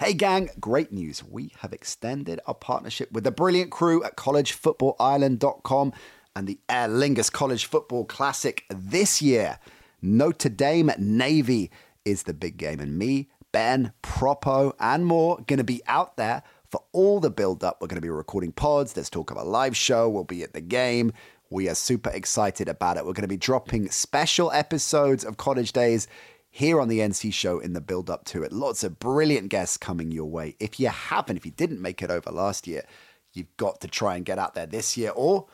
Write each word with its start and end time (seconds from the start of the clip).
Hey, 0.00 0.14
gang, 0.14 0.48
great 0.60 0.92
news. 0.92 1.24
We 1.24 1.50
have 1.58 1.72
extended 1.72 2.38
our 2.46 2.54
partnership 2.54 3.10
with 3.10 3.24
the 3.24 3.32
brilliant 3.32 3.72
crew 3.72 4.04
at 4.04 4.16
collegefootballisland.com 4.16 5.92
and 6.36 6.46
the 6.46 6.60
Aer 6.68 6.86
Lingus 6.86 7.32
College 7.32 7.64
Football 7.64 8.04
Classic 8.04 8.64
this 8.70 9.20
year. 9.20 9.58
Notre 10.00 10.50
Dame 10.50 10.92
Navy 10.98 11.72
is 12.04 12.22
the 12.22 12.32
big 12.32 12.58
game, 12.58 12.78
and 12.78 12.96
me, 12.96 13.28
Ben, 13.50 13.92
Propo, 14.04 14.72
and 14.78 15.04
more 15.04 15.38
going 15.48 15.58
to 15.58 15.64
be 15.64 15.82
out 15.88 16.16
there 16.16 16.44
for 16.70 16.84
all 16.92 17.18
the 17.18 17.28
build 17.28 17.64
up. 17.64 17.78
We're 17.80 17.88
going 17.88 17.96
to 17.96 18.00
be 18.00 18.08
recording 18.08 18.52
pods. 18.52 18.92
There's 18.92 19.10
talk 19.10 19.32
of 19.32 19.36
a 19.36 19.42
live 19.42 19.76
show. 19.76 20.08
We'll 20.08 20.22
be 20.22 20.44
at 20.44 20.52
the 20.52 20.60
game. 20.60 21.12
We 21.50 21.68
are 21.68 21.74
super 21.74 22.10
excited 22.10 22.68
about 22.68 22.98
it. 22.98 23.04
We're 23.04 23.14
going 23.14 23.22
to 23.22 23.26
be 23.26 23.36
dropping 23.36 23.90
special 23.90 24.52
episodes 24.52 25.24
of 25.24 25.38
College 25.38 25.72
Days 25.72 26.06
here 26.50 26.80
on 26.80 26.88
the 26.88 27.00
NC 27.00 27.32
show 27.32 27.58
in 27.58 27.72
the 27.72 27.80
build 27.80 28.10
up 28.10 28.24
to 28.26 28.42
it. 28.42 28.52
Lots 28.52 28.84
of 28.84 28.98
brilliant 28.98 29.48
guests 29.48 29.76
coming 29.76 30.10
your 30.10 30.30
way. 30.30 30.56
If 30.58 30.80
you 30.80 30.88
haven't, 30.88 31.36
if 31.36 31.46
you 31.46 31.52
didn't 31.52 31.80
make 31.82 32.02
it 32.02 32.10
over 32.10 32.30
last 32.30 32.66
year, 32.66 32.84
you've 33.32 33.54
got 33.56 33.80
to 33.82 33.88
try 33.88 34.16
and 34.16 34.24
get 34.24 34.38
out 34.38 34.54
there 34.54 34.66
this 34.66 34.96
year 34.96 35.12
or 35.14 35.46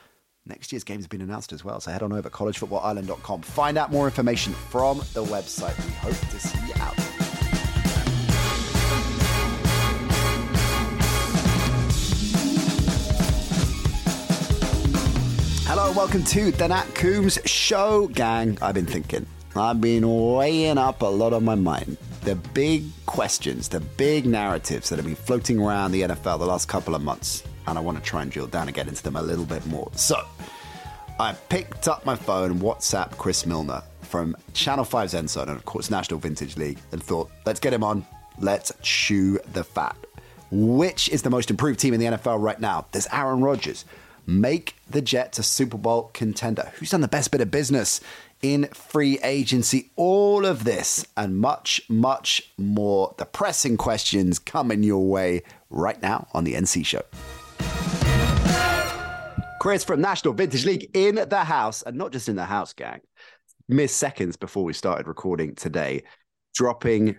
next 0.46 0.72
year's 0.72 0.84
game 0.84 0.98
has 0.98 1.06
been 1.06 1.20
announced 1.20 1.52
as 1.52 1.64
well. 1.64 1.80
So 1.80 1.90
head 1.90 2.02
on 2.02 2.12
over 2.12 2.22
to 2.22 2.30
collegefootballisland.com. 2.30 3.42
Find 3.42 3.78
out 3.78 3.90
more 3.90 4.06
information 4.06 4.52
from 4.52 4.98
the 5.14 5.24
website. 5.24 5.76
We 5.84 5.92
hope 5.92 6.18
to 6.30 6.40
see 6.40 6.58
you 6.66 6.74
out. 6.82 6.94
Hello 15.66 15.88
and 15.88 15.96
welcome 15.96 16.22
to 16.24 16.52
the 16.52 16.68
Nat 16.68 16.84
Coombs 16.94 17.38
Show, 17.46 18.06
gang. 18.08 18.58
I've 18.62 18.74
been 18.74 18.86
thinking. 18.86 19.26
I've 19.56 19.80
been 19.80 20.34
weighing 20.34 20.78
up 20.78 21.02
a 21.02 21.06
lot 21.06 21.32
on 21.32 21.44
my 21.44 21.54
mind. 21.54 21.96
The 22.22 22.34
big 22.34 22.84
questions, 23.06 23.68
the 23.68 23.78
big 23.78 24.26
narratives 24.26 24.88
that 24.88 24.96
have 24.96 25.06
been 25.06 25.14
floating 25.14 25.60
around 25.60 25.92
the 25.92 26.02
NFL 26.02 26.40
the 26.40 26.46
last 26.46 26.66
couple 26.66 26.94
of 26.94 27.02
months. 27.02 27.44
And 27.68 27.78
I 27.78 27.80
want 27.80 27.96
to 27.96 28.02
try 28.02 28.22
and 28.22 28.32
drill 28.32 28.48
down 28.48 28.66
and 28.66 28.74
get 28.74 28.88
into 28.88 29.02
them 29.02 29.14
a 29.14 29.22
little 29.22 29.44
bit 29.44 29.64
more. 29.66 29.90
So, 29.94 30.20
I 31.20 31.34
picked 31.48 31.86
up 31.86 32.04
my 32.04 32.16
phone, 32.16 32.58
WhatsApp 32.58 33.16
Chris 33.16 33.46
Milner 33.46 33.82
from 34.02 34.36
Channel 34.54 34.84
5's 34.84 35.14
End 35.14 35.30
Zone 35.30 35.48
and, 35.48 35.56
of 35.56 35.64
course, 35.64 35.88
National 35.88 36.18
Vintage 36.18 36.56
League, 36.56 36.78
and 36.90 37.00
thought, 37.00 37.30
let's 37.46 37.60
get 37.60 37.72
him 37.72 37.84
on. 37.84 38.04
Let's 38.40 38.72
chew 38.82 39.38
the 39.52 39.62
fat. 39.62 39.96
Which 40.50 41.08
is 41.10 41.22
the 41.22 41.30
most 41.30 41.50
improved 41.50 41.78
team 41.78 41.94
in 41.94 42.00
the 42.00 42.06
NFL 42.06 42.42
right 42.42 42.58
now? 42.58 42.86
There's 42.90 43.06
Aaron 43.12 43.40
Rodgers. 43.40 43.84
Make 44.26 44.76
the 44.88 45.02
Jets 45.02 45.38
a 45.38 45.42
Super 45.42 45.76
Bowl 45.76 46.10
contender. 46.14 46.72
Who's 46.76 46.90
done 46.90 47.02
the 47.02 47.08
best 47.08 47.30
bit 47.30 47.42
of 47.42 47.50
business 47.50 48.00
in 48.40 48.68
free 48.68 49.18
agency? 49.22 49.90
All 49.96 50.46
of 50.46 50.64
this 50.64 51.06
and 51.16 51.36
much, 51.36 51.82
much 51.88 52.52
more. 52.56 53.14
The 53.18 53.26
pressing 53.26 53.76
questions 53.76 54.38
coming 54.38 54.82
your 54.82 55.06
way 55.06 55.42
right 55.68 56.00
now 56.00 56.26
on 56.32 56.44
the 56.44 56.54
NC 56.54 56.86
Show. 56.86 57.02
Chris 59.60 59.84
from 59.84 60.00
National 60.00 60.34
Vintage 60.34 60.64
League 60.64 60.90
in 60.94 61.14
the 61.14 61.44
house, 61.44 61.82
and 61.82 61.96
not 61.96 62.12
just 62.12 62.28
in 62.28 62.36
the 62.36 62.44
house, 62.44 62.72
gang. 62.72 63.00
Mere 63.68 63.88
seconds 63.88 64.36
before 64.36 64.64
we 64.64 64.72
started 64.72 65.06
recording 65.06 65.54
today, 65.54 66.02
dropping 66.54 67.16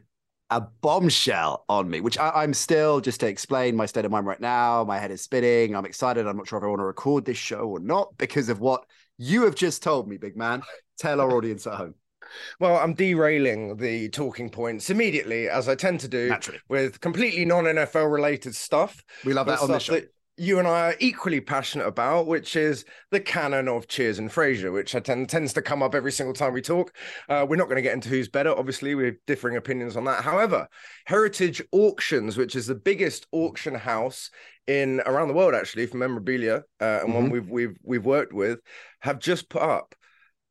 a 0.50 0.62
bombshell 0.62 1.66
on 1.70 1.90
me, 1.90 2.02
which 2.02 2.18
I, 2.18 2.44
am 2.44 2.54
still 2.54 3.02
just 3.02 3.20
to 3.22 3.28
explain 3.28 3.76
my 3.76 3.86
state 3.86 4.06
of 4.06 4.12
mind 4.12 4.28
right 4.28 4.40
now. 4.40 4.84
My 4.84 5.00
head 5.00 5.12
is 5.12 5.22
spinning. 5.22 5.76
I'm 5.76 5.86
excited. 5.86 6.28
I'm 6.28 6.38
not 6.38 6.48
sure 6.48 6.60
if 6.60 6.64
I 6.64 6.68
want 6.68 6.80
to 6.80 6.86
record 6.86 7.26
this 7.26 7.38
show 7.38 7.68
or 7.68 7.80
not 7.80 8.16
because 8.18 8.50
of 8.50 8.60
what 8.60 8.86
you 9.18 9.44
have 9.44 9.56
just 9.56 9.82
told 9.82 10.08
me, 10.08 10.18
big 10.18 10.38
man. 10.38 10.62
Tell 11.00 11.20
our 11.20 11.32
audience 11.32 11.66
at 11.66 11.74
home. 11.74 11.96
Well, 12.60 12.78
I'm 12.78 12.94
derailing 12.94 13.78
the 13.78 14.10
talking 14.10 14.50
points 14.50 14.90
immediately, 14.90 15.48
as 15.48 15.70
I 15.70 15.76
tend 15.76 16.00
to 16.02 16.08
do 16.08 16.30
Naturally. 16.30 16.60
with 16.70 17.00
completely 17.00 17.46
non 17.46 17.66
NFL 17.66 18.12
related 18.12 18.56
stuff. 18.56 19.04
We 19.24 19.34
love 19.34 19.48
that 19.48 19.62
on 19.62 19.72
the 19.72 19.80
show. 19.80 19.94
That, 19.94 20.10
you 20.38 20.60
and 20.60 20.68
I 20.68 20.92
are 20.92 20.96
equally 21.00 21.40
passionate 21.40 21.88
about, 21.88 22.28
which 22.28 22.56
is 22.56 22.84
the 23.12 23.20
canon 23.20 23.68
of 23.68 23.88
Cheers 23.88 24.20
and 24.20 24.30
Frasier, 24.30 24.74
which 24.74 24.92
tend, 24.92 25.30
tends 25.30 25.54
to 25.54 25.62
come 25.62 25.82
up 25.82 25.96
every 25.96 26.12
single 26.12 26.34
time 26.34 26.54
we 26.54 26.62
talk. 26.62 26.94
Uh, 27.30 27.46
we're 27.48 27.56
not 27.56 27.66
going 27.66 27.78
to 27.78 27.82
get 27.82 27.94
into 27.94 28.10
who's 28.10 28.28
better, 28.28 28.52
obviously, 28.58 28.96
we 28.96 29.06
have 29.06 29.16
differing 29.28 29.56
opinions 29.56 29.96
on 29.96 30.04
that. 30.06 30.24
However, 30.24 30.68
Heritage 31.06 31.62
Auctions, 31.72 32.38
which 32.38 32.56
is 32.56 32.68
the 32.68 32.76
biggest 32.76 33.28
auction 33.32 33.76
house 33.76 34.30
in 34.68 35.02
around 35.06 35.30
the 35.30 35.34
world, 35.34 35.56
actually, 35.56 35.86
for 35.86 35.98
memorabilia, 35.98 36.64
uh, 36.82 37.00
and 37.02 37.02
mm-hmm. 37.04 37.14
one 37.14 37.30
we've 37.30 37.50
we've 37.50 37.78
we've 37.84 38.06
worked 38.06 38.34
with, 38.34 38.60
have 39.02 39.20
just 39.20 39.50
put 39.50 39.62
up 39.62 39.96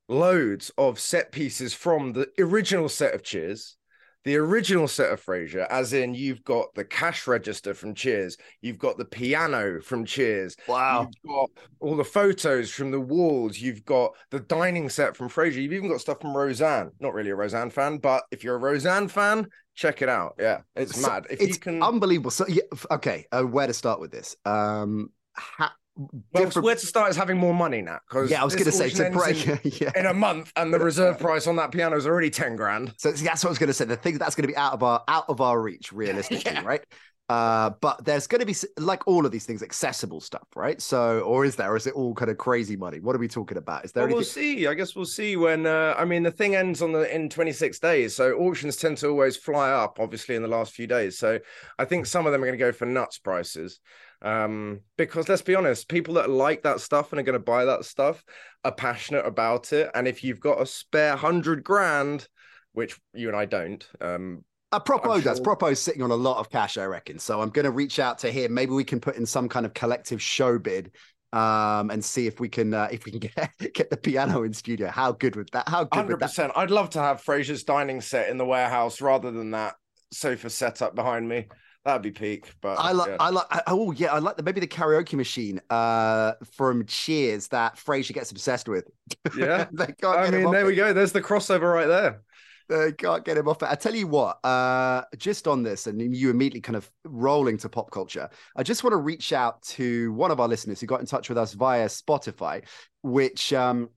loads 0.09 0.71
of 0.79 0.99
set 1.01 1.33
pieces 1.33 1.75
from 1.75 2.13
the 2.13 2.29
original 2.39 2.89
set 2.89 3.15
of 3.15 3.23
Cheers 3.23 3.77
the 4.25 4.37
original 4.37 4.89
set 4.89 5.13
of 5.13 5.25
Frasier, 5.25 5.67
as 5.71 5.93
in 5.93 6.15
you've 6.15 6.43
got 6.45 6.75
the 6.75 6.85
cash 6.85 7.27
register 7.27 7.75
from 7.75 7.95
Cheers, 7.95 8.37
you've 8.61 8.79
got 8.79 8.99
the 8.99 9.05
piano 9.05 9.81
from 9.81 10.05
Cheers, 10.05 10.57
wow, 10.67 11.03
you've 11.03 11.33
got 11.33 11.51
all 11.81 11.97
the 11.97 12.05
photos 12.05 12.71
from 12.71 12.91
the 12.91 13.01
walls, 13.01 13.59
you've 13.59 13.85
got 13.85 14.13
the 14.31 14.41
dining 14.41 14.89
set 14.89 15.17
from 15.17 15.29
Frasier, 15.29 15.63
you've 15.63 15.73
even 15.73 15.91
got 15.91 16.01
stuff 16.01 16.21
from 16.21 16.37
Roseanne. 16.37 16.91
Not 17.01 17.15
really 17.15 17.31
a 17.31 17.37
Roseanne 17.37 17.71
fan, 17.71 17.99
but 17.99 18.25
if 18.31 18.43
you're 18.43 18.57
a 18.57 18.59
Roseanne 18.59 19.09
fan, 19.09 19.47
check 19.75 20.03
it 20.03 20.09
out. 20.09 20.35
Yeah, 20.39 20.61
it's 20.75 21.01
so 21.01 21.09
mad. 21.09 21.27
If 21.31 21.41
it's 21.41 21.57
you 21.57 21.61
can, 21.61 21.83
unbelievable. 21.83 22.31
So, 22.31 22.47
yeah, 22.49 22.63
okay, 22.91 23.27
uh, 23.31 23.43
where 23.43 23.67
to 23.67 23.75
start 23.75 24.01
with 24.01 24.11
this? 24.11 24.37
Um, 24.45 25.11
ha- 25.37 25.75
well, 25.97 26.11
different... 26.33 26.65
where 26.65 26.75
to 26.75 26.87
start 26.87 27.11
is 27.11 27.17
having 27.17 27.37
more 27.37 27.55
money 27.55 27.81
now. 27.81 28.01
Because 28.09 28.31
yeah, 28.31 28.41
I 28.41 28.45
was 28.45 28.55
going 28.55 28.67
to 28.67 28.73
say 28.73 28.91
to 28.91 29.11
break 29.11 29.47
in, 29.47 29.61
yeah. 29.81 29.93
in, 29.95 30.07
a 30.07 30.15
month, 30.15 30.53
and 30.57 30.73
the 30.75 30.79
reserve 30.79 31.19
price 31.19 31.47
on 31.47 31.57
that 31.57 31.71
piano 31.71 31.97
is 31.97 32.07
already 32.07 32.31
ten 32.31 32.57
grand. 32.57 32.95
So 32.99 33.13
that's 33.13 33.45
what 33.45 33.49
I 33.49 33.51
was 33.51 33.59
going 33.59 33.69
to 33.69 33.75
say. 33.75 33.85
The 33.85 33.97
thing 33.97 34.19
that's 34.19 34.35
going 34.35 34.43
to 34.43 34.49
be 34.49 34.57
out 34.57 34.73
of 34.73 34.83
our 34.83 35.03
out 35.07 35.25
of 35.29 35.41
our 35.41 35.61
reach, 35.61 35.93
realistically, 35.93 36.53
yeah. 36.53 36.65
right? 36.65 36.85
Uh, 37.31 37.71
but 37.81 38.05
there's 38.05 38.27
going 38.27 38.41
to 38.41 38.47
be 38.47 38.55
like 38.77 39.09
all 39.09 39.25
of 39.25 39.33
these 39.33 39.47
things, 39.47 39.63
accessible 39.63 40.21
stuff, 40.21 40.47
right? 40.55 40.83
So, 40.83 41.21
or 41.21 41.47
is 41.47 41.57
there? 41.57 41.73
Or 41.73 41.77
is 41.77 41.87
it 41.87 41.95
all 41.95 42.13
kind 42.15 42.31
of 42.31 42.37
crazy 42.37 42.77
money? 42.77 43.01
What 43.01 43.17
are 43.17 43.19
we 43.19 43.29
talking 43.29 43.57
about? 43.57 43.85
Is 43.87 43.93
there? 43.93 44.03
Well, 44.03 44.17
anything... 44.17 44.43
we'll 44.43 44.59
see. 44.59 44.67
I 44.67 44.75
guess 44.75 44.95
we'll 44.95 45.07
see 45.07 45.37
when. 45.37 45.65
Uh, 45.65 45.95
I 45.97 46.05
mean, 46.05 46.23
the 46.23 46.31
thing 46.31 46.55
ends 46.55 46.83
on 46.83 46.93
the 46.93 47.13
in 47.15 47.31
26 47.31 47.79
days, 47.79 48.15
so 48.15 48.35
auctions 48.35 48.77
tend 48.77 48.99
to 48.99 49.09
always 49.09 49.39
fly 49.39 49.71
up, 49.71 49.99
obviously, 50.01 50.35
in 50.35 50.43
the 50.43 50.49
last 50.49 50.75
few 50.75 50.87
days. 50.87 51.19
So, 51.19 51.39
I 51.79 51.87
think 51.87 52.05
some 52.05 52.27
of 52.27 52.33
them 52.33 52.43
are 52.43 52.47
going 52.47 52.59
to 52.59 52.65
go 52.65 52.73
for 52.73 52.85
nuts 52.85 53.19
prices. 53.19 53.81
Um, 54.21 54.81
because 54.97 55.29
let's 55.29 55.43
be 55.43 55.55
honest, 55.55 55.89
people 55.89 56.15
that 56.15 56.29
like 56.29 56.63
that 56.63 56.81
stuff 56.81 57.13
and 57.13 57.21
are 57.21 57.25
going 57.25 57.35
to 57.35 57.39
buy 57.39 57.65
that 57.67 57.85
stuff 57.85 58.23
are 58.65 58.73
passionate 58.73 59.27
about 59.27 59.73
it. 59.73 59.91
And 59.95 60.07
if 60.07 60.25
you've 60.25 60.41
got 60.41 60.61
a 60.61 60.67
spare 60.67 61.17
hundred 61.17 61.65
grand, 61.65 62.29
which 62.73 62.99
you 63.15 63.29
and 63.29 63.37
I 63.37 63.47
don't, 63.47 63.87
um, 64.01 64.45
uh, 64.77 64.81
Propo 64.81 65.23
does. 65.23 65.39
Sure... 65.39 65.45
Propo's 65.45 65.81
sitting 65.81 66.03
on 66.03 66.11
a 66.11 66.17
lot 66.17 66.39
of 66.39 66.51
cash, 66.51 66.79
I 66.79 66.85
reckon. 66.85 67.19
So 67.19 67.41
I'm 67.41 67.51
going 67.51 67.65
to 67.65 67.71
reach 67.71 67.99
out 67.99 68.19
to 68.21 68.31
him. 68.31 68.55
Maybe 68.55 68.73
we 68.73 68.85
can 68.85 69.01
put 69.01 69.17
in 69.17 69.27
some 69.27 69.49
kind 69.49 69.67
of 69.67 69.75
collective 69.75 70.21
show 70.21 70.59
bid 70.59 70.93
um, 71.33 71.91
and 71.91 72.05
see 72.05 72.27
if 72.27 72.39
we 72.39 72.49
can 72.49 72.73
uh, 72.73 72.89
if 72.91 73.05
we 73.05 73.13
can 73.13 73.21
get 73.61 73.75
get 73.75 73.91
the 73.91 73.97
piano 73.97 74.45
in 74.45 74.53
studio. 74.53 74.89
How 74.89 75.13
good 75.13 75.37
would 75.37 75.49
that? 75.53 75.69
How 75.69 75.85
good? 75.85 75.97
Hundred 75.97 76.21
percent. 76.21 76.53
I'd 76.57 76.71
love 76.71 76.91
to 76.91 77.01
have 77.01 77.23
Frasier's 77.23 77.65
dining 77.65 78.01
set 78.01 78.29
in 78.29 78.39
the 78.39 78.47
warehouse 78.47 79.01
rather 79.01 79.31
than 79.31 79.51
that 79.51 79.75
sofa 80.13 80.49
setup 80.49 80.95
behind 80.95 81.29
me. 81.29 81.47
That'd 81.85 82.03
be 82.03 82.13
peak. 82.13 82.51
But 82.63 82.79
I 82.79 82.93
like, 82.93 83.11
yeah. 83.11 83.17
I 83.21 83.29
like, 83.29 83.47
oh 83.67 83.93
yeah, 83.93 84.15
I 84.15 84.19
like 84.19 84.39
the 84.39 84.43
maybe 84.43 84.61
the 84.61 84.67
karaoke 84.67 85.15
machine 85.15 85.61
uh 85.69 86.33
from 86.53 86.87
Cheers 86.87 87.49
that 87.49 87.77
Frasier 87.77 88.15
gets 88.15 88.31
obsessed 88.31 88.69
with. 88.69 88.89
Yeah, 89.37 89.67
I 90.03 90.31
mean, 90.31 90.51
there 90.51 90.65
we 90.65 90.77
go. 90.77 90.93
There's 90.93 91.13
the 91.13 91.21
crossover 91.21 91.73
right 91.75 91.87
there. 91.87 92.23
They 92.69 92.93
can't 92.93 93.25
get 93.25 93.37
him 93.37 93.49
off 93.49 93.63
it. 93.63 93.69
I 93.71 93.75
tell 93.75 93.95
you 93.95 94.07
what, 94.07 94.45
uh, 94.45 95.03
just 95.19 95.47
on 95.47 95.63
this, 95.63 95.87
and 95.87 96.01
you 96.15 96.31
immediately 96.31 96.61
kind 96.61 96.77
of 96.77 96.91
rolling 97.05 97.59
to 97.59 97.69
pop 97.69 97.91
culture. 97.91 98.29
I 98.57 98.63
just 98.63 98.83
want 98.83 98.93
to 98.93 98.99
reach 98.99 99.33
out 99.33 99.63
to 99.63 100.13
one 100.13 100.31
of 100.31 100.41
our 100.41 100.49
listeners 100.49 100.81
who 100.81 100.87
got 100.87 101.01
in 101.01 101.07
touch 101.07 101.29
with 101.29 101.37
us 101.37 101.53
via 101.53 101.87
Spotify, 101.87 102.65
which 103.03 103.53
um, 103.53 103.91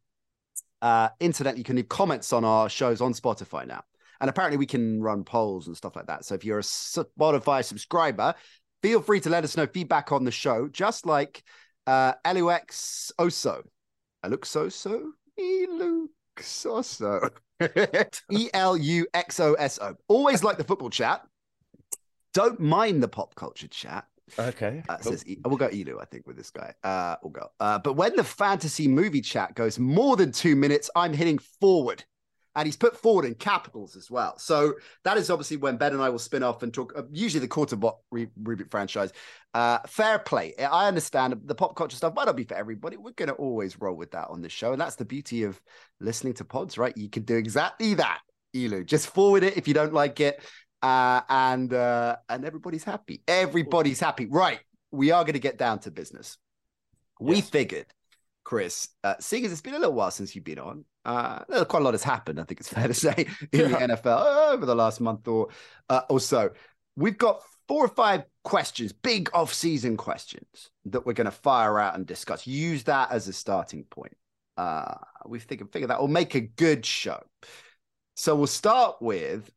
uh, 0.81 1.09
incidentally, 1.19 1.59
you 1.59 1.63
can 1.63 1.75
leave 1.75 1.89
comments 1.89 2.33
on 2.33 2.43
our 2.43 2.69
shows 2.69 3.01
on 3.01 3.13
Spotify 3.13 3.65
now. 3.65 3.83
And 4.19 4.29
apparently, 4.29 4.57
we 4.57 4.65
can 4.65 5.01
run 5.01 5.23
polls 5.23 5.67
and 5.67 5.77
stuff 5.77 5.95
like 5.95 6.07
that. 6.07 6.25
So 6.25 6.35
if 6.35 6.43
you're 6.43 6.59
a 6.59 6.63
Spotify 6.63 7.63
subscriber, 7.63 8.35
feel 8.81 9.01
free 9.01 9.19
to 9.21 9.29
let 9.29 9.43
us 9.43 9.57
know 9.57 9.67
feedback 9.67 10.11
on 10.11 10.23
the 10.23 10.31
show, 10.31 10.67
just 10.67 11.05
like 11.05 11.43
uh, 11.85 12.13
Elux 12.25 13.11
Oso. 13.19 13.63
Elux 14.25 14.55
Oso? 14.55 15.11
Elux 15.39 16.09
Oso. 16.65 17.29
E 18.31 18.50
L 18.54 18.77
U 18.77 19.07
X 19.13 19.39
O 19.39 19.54
S 19.54 19.80
O. 19.81 19.95
Always 20.07 20.44
like 20.44 20.57
the 20.57 20.63
football 20.63 20.89
chat. 20.89 21.25
Don't 22.33 22.59
mind 22.59 23.01
the 23.01 23.07
pop 23.07 23.36
culture 23.36 23.68
chat. 23.68 24.06
Okay. 24.38 24.83
Uh, 24.89 24.98
cool. 24.98 25.12
says, 25.12 25.25
we'll 25.45 25.57
go 25.57 25.69
Elu, 25.69 26.01
I 26.01 26.06
think, 26.06 26.27
with 26.27 26.36
this 26.36 26.51
guy. 26.51 26.74
Uh, 26.83 27.15
we'll 27.24 27.31
go. 27.31 27.48
Uh, 27.59 27.80
but 27.80 27.94
when 27.94 28.15
the 28.15 28.24
fantasy 28.24 28.88
movie 28.88 29.21
chat 29.21 29.56
goes 29.56 29.80
more 29.80 30.18
than 30.18 30.31
two 30.31 30.56
minutes, 30.56 30.89
I'm 30.95 31.13
hitting 31.13 31.38
forward 31.38 32.04
and 32.57 32.65
he's 32.65 32.75
put 32.75 32.98
forward 32.98 33.24
in 33.24 33.36
capitals 33.36 33.95
as 33.95 34.09
well. 34.09 34.38
So 34.39 34.74
that 35.04 35.15
is 35.15 35.30
obviously 35.30 35.57
when 35.57 35.77
Ben 35.77 35.94
and 35.94 36.01
I 36.01 36.09
will 36.09 36.18
spin 36.18 36.42
off 36.42 36.63
and 36.63 36.74
talk. 36.74 36.92
Uh, 36.98 37.04
usually 37.12 37.39
the 37.39 37.48
Quarterbot 37.48 37.98
Rubik 38.12 38.71
franchise. 38.71 39.13
Uh, 39.54 39.77
fair 39.86 40.18
play. 40.18 40.56
I 40.57 40.88
understand 40.88 41.39
the 41.45 41.54
pop 41.54 41.75
culture 41.75 41.95
stuff 41.95 42.15
might 42.15 42.25
not 42.25 42.36
be 42.36 42.45
for 42.45 42.56
everybody. 42.56 42.98
We're 42.98 43.12
going 43.12 43.30
to 43.30 43.36
always 43.36 43.80
roll 43.80 43.95
with 43.95 44.09
that 44.12 44.30
on 44.30 44.42
the 44.42 44.50
show, 44.50 44.71
and 44.71 44.81
that's 44.81 44.95
the 44.95 45.06
beauty 45.06 45.44
of 45.44 45.62
listening 46.00 46.33
to 46.33 46.45
pods, 46.45 46.80
right? 46.80 46.98
You 46.98 47.09
can 47.09 47.24
do 47.24 47.38
exactly 47.38 47.94
that. 47.94 48.21
Elu, 48.56 48.86
just 48.86 49.07
forward 49.13 49.44
it 49.44 49.56
if 49.56 49.68
you 49.68 49.75
don't 49.75 49.94
like 49.94 50.19
it, 50.19 50.42
uh, 50.81 51.21
and 51.30 51.71
uh, 51.71 52.15
and 52.27 52.44
everybody's 52.44 52.83
happy. 52.83 53.21
Everybody's 53.27 54.00
happy. 54.00 54.25
Right. 54.25 54.60
We 54.89 55.12
are 55.12 55.24
going 55.24 55.33
to 55.33 55.39
get 55.39 55.60
down 55.60 55.80
to 55.80 55.92
business. 55.92 56.38
We 57.19 57.36
yes. 57.36 57.50
figured 57.50 57.86
Chris, 58.47 58.88
uh, 59.03 59.15
seeing 59.19 59.45
as 59.45 59.51
it's 59.51 59.59
been 59.59 59.73
a 59.73 59.77
little 59.77 59.94
while 59.94 60.09
since 60.09 60.33
you've 60.33 60.45
been 60.45 60.57
on, 60.57 60.85
uh, 61.03 61.39
quite 61.65 61.81
a 61.81 61.83
lot 61.83 61.94
has 61.94 62.01
happened. 62.01 62.39
I 62.39 62.45
think 62.45 62.61
it's 62.61 62.69
fair 62.73 62.88
to 62.88 62.94
say 62.94 63.27
in 63.51 63.59
yeah. 63.59 63.88
the 63.88 63.94
NFL 63.94 64.53
over 64.53 64.65
the 64.65 64.73
last 64.73 65.01
month 65.01 65.27
or 65.27 65.49
uh, 65.89 66.03
or 66.09 66.21
so. 66.21 66.51
We've 66.95 67.17
got 67.17 67.41
four 67.67 67.83
or 67.83 67.89
five 67.89 68.23
questions, 68.45 68.94
big 68.94 69.29
off-season 69.33 69.97
questions 69.97 70.69
that 70.85 71.05
we're 71.05 71.11
going 71.11 71.25
to 71.25 71.31
fire 71.31 71.77
out 71.77 71.95
and 71.95 72.05
discuss. 72.05 72.47
Use 72.47 72.85
that 72.85 73.11
as 73.11 73.27
a 73.27 73.33
starting 73.33 73.83
point. 73.83 74.15
Uh, 74.55 74.95
we 75.25 75.39
think 75.39 75.69
figure 75.73 75.89
that 75.89 76.00
will 76.00 76.07
make 76.07 76.33
a 76.33 76.39
good 76.39 76.85
show. 76.85 77.21
So 78.15 78.33
we'll 78.33 78.47
start 78.47 78.95
with 79.01 79.51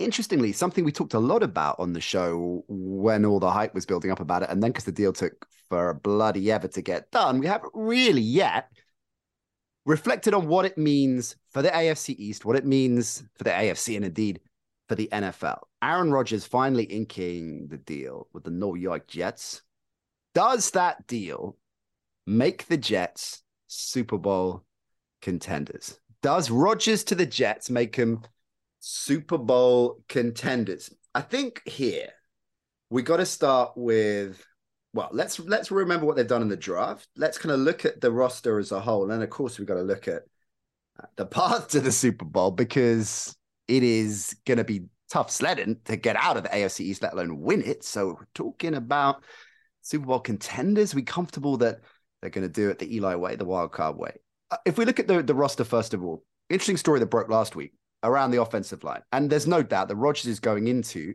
interestingly, 0.00 0.50
something 0.50 0.84
we 0.84 0.90
talked 0.90 1.14
a 1.14 1.20
lot 1.20 1.44
about 1.44 1.78
on 1.78 1.92
the 1.92 2.00
show 2.00 2.64
when 2.66 3.24
all 3.24 3.38
the 3.38 3.52
hype 3.52 3.74
was 3.74 3.86
building 3.86 4.10
up 4.10 4.18
about 4.18 4.42
it, 4.42 4.50
and 4.50 4.60
then 4.60 4.70
because 4.70 4.84
the 4.84 4.90
deal 4.90 5.12
took 5.12 5.46
for 5.68 5.90
a 5.90 5.94
bloody 5.94 6.50
ever 6.50 6.68
to 6.68 6.82
get 6.82 7.10
done, 7.10 7.38
we 7.38 7.46
haven't 7.46 7.72
really 7.74 8.22
yet 8.22 8.70
reflected 9.84 10.34
on 10.34 10.48
what 10.48 10.64
it 10.64 10.76
means 10.76 11.36
for 11.50 11.62
the 11.62 11.70
AFC 11.70 12.16
East, 12.18 12.44
what 12.44 12.56
it 12.56 12.66
means 12.66 13.22
for 13.36 13.44
the 13.44 13.50
AFC, 13.50 13.96
and 13.96 14.04
indeed 14.04 14.40
for 14.88 14.94
the 14.94 15.08
NFL. 15.12 15.60
Aaron 15.82 16.12
Rodgers 16.12 16.44
finally 16.44 16.84
inking 16.84 17.68
the 17.68 17.78
deal 17.78 18.28
with 18.32 18.44
the 18.44 18.50
New 18.50 18.76
York 18.76 19.06
Jets. 19.06 19.62
Does 20.34 20.70
that 20.72 21.06
deal 21.06 21.56
make 22.26 22.66
the 22.66 22.76
Jets 22.76 23.42
Super 23.68 24.18
Bowl 24.18 24.64
contenders? 25.22 25.98
Does 26.22 26.50
Rodgers 26.50 27.04
to 27.04 27.14
the 27.14 27.26
Jets 27.26 27.70
make 27.70 27.94
him 27.96 28.22
Super 28.88 29.36
Bowl 29.36 30.04
contenders. 30.08 30.94
I 31.12 31.20
think 31.20 31.60
here 31.66 32.08
we 32.88 33.02
got 33.02 33.16
to 33.16 33.26
start 33.26 33.72
with 33.74 34.44
well, 34.96 35.10
let's 35.12 35.38
let's 35.38 35.70
remember 35.70 36.06
what 36.06 36.16
they've 36.16 36.26
done 36.26 36.42
in 36.42 36.48
the 36.48 36.56
draft. 36.56 37.06
Let's 37.16 37.36
kind 37.36 37.52
of 37.52 37.60
look 37.60 37.84
at 37.84 38.00
the 38.00 38.10
roster 38.10 38.58
as 38.58 38.72
a 38.72 38.80
whole, 38.80 39.10
and 39.10 39.22
of 39.22 39.30
course 39.30 39.58
we've 39.58 39.68
got 39.68 39.74
to 39.74 39.82
look 39.82 40.08
at 40.08 40.22
the 41.16 41.26
path 41.26 41.68
to 41.68 41.80
the 41.80 41.92
Super 41.92 42.24
Bowl 42.24 42.50
because 42.50 43.36
it 43.68 43.82
is 43.82 44.34
going 44.46 44.56
to 44.56 44.64
be 44.64 44.86
tough 45.10 45.30
sledding 45.30 45.76
to 45.84 45.96
get 45.96 46.16
out 46.16 46.38
of 46.38 46.44
the 46.44 46.48
AFC 46.48 46.80
East, 46.80 47.02
let 47.02 47.12
alone 47.12 47.40
win 47.40 47.62
it. 47.62 47.84
So 47.84 48.08
we're 48.18 48.26
talking 48.34 48.74
about 48.74 49.22
Super 49.82 50.06
Bowl 50.06 50.18
contenders. 50.18 50.94
We 50.94 51.02
comfortable 51.02 51.58
that 51.58 51.80
they're 52.20 52.30
going 52.30 52.46
to 52.46 52.52
do 52.52 52.70
it 52.70 52.78
the 52.78 52.96
Eli 52.96 53.16
way, 53.16 53.36
the 53.36 53.44
wild 53.44 53.72
card 53.72 53.96
way. 53.96 54.16
Uh, 54.50 54.56
if 54.64 54.78
we 54.78 54.86
look 54.86 54.98
at 54.98 55.06
the 55.06 55.22
the 55.22 55.34
roster 55.34 55.64
first 55.64 55.92
of 55.92 56.02
all, 56.02 56.24
interesting 56.48 56.78
story 56.78 57.00
that 57.00 57.06
broke 57.06 57.28
last 57.28 57.54
week 57.54 57.74
around 58.02 58.30
the 58.30 58.40
offensive 58.40 58.82
line. 58.82 59.02
And 59.12 59.28
there's 59.28 59.46
no 59.46 59.62
doubt 59.62 59.88
that 59.88 59.96
Rodgers 59.96 60.26
is 60.26 60.40
going 60.40 60.68
into 60.68 61.14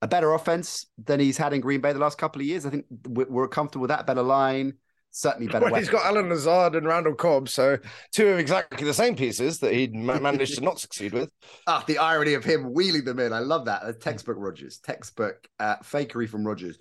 a 0.00 0.08
better 0.08 0.32
offense 0.32 0.86
than 1.02 1.20
he's 1.20 1.36
had 1.36 1.52
in 1.52 1.60
Green 1.60 1.80
Bay 1.80 1.92
the 1.92 1.98
last 1.98 2.18
couple 2.18 2.40
of 2.40 2.46
years. 2.46 2.64
I 2.64 2.70
think 2.70 2.86
we're 3.06 3.48
comfortable 3.48 3.82
with 3.82 3.90
that 3.90 4.06
better 4.06 4.22
line. 4.22 4.74
Certainly 5.10 5.48
better. 5.48 5.64
Well, 5.64 5.74
he's 5.74 5.88
got 5.88 6.04
Allen 6.04 6.28
Lazard 6.28 6.76
and 6.76 6.86
Randall 6.86 7.14
Cobb, 7.14 7.48
so 7.48 7.78
two 8.12 8.28
of 8.28 8.38
exactly 8.38 8.84
the 8.86 8.94
same 8.94 9.16
pieces 9.16 9.58
that 9.60 9.72
he 9.72 9.88
managed 9.88 10.56
to 10.56 10.60
not 10.60 10.78
succeed 10.80 11.12
with. 11.12 11.30
Ah, 11.66 11.82
the 11.86 11.98
irony 11.98 12.34
of 12.34 12.44
him 12.44 12.72
wheeling 12.72 13.04
them 13.04 13.18
in. 13.18 13.32
I 13.32 13.38
love 13.38 13.64
that. 13.64 13.82
A 13.84 13.92
textbook 13.92 14.36
Rodgers, 14.38 14.78
textbook 14.78 15.48
uh, 15.58 15.76
fakery 15.76 16.28
from 16.28 16.46
Rodgers. 16.46 16.78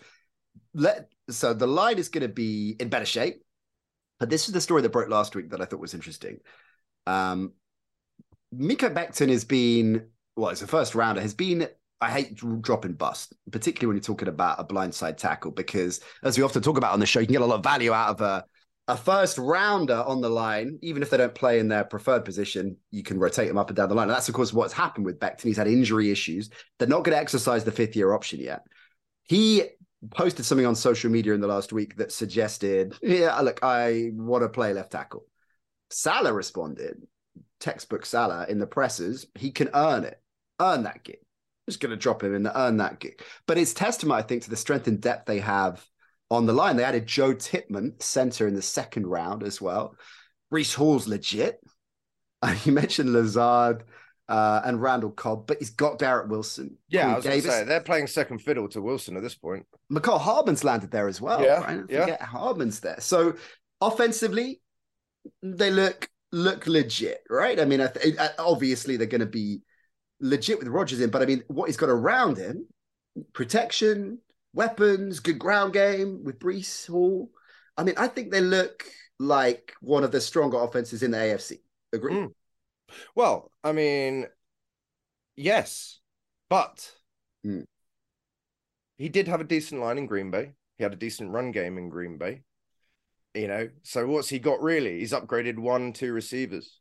Let 0.73 1.09
so 1.29 1.53
the 1.53 1.67
line 1.67 1.97
is 1.97 2.09
going 2.09 2.27
to 2.27 2.33
be 2.33 2.75
in 2.79 2.89
better 2.89 3.05
shape. 3.05 3.41
But 4.19 4.29
this 4.29 4.47
is 4.47 4.53
the 4.53 4.61
story 4.61 4.81
that 4.81 4.91
broke 4.91 5.09
last 5.09 5.35
week 5.35 5.51
that 5.51 5.61
I 5.61 5.65
thought 5.65 5.79
was 5.79 5.93
interesting. 5.93 6.39
Um, 7.05 7.53
Mekhi 8.53 8.93
Becton 8.93 9.29
has 9.29 9.45
been, 9.45 10.07
well, 10.35 10.49
as 10.49 10.61
a 10.61 10.67
first 10.67 10.95
rounder, 10.95 11.21
has 11.21 11.33
been, 11.33 11.67
I 11.99 12.11
hate 12.11 12.35
dropping 12.35 12.93
bust, 12.93 13.35
particularly 13.51 13.87
when 13.87 13.95
you're 13.97 14.03
talking 14.03 14.27
about 14.27 14.59
a 14.59 14.63
blindside 14.63 15.17
tackle, 15.17 15.51
because 15.51 15.99
as 16.23 16.37
we 16.37 16.43
often 16.43 16.61
talk 16.61 16.77
about 16.77 16.93
on 16.93 16.99
the 16.99 17.05
show, 17.05 17.19
you 17.19 17.25
can 17.25 17.33
get 17.33 17.41
a 17.41 17.45
lot 17.45 17.57
of 17.57 17.63
value 17.63 17.91
out 17.91 18.09
of 18.09 18.21
a, 18.21 18.45
a 18.87 18.95
first 18.95 19.37
rounder 19.37 20.03
on 20.05 20.21
the 20.21 20.29
line, 20.29 20.77
even 20.81 21.01
if 21.01 21.09
they 21.09 21.17
don't 21.17 21.33
play 21.33 21.59
in 21.59 21.67
their 21.67 21.83
preferred 21.83 22.23
position, 22.23 22.77
you 22.91 23.03
can 23.03 23.19
rotate 23.19 23.47
them 23.47 23.57
up 23.57 23.69
and 23.69 23.75
down 23.75 23.89
the 23.89 23.95
line. 23.95 24.07
And 24.07 24.15
that's, 24.15 24.29
of 24.29 24.35
course, 24.35 24.53
what's 24.53 24.73
happened 24.73 25.05
with 25.05 25.19
Becton. 25.19 25.43
He's 25.43 25.57
had 25.57 25.67
injury 25.67 26.11
issues. 26.11 26.49
They're 26.77 26.87
not 26.87 27.03
going 27.03 27.15
to 27.15 27.21
exercise 27.21 27.63
the 27.63 27.71
fifth 27.71 27.95
year 27.95 28.13
option 28.13 28.39
yet. 28.39 28.61
He 29.23 29.63
posted 30.11 30.45
something 30.45 30.67
on 30.67 30.75
social 30.75 31.09
media 31.09 31.33
in 31.33 31.41
the 31.41 31.47
last 31.47 31.73
week 31.73 31.97
that 31.97 32.11
suggested, 32.11 32.95
yeah, 33.01 33.37
look, 33.41 33.59
I 33.63 34.11
want 34.13 34.43
to 34.43 34.49
play 34.49 34.71
left 34.71 34.91
tackle. 34.91 35.25
Salah 35.89 36.31
responded, 36.31 37.01
textbook 37.59 38.05
Salah 38.05 38.45
in 38.47 38.59
the 38.59 38.67
presses, 38.67 39.25
he 39.35 39.51
can 39.51 39.69
earn 39.73 40.03
it, 40.03 40.21
earn 40.61 40.83
that 40.83 41.03
gig. 41.03 41.17
Just 41.67 41.79
going 41.79 41.91
to 41.91 41.97
drop 41.97 42.23
him 42.23 42.33
and 42.33 42.49
earn 42.55 42.77
that 42.77 42.99
gig. 42.99 43.21
But 43.45 43.57
it's 43.57 43.73
testament, 43.73 44.19
I 44.19 44.21
think, 44.21 44.43
to 44.43 44.49
the 44.49 44.55
strength 44.55 44.87
and 44.87 45.01
depth 45.01 45.25
they 45.25 45.39
have 45.39 45.85
on 46.29 46.45
the 46.45 46.53
line. 46.53 46.77
They 46.77 46.83
added 46.83 47.07
Joe 47.07 47.33
Tippmann, 47.33 47.95
center 47.99 48.47
in 48.47 48.55
the 48.55 48.61
second 48.61 49.07
round 49.07 49.43
as 49.43 49.61
well. 49.61 49.95
Breece 50.51 50.75
Hall's 50.75 51.07
legit. 51.07 51.59
Uh, 52.41 52.55
you 52.63 52.71
mentioned 52.71 53.11
Lazard 53.11 53.83
uh, 54.29 54.61
and 54.65 54.81
Randall 54.81 55.11
Cobb, 55.11 55.47
but 55.47 55.57
he's 55.57 55.71
got 55.71 55.99
Garrett 55.99 56.29
Wilson. 56.29 56.77
Yeah, 56.89 57.11
I 57.11 57.15
was 57.15 57.25
going 57.25 57.41
to 57.41 57.47
say 57.49 57.63
they're 57.63 57.81
playing 57.81 58.07
second 58.07 58.39
fiddle 58.39 58.67
to 58.69 58.81
Wilson 58.81 59.17
at 59.17 59.23
this 59.23 59.35
point. 59.35 59.65
Mecole 59.91 60.19
Hardman's 60.19 60.63
landed 60.63 60.91
there 60.91 61.07
as 61.07 61.21
well. 61.21 61.41
Yeah, 61.41 61.61
right? 61.61 61.81
yeah. 61.89 62.23
Hardman's 62.23 62.79
there. 62.79 62.99
So 62.99 63.35
offensively, 63.81 64.61
they 65.41 65.71
look 65.71 66.09
look 66.31 66.67
legit, 66.67 67.23
right? 67.29 67.59
I 67.59 67.65
mean, 67.65 67.81
I 67.81 67.87
th- 67.87 68.17
obviously 68.37 68.97
they're 68.97 69.07
going 69.07 69.21
to 69.21 69.25
be 69.25 69.61
legit 70.19 70.59
with 70.59 70.67
Rodgers 70.67 71.01
in, 71.01 71.09
but 71.09 71.21
I 71.21 71.25
mean, 71.25 71.43
what 71.47 71.67
he's 71.67 71.77
got 71.77 71.89
around 71.89 72.37
him 72.37 72.67
protection, 73.33 74.19
weapons, 74.53 75.19
good 75.19 75.39
ground 75.39 75.73
game 75.73 76.23
with 76.23 76.39
Breece 76.39 76.87
Hall. 76.87 77.29
I 77.75 77.83
mean, 77.83 77.95
I 77.97 78.07
think 78.07 78.31
they 78.31 78.41
look 78.41 78.85
like 79.19 79.73
one 79.81 80.03
of 80.03 80.11
the 80.11 80.21
stronger 80.21 80.57
offenses 80.57 81.03
in 81.03 81.11
the 81.11 81.17
AFC. 81.17 81.59
Agree? 81.93 82.13
Mm. 82.13 82.31
Well, 83.15 83.51
I 83.63 83.71
mean, 83.71 84.27
yes, 85.35 85.99
but 86.49 86.91
mm. 87.45 87.65
he 88.97 89.09
did 89.09 89.27
have 89.27 89.41
a 89.41 89.45
decent 89.45 89.81
line 89.81 89.97
in 89.97 90.05
Green 90.05 90.31
Bay. 90.31 90.53
He 90.77 90.83
had 90.83 90.93
a 90.93 90.97
decent 90.97 91.31
run 91.31 91.51
game 91.51 91.77
in 91.77 91.89
Green 91.89 92.17
Bay. 92.17 92.43
You 93.33 93.47
know, 93.47 93.69
so 93.83 94.07
what's 94.07 94.29
he 94.29 94.39
got 94.39 94.61
really? 94.61 94.99
He's 94.99 95.11
upgraded 95.11 95.59
one, 95.59 95.93
two 95.93 96.13
receivers. 96.13 96.79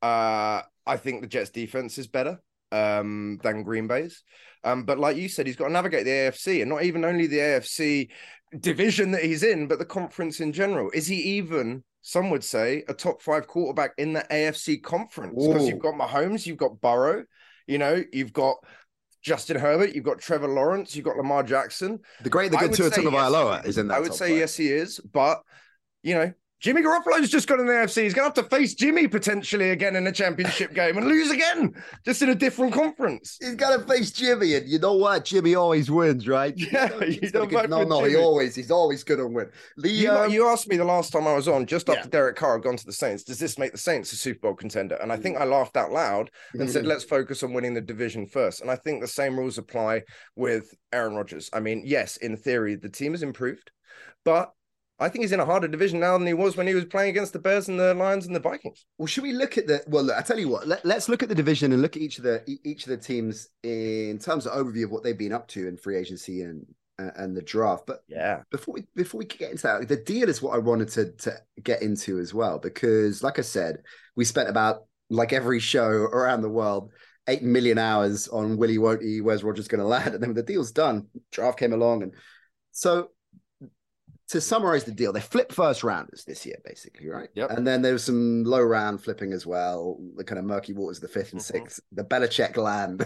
Uh, 0.00 0.62
I 0.86 0.96
think 0.96 1.20
the 1.20 1.26
Jets 1.26 1.50
defense 1.50 1.98
is 1.98 2.06
better 2.06 2.40
um, 2.72 3.38
than 3.42 3.62
Green 3.62 3.86
Bay's. 3.86 4.22
Um, 4.64 4.84
but 4.84 4.98
like 4.98 5.16
you 5.16 5.28
said, 5.28 5.46
he's 5.46 5.56
got 5.56 5.68
to 5.68 5.72
navigate 5.72 6.04
the 6.04 6.10
AFC 6.10 6.60
and 6.60 6.70
not 6.70 6.82
even 6.82 7.04
only 7.04 7.26
the 7.26 7.38
AFC 7.38 8.08
division 8.60 9.12
that 9.12 9.22
he's 9.22 9.42
in, 9.42 9.68
but 9.68 9.78
the 9.78 9.84
conference 9.84 10.40
in 10.40 10.52
general. 10.52 10.90
Is 10.90 11.06
he 11.06 11.16
even, 11.16 11.84
some 12.02 12.30
would 12.30 12.44
say, 12.44 12.84
a 12.88 12.94
top 12.94 13.22
five 13.22 13.46
quarterback 13.46 13.92
in 13.98 14.12
the 14.12 14.26
AFC 14.30 14.82
conference? 14.82 15.46
Because 15.46 15.68
you've 15.68 15.78
got 15.78 15.94
Mahomes, 15.94 16.46
you've 16.46 16.56
got 16.56 16.80
Burrow, 16.80 17.24
you 17.66 17.78
know, 17.78 18.02
you've 18.12 18.32
got 18.32 18.56
Justin 19.22 19.58
Herbert, 19.58 19.94
you've 19.94 20.04
got 20.04 20.20
Trevor 20.20 20.48
Lawrence, 20.48 20.94
you've 20.94 21.04
got 21.04 21.16
Lamar 21.16 21.42
Jackson. 21.42 21.98
The 22.22 22.30
great, 22.30 22.50
the 22.50 22.58
good 22.58 22.72
Tua 22.72 22.90
Tagovailoa 22.90 23.58
yes, 23.58 23.66
is 23.66 23.78
in 23.78 23.88
that. 23.88 23.94
I 23.94 24.00
would 24.00 24.14
say 24.14 24.30
five. 24.30 24.38
yes, 24.38 24.56
he 24.56 24.68
is, 24.68 25.00
but 25.00 25.42
you 26.02 26.14
know, 26.14 26.32
Jimmy 26.60 26.82
Garoppolo's 26.82 27.28
just 27.28 27.46
got 27.46 27.60
in 27.60 27.66
the 27.66 27.72
AFC. 27.72 28.04
He's 28.04 28.14
going 28.14 28.30
to 28.30 28.40
have 28.40 28.48
to 28.48 28.56
face 28.56 28.74
Jimmy 28.74 29.06
potentially 29.06 29.70
again 29.70 29.94
in 29.94 30.06
a 30.06 30.12
championship 30.12 30.72
game 30.74 30.96
and 30.96 31.06
lose 31.06 31.30
again, 31.30 31.74
just 32.04 32.22
in 32.22 32.30
a 32.30 32.34
different 32.34 32.72
conference. 32.72 33.36
He's 33.40 33.54
got 33.56 33.78
to 33.78 33.86
face 33.86 34.10
Jimmy, 34.10 34.54
and 34.54 34.66
you 34.66 34.78
know 34.78 34.94
what? 34.94 35.26
Jimmy 35.26 35.54
always 35.54 35.90
wins, 35.90 36.26
right? 36.26 36.54
Yeah, 36.76 37.04
you 37.04 37.30
don't 37.30 37.50
no, 37.70 37.84
no, 37.84 38.00
Jimmy. 38.00 38.10
he 38.10 38.16
always, 38.16 38.54
he's 38.54 38.70
always 38.70 39.04
going 39.04 39.20
to 39.20 39.26
win. 39.26 39.50
The, 39.76 39.88
you, 39.88 40.10
um, 40.10 40.30
you, 40.30 40.48
asked 40.48 40.68
me 40.68 40.76
the 40.76 40.84
last 40.84 41.12
time 41.12 41.26
I 41.26 41.34
was 41.34 41.48
on, 41.48 41.64
just 41.64 41.88
after 41.88 42.02
yeah. 42.02 42.10
Derek 42.10 42.36
Carr 42.36 42.54
had 42.54 42.64
gone 42.64 42.76
to 42.76 42.84
the 42.84 42.92
Saints, 42.92 43.22
does 43.22 43.38
this 43.38 43.56
make 43.56 43.72
the 43.72 43.78
Saints 43.78 44.12
a 44.12 44.16
Super 44.16 44.40
Bowl 44.48 44.54
contender? 44.54 44.96
And 44.96 45.12
I 45.12 45.16
think 45.16 45.38
I 45.38 45.44
laughed 45.44 45.76
out 45.76 45.92
loud 45.92 46.30
and 46.54 46.68
said, 46.68 46.86
let's 46.86 47.04
focus 47.04 47.42
on 47.42 47.52
winning 47.52 47.74
the 47.74 47.80
division 47.80 48.26
first. 48.26 48.60
And 48.60 48.70
I 48.70 48.76
think 48.76 49.00
the 49.00 49.08
same 49.08 49.38
rules 49.38 49.58
apply 49.58 50.02
with 50.34 50.74
Aaron 50.92 51.14
Rodgers. 51.14 51.48
I 51.52 51.60
mean, 51.60 51.82
yes, 51.84 52.16
in 52.16 52.36
theory, 52.36 52.74
the 52.74 52.90
team 52.90 53.12
has 53.12 53.22
improved, 53.22 53.70
but 54.24 54.52
I 54.98 55.08
think 55.08 55.22
he's 55.22 55.32
in 55.32 55.40
a 55.40 55.44
harder 55.44 55.68
division 55.68 56.00
now 56.00 56.16
than 56.16 56.26
he 56.26 56.32
was 56.32 56.56
when 56.56 56.66
he 56.66 56.74
was 56.74 56.86
playing 56.86 57.10
against 57.10 57.32
the 57.34 57.38
Bears 57.38 57.68
and 57.68 57.78
the 57.78 57.92
Lions 57.92 58.26
and 58.26 58.34
the 58.34 58.40
Vikings. 58.40 58.86
Well, 58.96 59.06
should 59.06 59.24
we 59.24 59.32
look 59.32 59.58
at 59.58 59.66
the? 59.66 59.82
Well, 59.86 60.04
look, 60.04 60.16
I 60.16 60.22
tell 60.22 60.38
you 60.38 60.48
what. 60.48 60.66
Let, 60.66 60.84
us 60.86 61.08
look 61.08 61.22
at 61.22 61.28
the 61.28 61.34
division 61.34 61.72
and 61.72 61.82
look 61.82 61.96
at 61.96 62.02
each 62.02 62.18
of 62.18 62.24
the 62.24 62.42
each 62.64 62.84
of 62.84 62.90
the 62.90 62.96
teams 62.96 63.48
in 63.62 64.18
terms 64.18 64.46
of 64.46 64.52
overview 64.52 64.84
of 64.84 64.90
what 64.90 65.02
they've 65.02 65.16
been 65.16 65.32
up 65.32 65.48
to 65.48 65.68
in 65.68 65.76
free 65.76 65.96
agency 65.96 66.42
and 66.42 66.66
and 66.98 67.36
the 67.36 67.42
draft. 67.42 67.84
But 67.86 68.00
yeah, 68.08 68.42
before 68.50 68.74
we 68.74 68.86
before 68.94 69.18
we 69.18 69.26
get 69.26 69.50
into 69.50 69.64
that, 69.64 69.86
the 69.86 69.96
deal 69.96 70.28
is 70.28 70.40
what 70.40 70.54
I 70.54 70.58
wanted 70.58 70.88
to 70.92 71.12
to 71.12 71.38
get 71.62 71.82
into 71.82 72.18
as 72.18 72.32
well 72.32 72.58
because, 72.58 73.22
like 73.22 73.38
I 73.38 73.42
said, 73.42 73.82
we 74.14 74.24
spent 74.24 74.48
about 74.48 74.84
like 75.10 75.32
every 75.32 75.60
show 75.60 75.88
around 75.88 76.40
the 76.40 76.48
world 76.48 76.90
eight 77.28 77.42
million 77.42 77.78
hours 77.78 78.28
on 78.28 78.56
Willie 78.56 78.78
won't 78.78 79.02
he, 79.02 79.20
where's 79.20 79.44
Rodgers 79.44 79.68
going 79.68 79.80
to 79.80 79.86
land, 79.86 80.14
and 80.14 80.22
then 80.22 80.34
the 80.34 80.42
deal's 80.42 80.72
done. 80.72 81.08
Draft 81.32 81.58
came 81.58 81.72
along, 81.72 82.02
and 82.02 82.14
so 82.72 83.10
to 84.28 84.40
summarize 84.40 84.84
the 84.84 84.92
deal, 84.92 85.12
they 85.12 85.20
flipped 85.20 85.52
first 85.52 85.84
rounders 85.84 86.24
this 86.24 86.44
year, 86.44 86.56
basically, 86.64 87.08
right? 87.08 87.28
Yep. 87.34 87.50
And 87.50 87.66
then 87.66 87.80
there 87.82 87.92
was 87.92 88.04
some 88.04 88.42
low 88.42 88.60
round 88.60 89.02
flipping 89.02 89.32
as 89.32 89.46
well, 89.46 89.98
the 90.16 90.24
kind 90.24 90.38
of 90.38 90.44
murky 90.44 90.72
waters, 90.72 90.98
the 90.98 91.06
5th 91.06 91.32
and 91.32 91.40
mm-hmm. 91.40 91.58
sixth, 91.58 91.80
the 91.92 92.02
Belichick 92.02 92.56
land, 92.56 93.04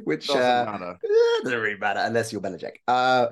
which 0.04 0.26
doesn't 0.26 0.42
uh, 0.42 0.72
matter. 0.72 0.98
Doesn't 1.44 1.60
really 1.60 1.78
matter 1.78 2.00
unless 2.02 2.32
you're 2.32 2.40
Belichick. 2.40 2.78
Uh, 2.88 3.28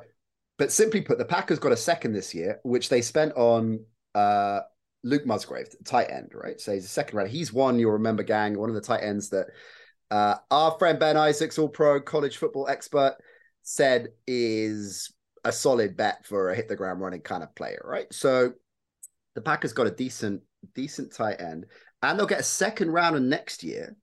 but 0.59 0.71
simply 0.71 1.00
put, 1.00 1.18
the 1.18 1.25
Packers 1.25 1.59
got 1.59 1.73
a 1.73 1.76
second 1.76 2.12
this 2.12 2.33
year, 2.33 2.61
which 2.62 2.88
they 2.88 3.02
spent 3.02 3.33
on 3.35 3.85
uh, 4.14 4.61
Luke 5.02 5.26
Musgrave, 5.26 5.66
tight 5.85 6.11
end, 6.11 6.30
right? 6.33 6.61
So 6.61 6.73
he's 6.73 6.85
a 6.85 6.88
second 6.88 7.16
round. 7.16 7.30
He's 7.30 7.52
one, 7.52 7.80
you'll 7.80 7.92
remember, 7.92 8.23
gang, 8.23 8.56
one 8.56 8.68
of 8.68 8.76
the 8.76 8.80
tight 8.80 9.02
ends 9.02 9.30
that 9.30 9.49
uh, 10.12 10.37
our 10.52 10.78
friend 10.78 11.00
Ben 11.00 11.16
Isaacs, 11.16 11.59
all 11.59 11.68
pro 11.68 12.00
college 12.00 12.37
football 12.37 12.68
expert, 12.68 13.16
said 13.62 14.11
is 14.28 15.12
a 15.47 15.53
solid 15.53 15.97
bet 15.97 16.26
for 16.26 16.50
a 16.50 16.57
hit 16.57 16.69
the 16.69 16.76
ground 16.76 17.00
running 17.00 17.21
kind 17.21 17.43
of 17.43 17.55
player, 17.55 17.81
right? 17.85 18.12
So 18.12 18.53
the 19.35 19.41
Packers 19.41 19.73
got 19.73 19.87
a 19.87 19.93
decent, 19.93 20.43
decent 20.75 21.12
tight 21.12 21.41
end, 21.41 21.67
and 22.03 22.19
they'll 22.19 22.26
get 22.26 22.41
a 22.41 22.45
second 22.45 22.91
rounder 22.91 23.21
next 23.21 23.62
year, 23.62 23.97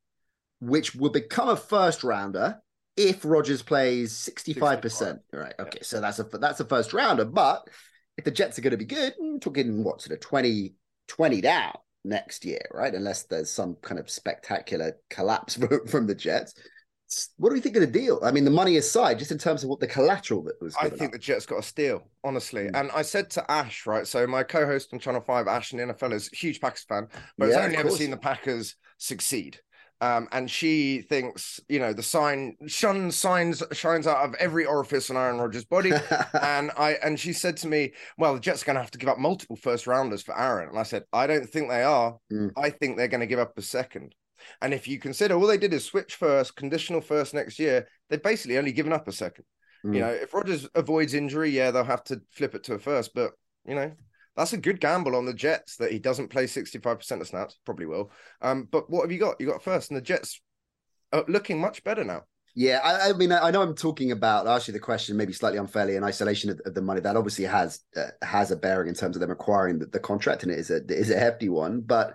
which 0.60 0.96
will 0.96 1.10
become 1.10 1.50
a 1.50 1.58
first 1.58 2.04
rounder 2.04 2.60
if 2.96 3.26
Rodgers 3.26 3.62
plays 3.62 4.14
65%. 4.14 4.82
65. 4.82 5.18
Right. 5.34 5.54
Okay. 5.60 5.80
Yeah. 5.82 5.84
So 5.84 6.02
that's 6.02 6.20
a 6.20 6.24
that's 6.24 6.60
a 6.60 6.66
first 6.66 6.94
rounder. 6.94 7.26
But 7.26 7.68
if 8.18 8.24
the 8.24 8.32
Jets 8.32 8.58
are 8.58 8.62
going 8.62 8.72
to 8.72 8.78
be 8.78 8.86
good, 8.86 9.14
we're 9.20 9.40
talking 9.40 9.84
what 9.84 10.02
sort 10.02 10.14
of 10.14 10.22
20, 10.22 10.76
20 11.08 11.42
down 11.42 11.74
next 12.06 12.46
year, 12.46 12.62
right? 12.72 12.94
Unless 12.94 13.24
there's 13.24 13.52
some 13.52 13.76
kind 13.82 14.00
of 14.00 14.10
spectacular 14.10 14.94
collapse 15.10 15.58
from 15.88 16.08
the 16.08 16.16
Jets 16.16 16.54
what 17.38 17.50
do 17.50 17.56
we 17.56 17.62
think 17.62 17.76
of 17.76 17.82
the 17.82 17.88
deal? 17.88 18.20
I 18.24 18.32
mean, 18.32 18.46
the 18.46 18.52
money 18.52 18.78
aside, 18.78 19.20
just 19.20 19.32
in 19.32 19.38
terms 19.38 19.64
of 19.64 19.70
what 19.70 19.80
the 19.80 19.88
collateral 19.88 20.44
that 20.44 20.62
was. 20.62 20.76
I 20.76 20.90
think 20.90 21.04
up. 21.04 21.12
the 21.14 21.20
Jets 21.20 21.46
got 21.46 21.60
a 21.60 21.64
steal, 21.64 22.08
honestly. 22.24 22.66
Mm. 22.66 22.80
And 22.80 22.92
I 22.92 23.02
said 23.02 23.30
to 23.32 23.52
Ash, 23.52 23.86
right? 23.86 24.06
So 24.08 24.26
my 24.28 24.44
co-host 24.44 24.94
on 24.94 25.00
Channel 25.00 25.22
Five, 25.22 25.48
Ash 25.48 25.72
the 25.72 25.78
NFL, 25.78 26.14
is 26.14 26.30
a 26.32 26.36
huge 26.36 26.62
Packers 26.62 26.84
fan, 26.84 27.08
but 27.38 27.50
yeah, 27.50 27.58
has 27.58 27.66
only 27.66 27.78
ever 27.78 27.90
seen 27.90 28.12
the 28.12 28.18
Packers 28.18 28.76
succeed. 28.98 29.60
Um, 30.02 30.28
and 30.34 30.52
she 30.52 31.02
thinks, 31.02 31.62
you 31.70 31.80
know, 31.80 31.94
the 31.94 32.04
sign 32.04 32.58
shun 32.68 33.10
signs 33.10 33.64
shines 33.72 34.06
out 34.06 34.26
of 34.26 34.34
every 34.36 34.66
orifice 34.66 35.10
on 35.10 35.16
Aaron 35.16 35.40
Rodgers' 35.40 35.64
body. 35.64 35.92
and 36.42 36.72
I 36.78 36.98
and 37.02 37.18
she 37.18 37.32
said 37.32 37.56
to 37.58 37.68
me, 37.68 37.94
Well, 38.18 38.34
the 38.34 38.42
Jets 38.42 38.64
are 38.64 38.66
gonna 38.66 38.82
have 38.82 38.92
to 38.92 38.98
give 38.98 39.08
up 39.08 39.18
multiple 39.18 39.56
first 39.56 39.88
rounders 39.88 40.22
for 40.22 40.38
Aaron. 40.38 40.70
And 40.70 40.78
I 40.78 40.84
said, 40.84 41.06
I 41.14 41.26
don't 41.26 41.50
think 41.50 41.70
they 41.70 41.84
are. 41.84 42.18
Mm. 42.32 42.52
I 42.58 42.70
think 42.70 42.98
they're 42.98 43.08
gonna 43.08 43.28
give 43.28 43.40
up 43.40 43.58
a 43.58 43.62
second. 43.62 44.14
And 44.62 44.74
if 44.74 44.88
you 44.88 45.00
consider 45.00 45.36
all 45.36 45.48
they 45.48 45.58
did 45.58 45.74
is 45.74 45.86
switch 45.86 46.16
first, 46.16 46.56
conditional 46.56 47.02
first 47.02 47.34
next 47.34 47.60
year, 47.60 47.88
they've 48.10 48.22
basically 48.22 48.58
only 48.58 48.72
given 48.72 48.94
up 48.94 49.08
a 49.08 49.12
second. 49.12 49.46
Mm. 49.86 49.96
You 49.96 50.02
know, 50.02 50.10
if 50.10 50.34
Rodgers 50.34 50.68
avoids 50.76 51.14
injury, 51.14 51.50
yeah, 51.50 51.72
they'll 51.72 51.84
have 51.84 52.04
to 52.06 52.22
flip 52.32 52.56
it 52.56 52.64
to 52.66 52.76
a 52.76 52.80
first. 52.80 53.14
But 53.14 53.32
you 53.66 53.76
know, 53.76 53.92
that's 54.36 54.54
a 54.54 54.58
good 54.58 54.80
gamble 54.80 55.16
on 55.16 55.26
the 55.26 55.34
Jets 55.34 55.78
that 55.78 55.92
he 55.92 56.00
doesn't 56.00 56.30
play 56.30 56.46
65% 56.46 57.22
of 57.22 57.28
snaps. 57.28 57.60
Probably 57.66 57.86
will. 57.86 58.12
Um, 58.42 58.68
but 58.72 58.90
what 58.90 59.02
have 59.02 59.12
you 59.12 59.20
got? 59.20 59.40
You 59.40 59.48
got 59.48 59.64
first, 59.64 59.90
and 59.90 59.98
the 59.98 60.02
Jets 60.02 60.42
are 61.12 61.26
looking 61.28 61.60
much 61.60 61.84
better 61.84 62.04
now. 62.04 62.24
Yeah, 62.56 62.80
I, 62.84 63.10
I 63.10 63.14
mean, 63.14 63.32
I 63.32 63.50
know 63.50 63.64
I'm 63.64 63.74
talking 63.74 64.12
about 64.12 64.46
actually 64.46 64.74
the 64.74 64.80
question 64.80 65.18
maybe 65.18 65.34
slightly 65.34 65.58
unfairly 65.58 65.96
in 65.96 66.04
isolation 66.04 66.52
of, 66.52 66.62
of 66.66 66.76
the 66.76 66.84
money 66.84 67.02
that 67.02 67.18
obviously 67.18 67.46
has 67.46 67.80
uh, 67.98 68.10
has 68.22 68.52
a 68.52 68.56
bearing 68.56 68.90
in 68.90 68.94
terms 68.94 69.16
of 69.16 69.22
them 69.22 69.32
acquiring 69.32 69.80
the, 69.80 69.88
the 69.88 70.00
contract, 70.00 70.44
and 70.44 70.52
it 70.52 70.60
is 70.60 70.70
a 70.70 70.78
it 70.78 70.92
is 70.92 71.10
a 71.10 71.18
hefty 71.18 71.50
one. 71.50 71.82
But 71.82 72.14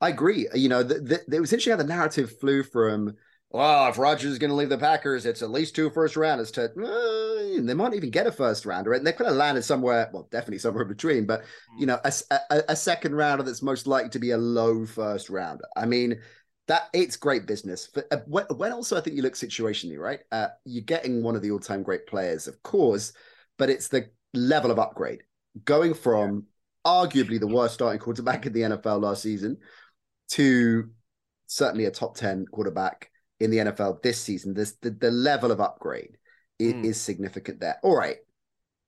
I 0.00 0.10
agree. 0.10 0.46
You 0.54 0.68
know, 0.68 0.82
the, 0.82 1.22
the, 1.26 1.36
it 1.36 1.40
was 1.40 1.52
interesting 1.52 1.72
how 1.72 1.76
the 1.76 1.84
narrative 1.84 2.38
flew 2.38 2.62
from, 2.62 3.14
well, 3.50 3.88
if 3.88 3.98
Rodgers 3.98 4.32
is 4.32 4.38
going 4.38 4.50
to 4.50 4.56
leave 4.56 4.68
the 4.68 4.78
Packers, 4.78 5.26
it's 5.26 5.42
at 5.42 5.50
least 5.50 5.74
two 5.74 5.90
first 5.90 6.16
rounders 6.16 6.50
to, 6.52 6.64
uh, 6.64 7.62
they 7.62 7.74
might 7.74 7.94
even 7.94 8.10
get 8.10 8.26
a 8.26 8.32
first 8.32 8.64
rounder. 8.64 8.92
And 8.92 9.06
they 9.06 9.12
kind 9.12 9.30
of 9.30 9.36
landed 9.36 9.62
somewhere, 9.62 10.08
well, 10.12 10.28
definitely 10.30 10.58
somewhere 10.58 10.82
in 10.82 10.88
between, 10.88 11.26
but, 11.26 11.42
you 11.78 11.86
know, 11.86 11.98
a, 12.04 12.12
a, 12.30 12.62
a 12.68 12.76
second 12.76 13.14
rounder 13.14 13.42
that's 13.42 13.62
most 13.62 13.86
likely 13.86 14.10
to 14.10 14.18
be 14.18 14.30
a 14.30 14.38
low 14.38 14.86
first 14.86 15.30
rounder. 15.30 15.64
I 15.76 15.86
mean, 15.86 16.20
that 16.68 16.88
it's 16.92 17.16
great 17.16 17.46
business. 17.46 17.88
But 17.92 18.06
uh, 18.12 18.18
when, 18.26 18.44
when, 18.56 18.72
also 18.72 18.96
I 18.96 19.00
think 19.00 19.16
you 19.16 19.22
look 19.22 19.34
situationally, 19.34 19.98
right? 19.98 20.20
Uh, 20.30 20.48
you're 20.64 20.84
getting 20.84 21.22
one 21.22 21.34
of 21.34 21.42
the 21.42 21.50
all-time 21.50 21.82
great 21.82 22.06
players, 22.06 22.46
of 22.46 22.62
course, 22.62 23.12
but 23.56 23.70
it's 23.70 23.88
the 23.88 24.10
level 24.34 24.70
of 24.70 24.78
upgrade 24.78 25.22
going 25.64 25.94
from 25.94 26.44
arguably 26.86 27.40
the 27.40 27.46
worst 27.46 27.74
starting 27.74 27.98
quarterback 27.98 28.46
in 28.46 28.52
the 28.52 28.60
NFL 28.60 29.02
last 29.02 29.22
season 29.22 29.58
to 30.32 30.90
certainly 31.46 31.86
a 31.86 31.90
top 31.90 32.16
10 32.16 32.46
quarterback 32.46 33.10
in 33.40 33.50
the 33.50 33.58
NFL 33.58 34.02
this 34.02 34.20
season. 34.20 34.54
This 34.54 34.72
the, 34.82 34.90
the 34.90 35.10
level 35.10 35.50
of 35.50 35.60
upgrade 35.60 36.18
is, 36.58 36.74
mm. 36.74 36.84
is 36.84 37.00
significant 37.00 37.60
there. 37.60 37.78
All 37.82 37.96
right. 37.96 38.16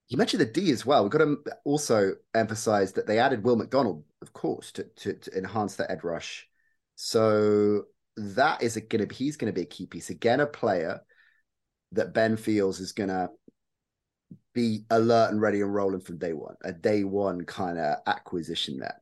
You 0.08 0.16
mentioned 0.16 0.40
the 0.40 0.46
D 0.46 0.72
as 0.72 0.84
well. 0.84 1.02
We've 1.02 1.12
got 1.12 1.18
to 1.18 1.38
also 1.64 2.14
emphasize 2.34 2.92
that 2.94 3.06
they 3.06 3.20
added 3.20 3.44
Will 3.44 3.56
McDonald, 3.56 4.02
of 4.22 4.32
course, 4.32 4.72
to, 4.72 4.84
to, 4.96 5.14
to 5.14 5.38
enhance 5.38 5.76
the 5.76 5.88
ed 5.90 6.02
rush. 6.02 6.48
So 6.96 7.84
that 8.16 8.62
is 8.62 8.74
going 8.74 9.00
to 9.02 9.06
be, 9.06 9.14
he's 9.14 9.36
going 9.36 9.52
to 9.52 9.56
be 9.56 9.62
a 9.62 9.66
key 9.66 9.86
piece. 9.86 10.10
Again, 10.10 10.40
a 10.40 10.46
player 10.46 11.00
that 11.92 12.12
Ben 12.12 12.36
feels 12.36 12.80
is 12.80 12.92
going 12.92 13.08
to 13.08 13.30
be 14.52 14.84
alert 14.90 15.30
and 15.30 15.40
ready 15.40 15.60
and 15.60 15.72
rolling 15.72 16.00
from 16.00 16.18
day 16.18 16.32
one, 16.32 16.56
a 16.64 16.72
day 16.72 17.04
one 17.04 17.44
kind 17.44 17.78
of 17.78 17.98
acquisition 18.06 18.78
there. 18.78 18.98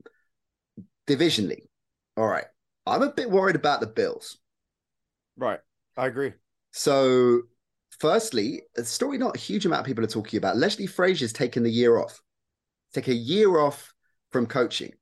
Divisionally, 1.06 1.67
all 2.18 2.26
right. 2.26 2.46
I'm 2.84 3.02
a 3.02 3.12
bit 3.12 3.30
worried 3.30 3.54
about 3.54 3.80
the 3.80 3.86
Bills. 3.86 4.38
Right. 5.36 5.60
I 5.96 6.06
agree. 6.08 6.32
So, 6.72 7.42
firstly, 8.00 8.62
a 8.76 8.82
story 8.82 9.18
not 9.18 9.36
a 9.36 9.38
huge 9.38 9.66
amount 9.66 9.80
of 9.80 9.86
people 9.86 10.02
are 10.02 10.08
talking 10.08 10.36
about. 10.36 10.56
Leslie 10.56 10.88
Frazier's 10.88 11.32
taken 11.32 11.62
the 11.62 11.70
year 11.70 11.96
off. 11.96 12.20
Take 12.92 13.06
a 13.06 13.14
year 13.14 13.58
off 13.58 13.94
from 14.32 14.46
coaching. 14.46 14.92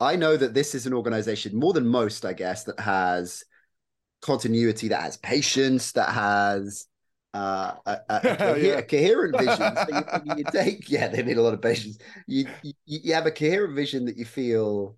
I 0.00 0.16
know 0.16 0.36
that 0.36 0.52
this 0.52 0.74
is 0.74 0.86
an 0.86 0.92
organization 0.92 1.58
more 1.58 1.72
than 1.72 1.86
most, 1.86 2.26
I 2.26 2.34
guess, 2.34 2.64
that 2.64 2.78
has 2.78 3.42
continuity, 4.20 4.88
that 4.88 5.02
has 5.02 5.16
patience, 5.16 5.92
that 5.92 6.10
has 6.10 6.86
uh, 7.32 7.72
a, 7.86 7.98
a, 8.08 8.14
a, 8.14 8.58
yeah. 8.60 8.72
a, 8.74 8.82
coherent 8.82 9.38
vision. 9.38 9.56
so 9.56 10.22
you, 10.24 10.34
you, 10.36 10.44
take, 10.52 10.90
yeah, 10.90 11.08
they 11.08 11.22
need 11.22 11.38
a 11.38 11.42
lot 11.42 11.54
of 11.54 11.62
patience. 11.62 11.98
You, 12.26 12.46
you 12.62 12.72
you 12.84 13.14
have 13.14 13.24
a 13.24 13.30
coherent 13.30 13.74
vision 13.74 14.04
that 14.06 14.18
you 14.18 14.26
feel 14.26 14.96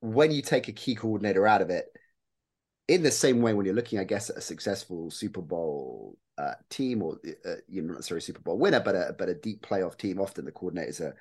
when 0.00 0.30
you 0.30 0.42
take 0.42 0.68
a 0.68 0.72
key 0.72 0.94
coordinator 0.94 1.46
out 1.46 1.62
of 1.62 1.70
it, 1.70 1.86
in 2.88 3.02
the 3.02 3.10
same 3.10 3.42
way 3.42 3.52
when 3.52 3.66
you're 3.66 3.74
looking, 3.74 3.98
I 3.98 4.04
guess, 4.04 4.30
at 4.30 4.38
a 4.38 4.40
successful 4.40 5.10
Super 5.10 5.42
Bowl 5.42 6.16
uh, 6.38 6.54
team 6.70 7.02
or 7.02 7.18
uh, 7.44 7.56
you 7.68 7.82
know 7.82 7.88
not 7.88 7.96
necessarily 7.96 8.22
Super 8.22 8.40
Bowl 8.40 8.58
winner, 8.58 8.80
but 8.80 8.94
a 8.94 9.14
but 9.18 9.28
a 9.28 9.34
deep 9.34 9.66
playoff 9.66 9.96
team, 9.96 10.20
often 10.20 10.44
the 10.44 10.52
coordinators 10.52 11.00
are 11.00 11.16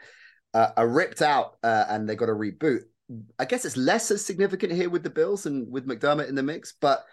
uh, 0.54 0.72
are 0.78 0.88
ripped 0.88 1.22
out 1.22 1.58
uh, 1.64 1.86
and 1.90 2.08
they 2.08 2.16
got 2.16 2.28
to 2.28 2.34
reboot. 2.34 2.82
I 3.40 3.46
guess 3.46 3.66
it's 3.66 3.78
less 3.78 4.12
as 4.12 4.26
significant 4.26 4.74
here 4.74 4.90
with 4.90 5.04
the 5.04 5.10
Bills 5.10 5.46
and 5.46 5.70
with 5.72 5.88
McDermott 5.88 6.30
in 6.30 6.36
the 6.36 6.44
mix, 6.44 6.74
but 6.80 7.06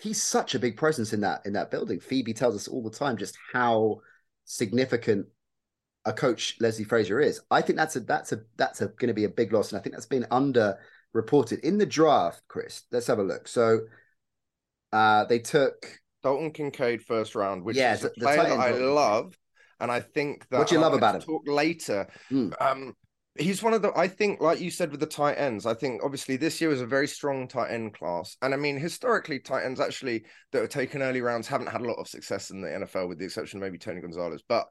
he's 0.00 0.22
such 0.22 0.54
a 0.54 0.58
big 0.58 0.76
presence 0.76 1.12
in 1.12 1.20
that 1.20 1.42
in 1.46 1.54
that 1.54 1.70
building. 1.70 2.00
Phoebe 2.00 2.34
tells 2.34 2.54
us 2.54 2.68
all 2.68 2.82
the 2.82 2.90
time 2.90 3.16
just 3.16 3.38
how 3.52 4.00
significant 4.44 5.26
a 6.04 6.12
coach 6.12 6.56
Leslie 6.60 6.84
Frazier 6.84 7.20
is. 7.20 7.40
I 7.50 7.62
think 7.62 7.78
that's 7.78 7.96
a 7.96 8.00
that's 8.00 8.32
a 8.32 8.40
that's 8.56 8.82
a 8.82 8.88
going 8.88 9.08
to 9.08 9.14
be 9.14 9.24
a 9.24 9.30
big 9.30 9.52
loss, 9.52 9.72
and 9.72 9.78
I 9.78 9.82
think 9.82 9.94
that's 9.94 10.06
been 10.06 10.26
under 10.30 10.78
reported 11.14 11.60
in 11.60 11.78
the 11.78 11.86
draft, 11.86 12.42
Chris. 12.48 12.82
Let's 12.92 13.06
have 13.06 13.18
a 13.18 13.22
look. 13.22 13.48
So 13.48 13.80
uh, 14.92 15.24
they 15.24 15.38
took 15.38 16.00
Dalton 16.22 16.50
Kincaid 16.50 17.02
first 17.02 17.34
round, 17.34 17.64
which 17.64 17.76
yeah, 17.76 17.94
is 17.94 18.04
a 18.04 18.10
player 18.10 18.42
that 18.42 18.58
I 18.58 18.72
love. 18.72 19.38
And 19.80 19.90
I 19.90 20.00
think 20.00 20.46
that 20.50 20.58
what 20.58 20.68
do 20.68 20.74
you 20.74 20.80
love 20.80 20.94
about 20.94 21.16
him? 21.16 21.20
Talk 21.22 21.42
later. 21.46 22.06
Mm. 22.30 22.54
Um, 22.60 22.94
he's 23.36 23.62
one 23.62 23.74
of 23.74 23.82
the 23.82 23.92
I 23.96 24.08
think, 24.08 24.40
like 24.40 24.60
you 24.60 24.70
said 24.70 24.90
with 24.90 25.00
the 25.00 25.06
tight 25.06 25.34
ends, 25.34 25.66
I 25.66 25.74
think 25.74 26.02
obviously 26.04 26.36
this 26.36 26.60
year 26.60 26.70
was 26.70 26.80
a 26.80 26.86
very 26.86 27.08
strong 27.08 27.48
tight 27.48 27.70
end 27.70 27.94
class. 27.94 28.36
And 28.40 28.54
I 28.54 28.56
mean, 28.56 28.78
historically, 28.78 29.40
tight 29.40 29.64
ends 29.64 29.80
actually 29.80 30.24
that 30.52 30.60
were 30.60 30.68
taken 30.68 31.02
early 31.02 31.20
rounds 31.20 31.48
haven't 31.48 31.68
had 31.68 31.80
a 31.80 31.88
lot 31.88 31.98
of 31.98 32.08
success 32.08 32.50
in 32.50 32.60
the 32.60 32.68
NFL, 32.68 33.08
with 33.08 33.18
the 33.18 33.24
exception 33.24 33.58
of 33.58 33.62
maybe 33.62 33.78
Tony 33.78 34.00
Gonzalez. 34.00 34.42
But 34.48 34.66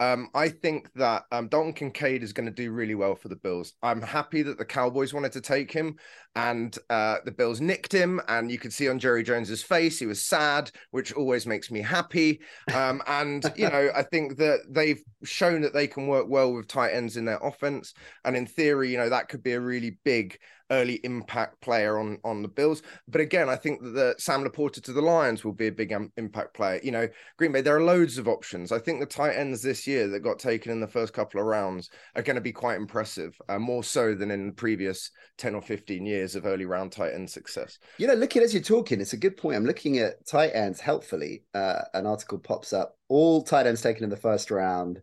Um, 0.00 0.28
I 0.34 0.48
think 0.48 0.92
that 0.94 1.24
um, 1.32 1.48
Dalton 1.48 1.72
Kincaid 1.72 2.22
is 2.22 2.32
going 2.32 2.46
to 2.46 2.52
do 2.52 2.70
really 2.70 2.94
well 2.94 3.16
for 3.16 3.28
the 3.28 3.36
Bills. 3.36 3.74
I'm 3.82 4.00
happy 4.00 4.42
that 4.42 4.58
the 4.58 4.64
Cowboys 4.64 5.12
wanted 5.12 5.32
to 5.32 5.40
take 5.40 5.72
him, 5.72 5.96
and 6.36 6.76
uh, 6.88 7.16
the 7.24 7.32
Bills 7.32 7.60
nicked 7.60 7.92
him. 7.92 8.20
And 8.28 8.50
you 8.50 8.58
could 8.58 8.72
see 8.72 8.88
on 8.88 8.98
Jerry 8.98 9.22
Jones's 9.22 9.62
face 9.62 9.98
he 9.98 10.06
was 10.06 10.24
sad, 10.24 10.70
which 10.92 11.12
always 11.12 11.46
makes 11.46 11.70
me 11.70 11.80
happy. 11.80 12.40
Um, 12.72 13.02
and 13.06 13.44
you 13.56 13.68
know, 13.68 13.90
I 13.96 14.02
think 14.02 14.36
that 14.36 14.60
they've 14.68 15.02
shown 15.24 15.62
that 15.62 15.74
they 15.74 15.88
can 15.88 16.06
work 16.06 16.26
well 16.28 16.52
with 16.52 16.68
tight 16.68 16.92
ends 16.92 17.16
in 17.16 17.24
their 17.24 17.38
offense, 17.38 17.92
and 18.24 18.36
in 18.36 18.46
theory, 18.46 18.90
you 18.90 18.98
know, 18.98 19.08
that 19.08 19.28
could 19.28 19.42
be 19.42 19.52
a 19.52 19.60
really 19.60 19.98
big 20.04 20.38
early 20.70 21.00
impact 21.04 21.60
player 21.60 21.98
on 21.98 22.18
on 22.24 22.42
the 22.42 22.48
Bills. 22.48 22.82
But 23.06 23.20
again, 23.20 23.48
I 23.48 23.56
think 23.56 23.82
that 23.82 23.90
the 23.90 24.14
Sam 24.18 24.44
LaPorta 24.44 24.82
to 24.82 24.92
the 24.92 25.02
Lions 25.02 25.44
will 25.44 25.52
be 25.52 25.68
a 25.68 25.72
big 25.72 25.92
um, 25.92 26.12
impact 26.16 26.54
player. 26.54 26.80
You 26.82 26.92
know, 26.92 27.08
Green 27.36 27.52
Bay, 27.52 27.60
there 27.60 27.76
are 27.76 27.82
loads 27.82 28.18
of 28.18 28.28
options. 28.28 28.72
I 28.72 28.78
think 28.78 29.00
the 29.00 29.06
tight 29.06 29.34
ends 29.34 29.62
this 29.62 29.86
year 29.86 30.08
that 30.08 30.20
got 30.20 30.38
taken 30.38 30.72
in 30.72 30.80
the 30.80 30.86
first 30.86 31.12
couple 31.12 31.40
of 31.40 31.46
rounds 31.46 31.90
are 32.16 32.22
going 32.22 32.36
to 32.36 32.40
be 32.40 32.52
quite 32.52 32.76
impressive, 32.76 33.36
uh, 33.48 33.58
more 33.58 33.84
so 33.84 34.14
than 34.14 34.30
in 34.30 34.46
the 34.46 34.52
previous 34.52 35.10
10 35.38 35.54
or 35.54 35.62
15 35.62 36.04
years 36.04 36.34
of 36.34 36.46
early 36.46 36.64
round 36.64 36.92
tight 36.92 37.14
end 37.14 37.28
success. 37.30 37.78
You 37.98 38.06
know, 38.06 38.14
looking 38.14 38.42
as 38.42 38.52
you're 38.52 38.62
talking, 38.62 39.00
it's 39.00 39.12
a 39.12 39.18
good 39.18 39.36
point. 39.36 39.56
I'm 39.56 39.66
looking 39.66 39.98
at 39.98 40.26
tight 40.26 40.50
ends 40.54 40.80
helpfully. 40.80 41.44
Uh, 41.54 41.80
an 41.94 42.06
article 42.06 42.38
pops 42.38 42.72
up. 42.72 42.96
All 43.08 43.42
tight 43.42 43.66
ends 43.66 43.82
taken 43.82 44.04
in 44.04 44.10
the 44.10 44.16
first 44.16 44.50
round 44.50 45.00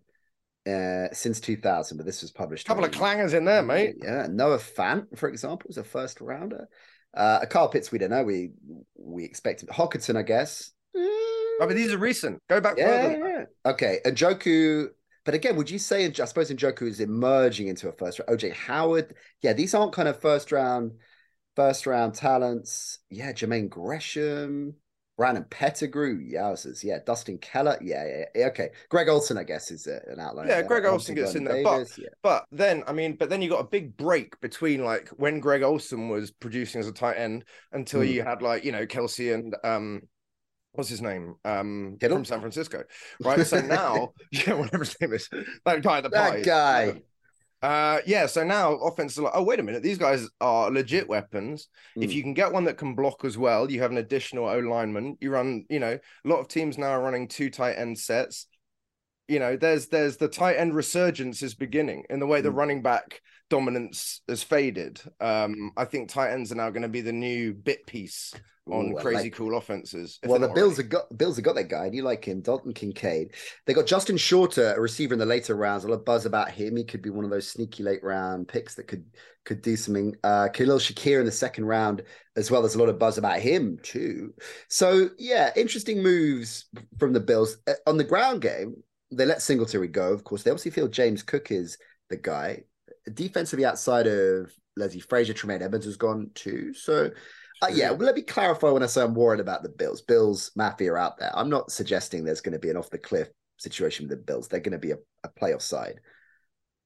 uh, 0.67 1.07
since 1.13 1.39
2000, 1.39 1.97
but 1.97 2.05
this 2.05 2.21
was 2.21 2.31
published. 2.31 2.65
A 2.65 2.67
couple 2.67 2.83
of 2.83 2.91
clangers 2.91 3.33
in 3.33 3.45
there, 3.45 3.63
mate. 3.63 3.95
Yeah, 4.01 4.27
Noah 4.29 4.57
Fant, 4.57 5.17
for 5.17 5.29
example, 5.29 5.67
was 5.67 5.77
a 5.77 5.83
first 5.83 6.21
rounder. 6.21 6.67
Uh, 7.15 7.39
a 7.43 7.47
Kyle 7.47 7.69
Pitts, 7.69 7.91
we 7.91 7.97
don't 7.97 8.09
know. 8.09 8.23
We 8.23 8.51
we 8.97 9.23
expected 9.23 9.69
Hockenson, 9.69 10.17
I 10.17 10.23
guess. 10.23 10.71
Oh, 10.97 11.67
but 11.67 11.75
these 11.75 11.93
are 11.93 11.97
recent. 11.97 12.41
Go 12.49 12.59
back 12.59 12.75
yeah, 12.77 13.01
further. 13.01 13.27
Yeah. 13.27 13.71
Okay, 13.71 13.99
and 14.03 14.17
Njoku. 14.17 14.87
But 15.23 15.33
again, 15.33 15.55
would 15.55 15.69
you 15.69 15.79
say? 15.79 16.05
I 16.05 16.25
suppose 16.25 16.51
Njoku 16.51 16.87
is 16.87 16.99
emerging 16.99 17.67
into 17.67 17.87
a 17.87 17.93
first 17.93 18.19
round. 18.19 18.37
OJ 18.37 18.53
Howard. 18.53 19.15
Yeah, 19.41 19.53
these 19.53 19.73
aren't 19.73 19.93
kind 19.93 20.07
of 20.07 20.19
first 20.19 20.51
round, 20.51 20.91
first 21.55 21.87
round 21.87 22.15
talents. 22.15 22.99
Yeah, 23.09 23.31
Jermaine 23.31 23.69
Gresham. 23.69 24.75
Brandon 25.17 25.45
Pettigrew, 25.49 26.19
yowzers. 26.19 26.83
Yeah, 26.83 26.99
Dustin 27.05 27.37
Keller. 27.37 27.77
Yeah, 27.81 28.05
yeah, 28.05 28.25
yeah. 28.35 28.47
Okay. 28.47 28.69
Greg 28.89 29.07
Olsen, 29.07 29.37
I 29.37 29.43
guess, 29.43 29.71
is 29.71 29.87
an 29.87 30.19
outline. 30.19 30.47
Yeah, 30.47 30.61
Greg 30.61 30.85
Olsen 30.85 31.15
gets 31.15 31.35
in 31.35 31.45
there. 31.45 31.63
Davis, 31.63 31.93
but, 31.95 32.03
yeah. 32.03 32.09
but 32.21 32.45
then, 32.51 32.83
I 32.85 32.93
mean, 32.93 33.15
but 33.15 33.29
then 33.29 33.41
you 33.41 33.49
got 33.49 33.61
a 33.61 33.67
big 33.67 33.95
break 33.95 34.39
between 34.41 34.83
like 34.83 35.09
when 35.09 35.39
Greg 35.39 35.63
Olsen 35.63 36.09
was 36.09 36.31
producing 36.31 36.81
as 36.81 36.87
a 36.87 36.91
tight 36.91 37.15
end 37.17 37.45
until 37.71 38.01
mm. 38.01 38.11
you 38.11 38.23
had 38.23 38.41
like, 38.41 38.65
you 38.65 38.71
know, 38.71 38.85
Kelce 38.85 39.33
and 39.33 39.55
um 39.63 40.01
what's 40.73 40.89
his 40.89 41.01
name? 41.01 41.35
Um 41.45 41.97
Kittle? 41.99 42.17
from 42.17 42.25
San 42.25 42.39
Francisco. 42.41 42.83
Right. 43.21 43.45
So 43.47 43.61
now, 43.61 44.13
yeah, 44.31 44.53
whatever 44.53 44.83
his 44.83 44.99
name 44.99 45.13
is. 45.13 45.29
That 45.65 45.81
guy 45.81 46.01
the 46.01 46.09
That 46.09 46.43
guy. 46.43 47.01
Uh, 47.65 47.99
yeah. 48.05 48.27
So 48.27 48.43
now 48.43 48.73
offenses 48.75 49.17
are 49.17 49.23
like, 49.23 49.33
oh 49.33 49.41
wait 49.41 49.59
a 49.59 49.63
minute, 49.63 49.81
these 49.81 49.97
guys 49.97 50.29
are 50.39 50.69
legit 50.69 51.09
weapons. 51.09 51.67
Mm. 51.97 52.03
If 52.03 52.13
you 52.13 52.21
can 52.21 52.35
get 52.35 52.53
one 52.53 52.65
that 52.65 52.77
can 52.77 52.93
block 52.93 53.25
as 53.25 53.39
well, 53.39 53.71
you 53.71 53.81
have 53.81 53.89
an 53.89 53.97
additional 53.97 54.47
O 54.47 54.59
lineman. 54.59 55.17
You 55.19 55.31
run, 55.31 55.65
you 55.67 55.79
know, 55.79 55.93
a 55.93 56.27
lot 56.27 56.39
of 56.39 56.47
teams 56.47 56.77
now 56.77 56.89
are 56.89 57.01
running 57.01 57.27
two 57.27 57.49
tight 57.49 57.73
end 57.73 57.97
sets. 57.97 58.45
You 59.27 59.39
know, 59.39 59.55
there's 59.55 59.87
there's 59.87 60.17
the 60.17 60.27
tight 60.27 60.55
end 60.55 60.75
resurgence 60.75 61.41
is 61.41 61.55
beginning 61.55 62.03
in 62.09 62.19
the 62.19 62.27
way 62.27 62.41
the 62.41 62.49
mm. 62.49 62.55
running 62.55 62.81
back 62.81 63.21
dominance 63.49 64.21
has 64.27 64.43
faded. 64.43 65.01
Um, 65.19 65.71
I 65.77 65.85
think 65.85 66.09
tight 66.09 66.31
ends 66.31 66.51
are 66.51 66.55
now 66.55 66.69
going 66.69 66.83
to 66.83 66.89
be 66.89 67.01
the 67.01 67.13
new 67.13 67.53
bit 67.53 67.85
piece 67.85 68.33
on 68.67 68.93
Ooh, 68.93 68.95
crazy 68.95 69.25
like, 69.25 69.33
cool 69.33 69.57
offenses. 69.57 70.19
Well, 70.25 70.39
the 70.39 70.49
Bills 70.49 70.77
have 70.77 70.89
got 70.89 71.15
Bills 71.15 71.35
have 71.35 71.45
got 71.45 71.55
that 71.55 71.69
guy, 71.69 71.89
Do 71.89 71.97
you 71.97 72.03
like 72.03 72.25
him, 72.25 72.41
Dalton 72.41 72.73
Kincaid. 72.73 73.33
They 73.65 73.73
got 73.73 73.85
Justin 73.85 74.17
Shorter, 74.17 74.73
a 74.73 74.81
receiver 74.81 75.13
in 75.13 75.19
the 75.19 75.25
later 75.25 75.55
rounds. 75.55 75.83
A 75.83 75.87
lot 75.87 75.95
of 75.95 76.05
buzz 76.05 76.25
about 76.25 76.49
him. 76.49 76.75
He 76.75 76.83
could 76.83 77.01
be 77.01 77.11
one 77.11 77.25
of 77.25 77.31
those 77.31 77.47
sneaky 77.47 77.83
late 77.83 78.03
round 78.03 78.47
picks 78.47 78.75
that 78.75 78.87
could 78.87 79.05
could 79.43 79.61
do 79.61 79.75
something. 79.75 80.15
Uh, 80.23 80.49
Khalil 80.49 80.79
Shakir 80.79 81.19
in 81.19 81.25
the 81.25 81.31
second 81.31 81.65
round, 81.65 82.01
as 82.35 82.49
well 82.49 82.61
There's 82.61 82.75
a 82.75 82.79
lot 82.79 82.89
of 82.89 82.97
buzz 82.97 83.17
about 83.17 83.39
him 83.39 83.77
too. 83.83 84.33
So 84.67 85.09
yeah, 85.19 85.51
interesting 85.55 86.01
moves 86.01 86.65
from 86.97 87.13
the 87.13 87.19
Bills 87.19 87.57
uh, 87.67 87.73
on 87.85 87.97
the 87.97 88.03
ground 88.03 88.41
game. 88.41 88.75
They 89.11 89.25
let 89.25 89.41
Singletary 89.41 89.87
go. 89.87 90.11
Of 90.13 90.23
course, 90.23 90.43
they 90.43 90.51
obviously 90.51 90.71
feel 90.71 90.87
James 90.87 91.23
Cook 91.23 91.51
is 91.51 91.77
the 92.09 92.17
guy. 92.17 92.63
Defensively, 93.13 93.65
outside 93.65 94.07
of 94.07 94.51
Leslie 94.75 94.99
Frazier, 94.99 95.33
Tremaine 95.33 95.61
Evans 95.61 95.85
has 95.85 95.97
gone 95.97 96.31
too. 96.33 96.73
So 96.73 97.11
uh, 97.61 97.67
yeah, 97.71 97.91
well, 97.91 98.05
let 98.05 98.15
me 98.15 98.21
clarify 98.21 98.69
when 98.69 98.83
I 98.83 98.87
say 98.87 99.01
I'm 99.01 99.13
worried 99.13 99.39
about 99.39 99.63
the 99.63 99.69
Bills. 99.69 100.01
Bills 100.01 100.51
Mafia 100.55 100.93
are 100.93 100.97
out 100.97 101.17
there. 101.17 101.31
I'm 101.33 101.49
not 101.49 101.71
suggesting 101.71 102.23
there's 102.23 102.41
going 102.41 102.53
to 102.53 102.59
be 102.59 102.69
an 102.69 102.77
off 102.77 102.89
the 102.89 102.97
cliff 102.97 103.29
situation 103.57 104.07
with 104.07 104.17
the 104.17 104.23
Bills. 104.23 104.47
They're 104.47 104.59
going 104.59 104.73
to 104.73 104.77
be 104.77 104.91
a, 104.91 104.97
a 105.23 105.29
playoff 105.29 105.61
side. 105.61 106.01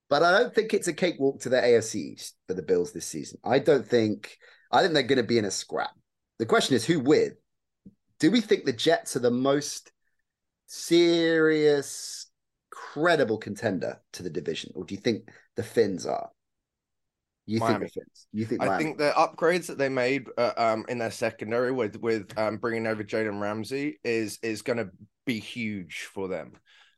But 0.09 0.23
I 0.23 0.37
don't 0.37 0.53
think 0.53 0.73
it's 0.73 0.87
a 0.87 0.93
cakewalk 0.93 1.41
to 1.41 1.49
the 1.49 1.57
AFC 1.57 1.95
East 1.95 2.35
for 2.47 2.53
the 2.53 2.61
Bills 2.61 2.91
this 2.91 3.05
season. 3.05 3.39
I 3.43 3.59
don't 3.59 3.85
think 3.85 4.37
I 4.71 4.81
think 4.81 4.93
they're 4.93 5.03
going 5.03 5.17
to 5.17 5.23
be 5.23 5.37
in 5.37 5.45
a 5.45 5.51
scrap. 5.51 5.91
The 6.37 6.45
question 6.45 6.75
is 6.75 6.85
who 6.85 6.99
with? 6.99 7.33
Do 8.19 8.31
we 8.31 8.41
think 8.41 8.65
the 8.65 8.73
Jets 8.73 9.15
are 9.15 9.21
the 9.21 9.31
most 9.31 9.91
serious, 10.69 12.27
credible 12.69 13.37
contender 13.37 13.99
to 14.13 14.23
the 14.23 14.29
division, 14.29 14.71
or 14.75 14.85
do 14.85 14.95
you 14.95 15.01
think 15.01 15.29
the 15.55 15.63
Finns 15.63 16.05
are? 16.05 16.29
You 17.45 17.59
Miami. 17.59 17.87
think 17.87 18.05
You 18.31 18.45
think 18.45 18.61
Miami. 18.61 18.75
I 18.75 18.77
think 18.77 18.97
the 18.99 19.11
upgrades 19.17 19.65
that 19.67 19.79
they 19.79 19.89
made 19.89 20.27
uh, 20.37 20.53
um, 20.55 20.85
in 20.87 20.99
their 20.99 21.11
secondary 21.11 21.71
with 21.71 21.95
with 21.97 22.37
um, 22.37 22.57
bringing 22.57 22.85
over 22.85 23.03
Jalen 23.03 23.41
Ramsey 23.41 23.99
is 24.03 24.37
is 24.43 24.61
going 24.61 24.77
to 24.77 24.91
be 25.25 25.39
huge 25.39 26.07
for 26.13 26.27
them. 26.27 26.53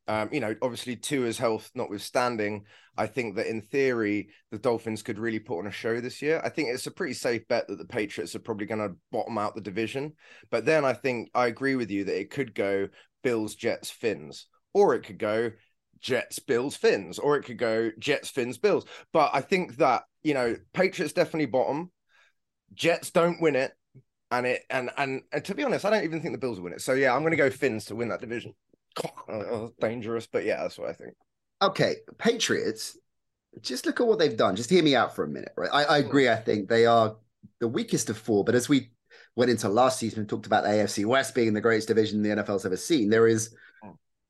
Um, 0.07 0.29
you 0.33 0.41
know, 0.41 0.53
obviously, 0.61 0.97
Tua's 0.97 1.37
health 1.37 1.71
notwithstanding, 1.73 2.65
I 2.97 3.07
think 3.07 3.37
that 3.37 3.47
in 3.47 3.61
theory 3.61 4.29
the 4.51 4.57
Dolphins 4.57 5.03
could 5.03 5.17
really 5.17 5.39
put 5.39 5.59
on 5.59 5.67
a 5.67 5.71
show 5.71 6.01
this 6.01 6.21
year. 6.21 6.41
I 6.43 6.49
think 6.49 6.67
it's 6.67 6.87
a 6.87 6.91
pretty 6.91 7.13
safe 7.13 7.47
bet 7.47 7.69
that 7.69 7.77
the 7.77 7.85
Patriots 7.85 8.35
are 8.35 8.39
probably 8.39 8.65
going 8.65 8.85
to 8.85 8.97
bottom 9.11 9.37
out 9.37 9.55
the 9.55 9.61
division. 9.61 10.13
But 10.49 10.65
then 10.65 10.83
I 10.83 10.91
think 10.91 11.29
I 11.33 11.47
agree 11.47 11.75
with 11.75 11.89
you 11.89 12.03
that 12.03 12.19
it 12.19 12.29
could 12.29 12.53
go 12.53 12.89
Bills, 13.23 13.55
Jets, 13.55 13.89
Finns, 13.89 14.47
or 14.73 14.95
it 14.95 15.03
could 15.03 15.17
go 15.17 15.51
Jets, 15.99 16.39
Bills, 16.39 16.75
Finns, 16.75 17.19
or 17.19 17.37
it 17.37 17.43
could 17.43 17.57
go 17.57 17.91
Jets, 17.99 18.29
Finns, 18.29 18.57
Bills. 18.57 18.85
But 19.13 19.31
I 19.33 19.41
think 19.41 19.77
that 19.77 20.03
you 20.23 20.33
know, 20.33 20.55
Patriots 20.73 21.13
definitely 21.13 21.47
bottom. 21.47 21.91
Jets 22.73 23.11
don't 23.11 23.41
win 23.41 23.55
it, 23.55 23.73
and 24.29 24.45
it 24.45 24.63
and 24.69 24.89
and, 24.97 25.21
and 25.31 25.45
to 25.45 25.55
be 25.55 25.63
honest, 25.63 25.85
I 25.85 25.89
don't 25.89 26.03
even 26.03 26.21
think 26.21 26.33
the 26.33 26.39
Bills 26.39 26.57
will 26.57 26.65
win 26.65 26.73
it. 26.73 26.81
So 26.81 26.93
yeah, 26.93 27.13
I'm 27.13 27.21
going 27.21 27.31
to 27.31 27.37
go 27.37 27.49
Finns 27.49 27.85
to 27.85 27.95
win 27.95 28.09
that 28.09 28.21
division. 28.21 28.53
Oh, 29.29 29.71
dangerous, 29.79 30.27
but 30.27 30.43
yeah, 30.43 30.61
that's 30.61 30.77
what 30.77 30.89
I 30.89 30.93
think. 30.93 31.13
Okay, 31.61 31.95
Patriots. 32.17 32.97
Just 33.61 33.85
look 33.85 34.01
at 34.01 34.07
what 34.07 34.19
they've 34.19 34.35
done. 34.35 34.57
Just 34.57 34.69
hear 34.69 34.83
me 34.83 34.93
out 34.93 35.15
for 35.15 35.23
a 35.23 35.27
minute, 35.27 35.53
right? 35.55 35.69
I, 35.71 35.83
I 35.83 35.97
agree. 35.99 36.27
I 36.27 36.35
think 36.35 36.67
they 36.67 36.85
are 36.85 37.15
the 37.61 37.67
weakest 37.69 38.09
of 38.09 38.17
four, 38.17 38.43
but 38.43 38.55
as 38.55 38.67
we 38.67 38.91
went 39.35 39.51
into 39.51 39.69
last 39.69 39.99
season 39.99 40.19
and 40.19 40.29
talked 40.29 40.45
about 40.45 40.63
the 40.63 40.69
AFC 40.69 41.05
West 41.05 41.33
being 41.35 41.53
the 41.53 41.61
greatest 41.61 41.87
division 41.87 42.21
the 42.21 42.29
NFL's 42.29 42.65
ever 42.65 42.77
seen, 42.77 43.09
there 43.09 43.27
is 43.27 43.55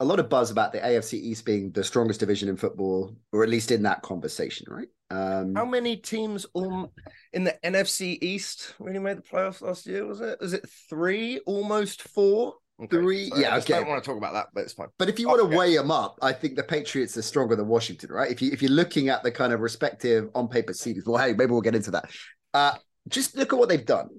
a 0.02 0.06
lot 0.06 0.20
of 0.20 0.30
buzz 0.30 0.50
about 0.50 0.74
the 0.74 0.80
AFC 0.80 1.14
East 1.14 1.46
being 1.46 1.72
the 1.72 1.84
strongest 1.84 2.20
division 2.20 2.50
in 2.50 2.58
football, 2.58 3.16
or 3.32 3.44
at 3.44 3.50
least 3.50 3.70
in 3.70 3.84
that 3.84 4.02
conversation, 4.02 4.66
right? 4.68 4.88
Um, 5.12 5.54
How 5.54 5.64
many 5.64 5.96
teams 5.96 6.48
um, 6.56 6.90
in 7.34 7.44
the 7.44 7.56
NFC 7.64 8.18
East 8.20 8.74
really 8.80 8.98
made 8.98 9.18
the 9.18 9.22
playoffs 9.22 9.62
last 9.62 9.86
year? 9.86 10.06
Was 10.08 10.20
it? 10.20 10.40
Is 10.42 10.54
it 10.54 10.68
three? 10.90 11.40
Almost 11.46 12.02
four? 12.02 12.56
Okay. 12.82 12.98
Three, 12.98 13.30
so 13.30 13.38
yeah, 13.38 13.58
okay. 13.58 13.76
I 13.76 13.80
don't 13.82 13.90
want 13.90 14.04
to 14.04 14.10
talk 14.10 14.18
about 14.18 14.34
that, 14.34 14.48
but 14.56 14.62
it's 14.62 14.74
fine. 14.74 14.88
But 14.98 15.08
if 15.08 15.20
you 15.20 15.28
want 15.28 15.52
to 15.52 15.56
weigh 15.56 15.76
them 15.76 15.92
up, 15.92 16.18
I 16.24 16.34
think 16.34 16.56
the 16.56 16.64
Patriots 16.64 17.16
are 17.16 17.22
stronger 17.22 17.56
than 17.56 17.68
Washington, 17.68 18.12
right? 18.12 18.32
If 18.32 18.42
you 18.42 18.52
if 18.52 18.64
you're 18.64 18.72
looking 18.72 19.10
at 19.10 19.22
the 19.22 19.30
kind 19.30 19.54
of 19.54 19.60
respective 19.60 20.30
on 20.34 20.48
paper 20.48 20.74
seeds, 20.74 21.06
well, 21.06 21.24
hey, 21.24 21.34
maybe 21.34 21.52
we'll 21.52 21.62
get 21.62 21.76
into 21.76 21.92
that. 21.92 22.10
Uh, 22.56 22.74
just 23.08 23.38
look 23.38 23.54
at 23.54 23.60
what 23.60 23.70
they've 23.70 23.86
done. 23.86 24.10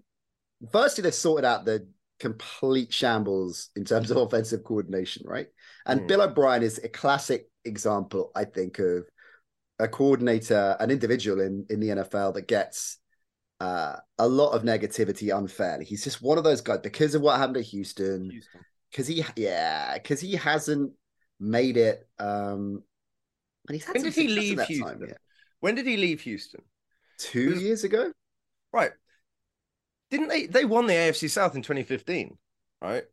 Firstly, 0.71 1.03
they've 1.03 1.15
sorted 1.15 1.45
out 1.45 1.65
the 1.65 1.87
complete 2.21 2.93
shambles 2.93 3.71
in 3.75 3.85
terms 3.85 4.11
of 4.11 4.17
offensive 4.19 4.63
coordination, 4.65 5.25
right? 5.27 5.49
And 5.87 6.03
mm. 6.03 6.09
Bill 6.09 6.23
O'Brien 6.23 6.63
is 6.63 6.79
a 6.79 6.89
classic 6.89 7.49
example, 7.65 8.31
I 8.35 8.45
think, 8.45 8.79
of 8.79 9.07
a 9.79 9.89
coordinator, 9.89 10.77
an 10.79 10.91
individual 10.91 11.41
in, 11.41 11.67
in 11.69 11.81
the 11.81 11.89
NFL 11.89 12.35
that 12.35 12.47
gets 12.47 12.99
uh, 13.61 13.97
a 14.19 14.27
lot 14.27 14.51
of 14.51 14.63
negativity 14.63 15.37
unfairly. 15.37 15.85
He's 15.85 16.05
just 16.05 16.23
one 16.23 16.39
of 16.39 16.45
those 16.45 16.61
guys 16.61 16.79
because 16.83 17.15
of 17.15 17.23
what 17.23 17.39
happened 17.39 17.57
to 17.57 17.63
Houston. 17.63 18.41
Because 18.91 19.07
he, 19.07 19.25
yeah, 19.37 19.95
because 19.95 20.21
he 20.21 20.35
hasn't 20.35 20.93
made 21.41 21.77
it. 21.77 22.07
Um, 22.19 22.83
and 23.69 23.75
he's 23.75 23.85
had 23.85 23.95
when 23.95 24.05
did 24.05 24.15
he 24.15 24.29
leave 24.29 24.61
Houston? 24.63 24.99
Time, 24.99 25.07
yeah. 25.09 25.15
When 25.61 25.75
did 25.75 25.87
he 25.87 25.97
leave 25.97 26.21
Houston? 26.23 26.63
Two 27.19 27.51
was... 27.51 27.63
years 27.63 27.85
ago. 27.85 28.13
Right. 28.73 28.93
Didn't 30.13 30.29
they? 30.29 30.47
They 30.47 30.67
won 30.67 30.87
the 30.87 30.93
AFC 30.93 31.31
South 31.31 31.57
in 31.57 31.63
2015, 31.63 32.37
right? 32.83 33.05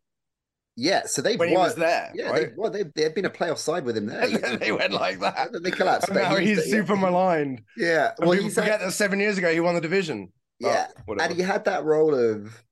Yeah, 0.76 1.04
so 1.06 1.22
they 1.22 1.38
when 1.38 1.50
won, 1.50 1.58
he 1.62 1.64
was 1.64 1.76
there. 1.76 2.12
Yeah, 2.14 2.30
right? 2.30 2.50
they, 2.50 2.54
well, 2.58 2.70
they 2.70 2.84
they've 2.94 3.16
been 3.16 3.24
a 3.24 3.30
playoff 3.30 3.58
side 3.58 3.86
with 3.86 3.96
him 3.96 4.06
there. 4.06 4.28
they 4.58 4.74
went 4.74 4.92
like 4.92 5.22
that. 5.22 5.50
They 5.64 5.72
collapsed. 5.72 6.10
And 6.10 6.18
now 6.22 6.36
he's, 6.36 6.62
he's 6.62 6.72
super 6.72 6.96
yeah. 6.96 7.02
maligned. 7.02 7.62
Yeah, 7.78 8.12
well, 8.20 8.36
you 8.36 8.50
forget 8.50 8.82
had, 8.82 8.82
that 8.82 8.92
seven 8.92 9.22
years 9.22 9.38
ago 9.38 9.50
he 9.50 9.62
won 9.62 9.76
the 9.76 9.82
division. 9.82 10.34
Yeah, 10.60 10.88
oh, 11.08 11.14
and 11.14 11.34
he 11.34 11.42
had 11.42 11.64
that 11.66 11.86
role 11.86 12.14
of, 12.14 12.66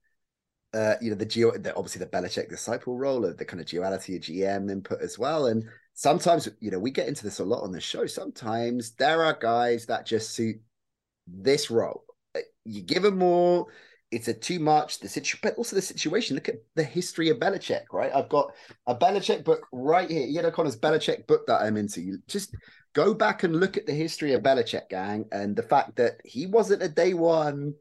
uh, 0.74 0.96
you 1.00 1.08
know, 1.08 1.16
the 1.16 1.24
geo, 1.24 1.56
the, 1.56 1.74
obviously 1.74 2.00
the 2.00 2.10
Belichick 2.10 2.50
disciple 2.50 2.98
role 2.98 3.24
of 3.24 3.38
the 3.38 3.46
kind 3.46 3.62
of 3.62 3.66
duality 3.66 4.16
of 4.16 4.22
GM 4.22 4.70
input 4.70 5.00
as 5.00 5.18
well, 5.18 5.46
and 5.46 5.64
sometimes 5.94 6.50
you 6.60 6.70
know 6.70 6.78
we 6.78 6.90
get 6.90 7.08
into 7.08 7.24
this 7.24 7.38
a 7.38 7.44
lot 7.44 7.62
on 7.62 7.72
the 7.72 7.80
show. 7.80 8.04
Sometimes 8.04 8.90
there 8.96 9.24
are 9.24 9.38
guys 9.40 9.86
that 9.86 10.04
just 10.04 10.32
suit 10.32 10.60
this 11.26 11.70
role. 11.70 12.04
Uh, 12.36 12.40
you 12.66 12.82
give 12.82 13.02
them 13.02 13.16
more. 13.16 13.68
It's 14.10 14.28
a 14.28 14.34
too 14.34 14.58
much. 14.58 15.00
The 15.00 15.08
situation, 15.08 15.40
but 15.42 15.56
also 15.56 15.76
the 15.76 15.82
situation. 15.82 16.34
Look 16.34 16.48
at 16.48 16.62
the 16.74 16.84
history 16.84 17.28
of 17.28 17.38
Belichick, 17.38 17.84
right? 17.92 18.10
I've 18.14 18.28
got 18.28 18.52
a 18.86 18.94
Belichick 18.94 19.44
book 19.44 19.66
right 19.72 20.08
here. 20.10 20.26
Ian 20.26 20.46
O'Connor's 20.46 20.78
Belichick 20.78 21.26
book 21.26 21.46
that 21.46 21.60
I'm 21.60 21.76
into. 21.76 22.18
Just 22.26 22.54
go 22.94 23.12
back 23.12 23.42
and 23.42 23.60
look 23.60 23.76
at 23.76 23.86
the 23.86 23.92
history 23.92 24.32
of 24.32 24.42
Belichick, 24.42 24.88
gang, 24.88 25.26
and 25.30 25.54
the 25.54 25.62
fact 25.62 25.96
that 25.96 26.20
he 26.24 26.46
wasn't 26.46 26.82
a 26.82 26.88
day 26.88 27.12
one 27.12 27.74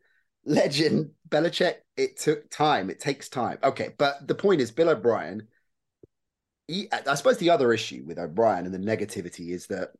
legend. 0.45 1.11
Belichick, 1.29 1.75
it 1.95 2.17
took 2.17 2.49
time. 2.49 2.89
It 2.89 2.99
takes 2.99 3.29
time. 3.29 3.57
Okay, 3.63 3.89
but 3.97 4.27
the 4.27 4.35
point 4.35 4.61
is, 4.61 4.71
Bill 4.71 4.89
O'Brien. 4.89 5.47
He, 6.67 6.89
I 6.91 7.15
suppose 7.15 7.37
the 7.37 7.51
other 7.51 7.71
issue 7.71 8.03
with 8.05 8.19
O'Brien 8.19 8.65
and 8.65 8.73
the 8.73 8.77
negativity 8.77 9.51
is 9.51 9.67
that 9.67 9.91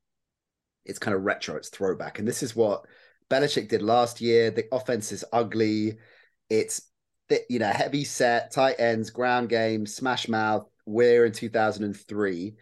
it's 0.84 1.00
kind 1.00 1.16
of 1.16 1.24
retro, 1.24 1.56
it's 1.56 1.70
throwback, 1.70 2.20
and 2.20 2.28
this 2.28 2.44
is 2.44 2.58
what 2.58 2.86
Belichick 3.30 3.70
did 3.70 3.82
last 3.82 4.20
year. 4.20 4.52
The 4.52 4.66
offense 4.74 5.13
is 5.13 5.24
ugly. 5.32 5.98
It's 6.49 6.81
you 7.49 7.60
know 7.60 7.69
heavy 7.69 8.03
set, 8.03 8.51
tight 8.51 8.75
ends, 8.79 9.10
ground 9.10 9.49
game, 9.49 9.86
smash 9.86 10.27
mouth. 10.27 10.67
We're 10.86 11.25
in 11.25 11.33
2003, 11.33 12.55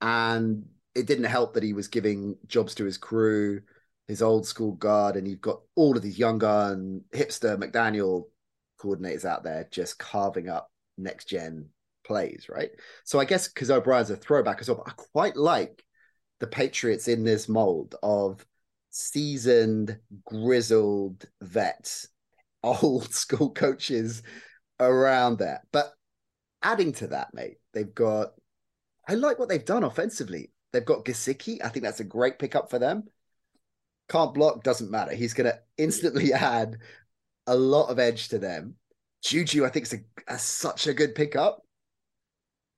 and 0.00 0.64
it 0.94 1.06
didn't 1.06 1.24
help 1.24 1.54
that 1.54 1.62
he 1.62 1.72
was 1.72 1.88
giving 1.88 2.36
jobs 2.46 2.74
to 2.76 2.84
his 2.84 2.98
crew, 2.98 3.62
his 4.06 4.22
old 4.22 4.46
school 4.46 4.72
guard, 4.72 5.16
and 5.16 5.26
you've 5.26 5.40
got 5.40 5.60
all 5.74 5.96
of 5.96 6.02
these 6.02 6.18
young 6.18 6.38
gun 6.38 7.02
hipster 7.12 7.56
McDaniel 7.56 8.24
coordinators 8.78 9.24
out 9.24 9.42
there 9.44 9.66
just 9.70 9.98
carving 9.98 10.48
up 10.48 10.70
next 10.96 11.26
gen 11.26 11.68
plays, 12.04 12.46
right? 12.48 12.70
So 13.04 13.18
I 13.18 13.24
guess 13.24 13.48
because 13.48 13.70
O'Brien's 13.70 14.10
a 14.10 14.16
throwback 14.16 14.60
as 14.60 14.68
well, 14.68 14.84
I 14.86 14.92
quite 14.92 15.36
like 15.36 15.82
the 16.40 16.46
Patriots 16.46 17.08
in 17.08 17.24
this 17.24 17.48
mold 17.48 17.96
of 18.02 18.44
seasoned, 18.90 19.98
grizzled 20.24 21.24
vets, 21.40 22.08
old 22.64 23.12
school 23.14 23.50
coaches 23.50 24.22
around 24.80 25.38
there. 25.38 25.62
But 25.72 25.92
adding 26.62 26.92
to 26.94 27.08
that, 27.08 27.34
mate, 27.34 27.58
they've 27.72 27.94
got. 27.94 28.32
I 29.06 29.14
like 29.14 29.38
what 29.38 29.48
they've 29.48 29.64
done 29.64 29.84
offensively. 29.84 30.50
They've 30.72 30.84
got 30.84 31.04
Gesicki. 31.04 31.62
I 31.62 31.68
think 31.68 31.84
that's 31.84 32.00
a 32.00 32.04
great 32.04 32.38
pickup 32.38 32.70
for 32.70 32.78
them. 32.78 33.04
Can't 34.08 34.34
block, 34.34 34.64
doesn't 34.64 34.90
matter. 34.90 35.14
He's 35.14 35.34
going 35.34 35.50
to 35.50 35.58
instantly 35.76 36.32
add 36.32 36.78
a 37.46 37.54
lot 37.54 37.90
of 37.90 37.98
edge 37.98 38.28
to 38.28 38.38
them. 38.38 38.76
Juju, 39.22 39.64
I 39.64 39.68
think, 39.68 39.86
is 39.86 39.94
a, 39.94 40.34
a, 40.34 40.38
such 40.38 40.86
a 40.86 40.94
good 40.94 41.14
pickup 41.14 41.62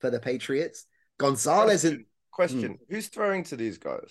for 0.00 0.10
the 0.10 0.20
Patriots. 0.20 0.86
Gonzalez 1.18 1.82
question, 1.82 1.96
and 1.96 2.04
question: 2.30 2.70
hmm. 2.72 2.94
Who's 2.94 3.08
throwing 3.08 3.44
to 3.44 3.56
these 3.56 3.78
guys? 3.78 4.10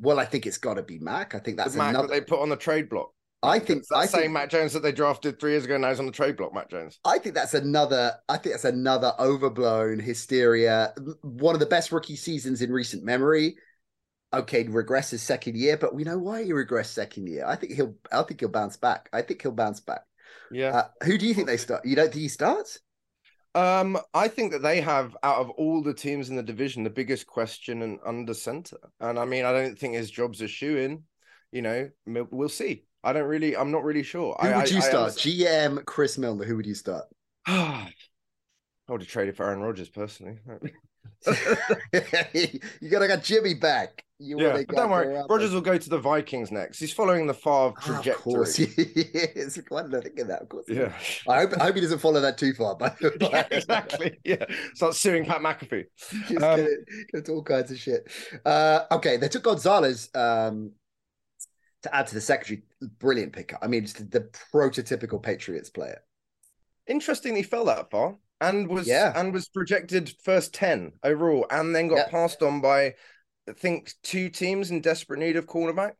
Well, 0.00 0.20
I 0.20 0.24
think 0.24 0.46
it's 0.46 0.58
got 0.58 0.74
to 0.74 0.82
be 0.82 0.98
Mac. 0.98 1.34
I 1.34 1.40
think 1.40 1.56
that's 1.56 1.72
the 1.72 1.78
Mac 1.78 1.90
another... 1.90 2.08
that 2.08 2.14
they 2.14 2.20
put 2.20 2.40
on 2.40 2.48
the 2.48 2.56
trade 2.56 2.88
block. 2.88 3.10
I 3.42 3.58
think 3.60 3.84
I 3.94 4.06
same 4.06 4.22
think, 4.22 4.32
Mac 4.32 4.50
Jones 4.50 4.72
that 4.72 4.82
they 4.82 4.90
drafted 4.90 5.38
three 5.38 5.52
years 5.52 5.64
ago 5.64 5.76
now 5.76 5.90
is 5.90 6.00
on 6.00 6.06
the 6.06 6.12
trade 6.12 6.36
block. 6.36 6.52
Matt 6.52 6.70
Jones. 6.70 6.98
I 7.04 7.18
think 7.18 7.34
that's 7.34 7.54
another. 7.54 8.14
I 8.28 8.36
think 8.36 8.54
that's 8.54 8.64
another 8.64 9.12
overblown 9.18 10.00
hysteria. 10.00 10.92
One 11.22 11.54
of 11.54 11.60
the 11.60 11.66
best 11.66 11.92
rookie 11.92 12.16
seasons 12.16 12.62
in 12.62 12.72
recent 12.72 13.04
memory. 13.04 13.56
Okay, 14.34 14.66
regress 14.68 15.10
his 15.10 15.22
second 15.22 15.56
year, 15.56 15.76
but 15.76 15.94
we 15.94 16.04
know 16.04 16.18
why 16.18 16.42
he 16.42 16.50
regressed 16.50 16.86
second 16.86 17.28
year. 17.28 17.46
I 17.46 17.54
think 17.56 17.74
he'll. 17.74 17.94
I 18.12 18.22
think 18.24 18.40
he'll 18.40 18.48
bounce 18.48 18.76
back. 18.76 19.08
I 19.12 19.22
think 19.22 19.40
he'll 19.40 19.52
bounce 19.52 19.80
back. 19.80 20.02
Yeah. 20.50 20.76
Uh, 20.76 20.88
who 21.04 21.16
do 21.16 21.26
you 21.26 21.34
think 21.34 21.46
they 21.46 21.56
start? 21.56 21.86
You 21.86 21.96
don't 21.96 22.10
think 22.10 22.22
he 22.22 22.28
starts? 22.28 22.80
Um, 23.54 23.98
I 24.12 24.28
think 24.28 24.52
that 24.52 24.62
they 24.62 24.80
have 24.80 25.16
out 25.22 25.38
of 25.38 25.50
all 25.50 25.82
the 25.82 25.94
teams 25.94 26.28
in 26.28 26.36
the 26.36 26.42
division 26.42 26.84
the 26.84 26.90
biggest 26.90 27.26
question 27.26 27.82
and 27.82 27.98
under 28.04 28.34
center. 28.34 28.78
And 29.00 29.18
I 29.18 29.24
mean, 29.24 29.44
I 29.44 29.52
don't 29.52 29.78
think 29.78 29.94
his 29.94 30.10
job's 30.10 30.40
a 30.40 30.48
shoe 30.48 30.76
in. 30.76 31.04
You 31.50 31.62
know, 31.62 31.90
we'll 32.06 32.50
see. 32.50 32.84
I 33.04 33.12
don't 33.12 33.28
really. 33.28 33.56
I'm 33.56 33.70
not 33.70 33.84
really 33.84 34.02
sure. 34.02 34.36
Who 34.40 34.48
I, 34.48 34.56
would 34.56 34.70
you 34.70 34.78
I, 34.78 34.80
start? 34.80 35.12
I 35.12 35.14
GM 35.14 35.84
Chris 35.84 36.18
Milner. 36.18 36.44
Who 36.44 36.56
would 36.56 36.66
you 36.66 36.74
start? 36.74 37.04
I 37.46 37.92
would 38.88 39.02
have 39.02 39.10
traded 39.10 39.36
for 39.36 39.46
Aaron 39.46 39.60
Rodgers 39.60 39.88
personally. 39.88 40.38
you 41.26 42.90
gotta 42.90 43.08
get 43.08 43.24
Jimmy 43.24 43.54
back. 43.54 44.04
You 44.20 44.40
yeah, 44.40 44.52
but 44.52 44.66
don't 44.74 44.90
worry. 44.90 45.16
Rodgers 45.28 45.52
will 45.52 45.60
go 45.60 45.78
to 45.78 45.88
the 45.88 45.98
Vikings 45.98 46.50
next. 46.50 46.80
He's 46.80 46.92
following 46.92 47.28
the 47.28 47.34
Favre 47.34 47.72
trajectory. 47.80 48.14
Oh, 48.14 48.14
of 48.14 48.22
course, 48.34 48.56
he 48.56 48.64
is. 48.64 49.60
Why 49.68 49.82
did 49.82 49.94
I 49.94 50.00
think 50.00 50.18
of 50.18 50.26
that? 50.26 50.42
Of 50.42 50.48
course. 50.48 50.64
Yeah. 50.68 50.92
I 51.28 51.40
hope, 51.40 51.52
I 51.60 51.64
hope 51.66 51.76
he 51.76 51.80
doesn't 51.82 52.00
follow 52.00 52.20
that 52.20 52.36
too 52.36 52.52
far. 52.52 52.74
But 52.74 52.96
yeah, 53.20 53.46
exactly. 53.48 54.18
Yeah. 54.24 54.44
Start 54.74 54.96
suing 54.96 55.24
Pat 55.24 55.40
McAfee. 55.40 55.84
Just 56.26 56.42
um, 56.42 56.56
get, 56.56 56.70
get 57.12 57.28
all 57.28 57.44
kinds 57.44 57.70
of 57.70 57.78
shit. 57.78 58.10
Uh, 58.44 58.80
okay, 58.90 59.18
they 59.18 59.28
took 59.28 59.44
Gonzalez 59.44 60.10
um, 60.16 60.72
to 61.82 61.94
add 61.94 62.06
to 62.08 62.14
the 62.14 62.20
secondary. 62.20 62.62
Brilliant 62.98 63.32
pickup. 63.32 63.60
I 63.62 63.66
mean, 63.66 63.82
just 63.82 64.10
the 64.10 64.28
prototypical 64.52 65.22
Patriots 65.22 65.70
player. 65.70 66.00
Interestingly, 66.86 67.42
fell 67.42 67.66
that 67.66 67.90
far 67.90 68.16
and 68.40 68.68
was 68.68 68.86
yeah. 68.86 69.12
and 69.16 69.32
was 69.32 69.48
projected 69.48 70.12
first 70.22 70.54
10 70.54 70.92
overall 71.02 71.46
and 71.50 71.74
then 71.74 71.88
got 71.88 71.96
yeah. 71.96 72.08
passed 72.08 72.42
on 72.42 72.60
by 72.60 72.94
I 73.48 73.52
think 73.56 73.92
two 74.02 74.28
teams 74.28 74.70
in 74.70 74.80
desperate 74.80 75.18
need 75.18 75.36
of 75.36 75.46
cornerback 75.46 75.92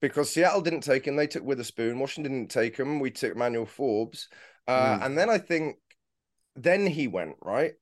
because 0.00 0.30
Seattle 0.30 0.62
didn't 0.62 0.80
take 0.80 1.06
him 1.06 1.16
they 1.16 1.26
took 1.26 1.44
Witherspoon 1.44 1.98
Washington 1.98 2.32
didn't 2.32 2.50
take 2.50 2.76
him 2.76 3.00
we 3.00 3.10
took 3.10 3.34
Emmanuel 3.34 3.66
Forbes 3.66 4.28
uh, 4.66 4.98
mm. 4.98 5.06
and 5.06 5.16
then 5.16 5.30
I 5.30 5.38
think 5.38 5.76
then 6.56 6.86
he 6.86 7.06
went 7.06 7.36
right 7.40 7.74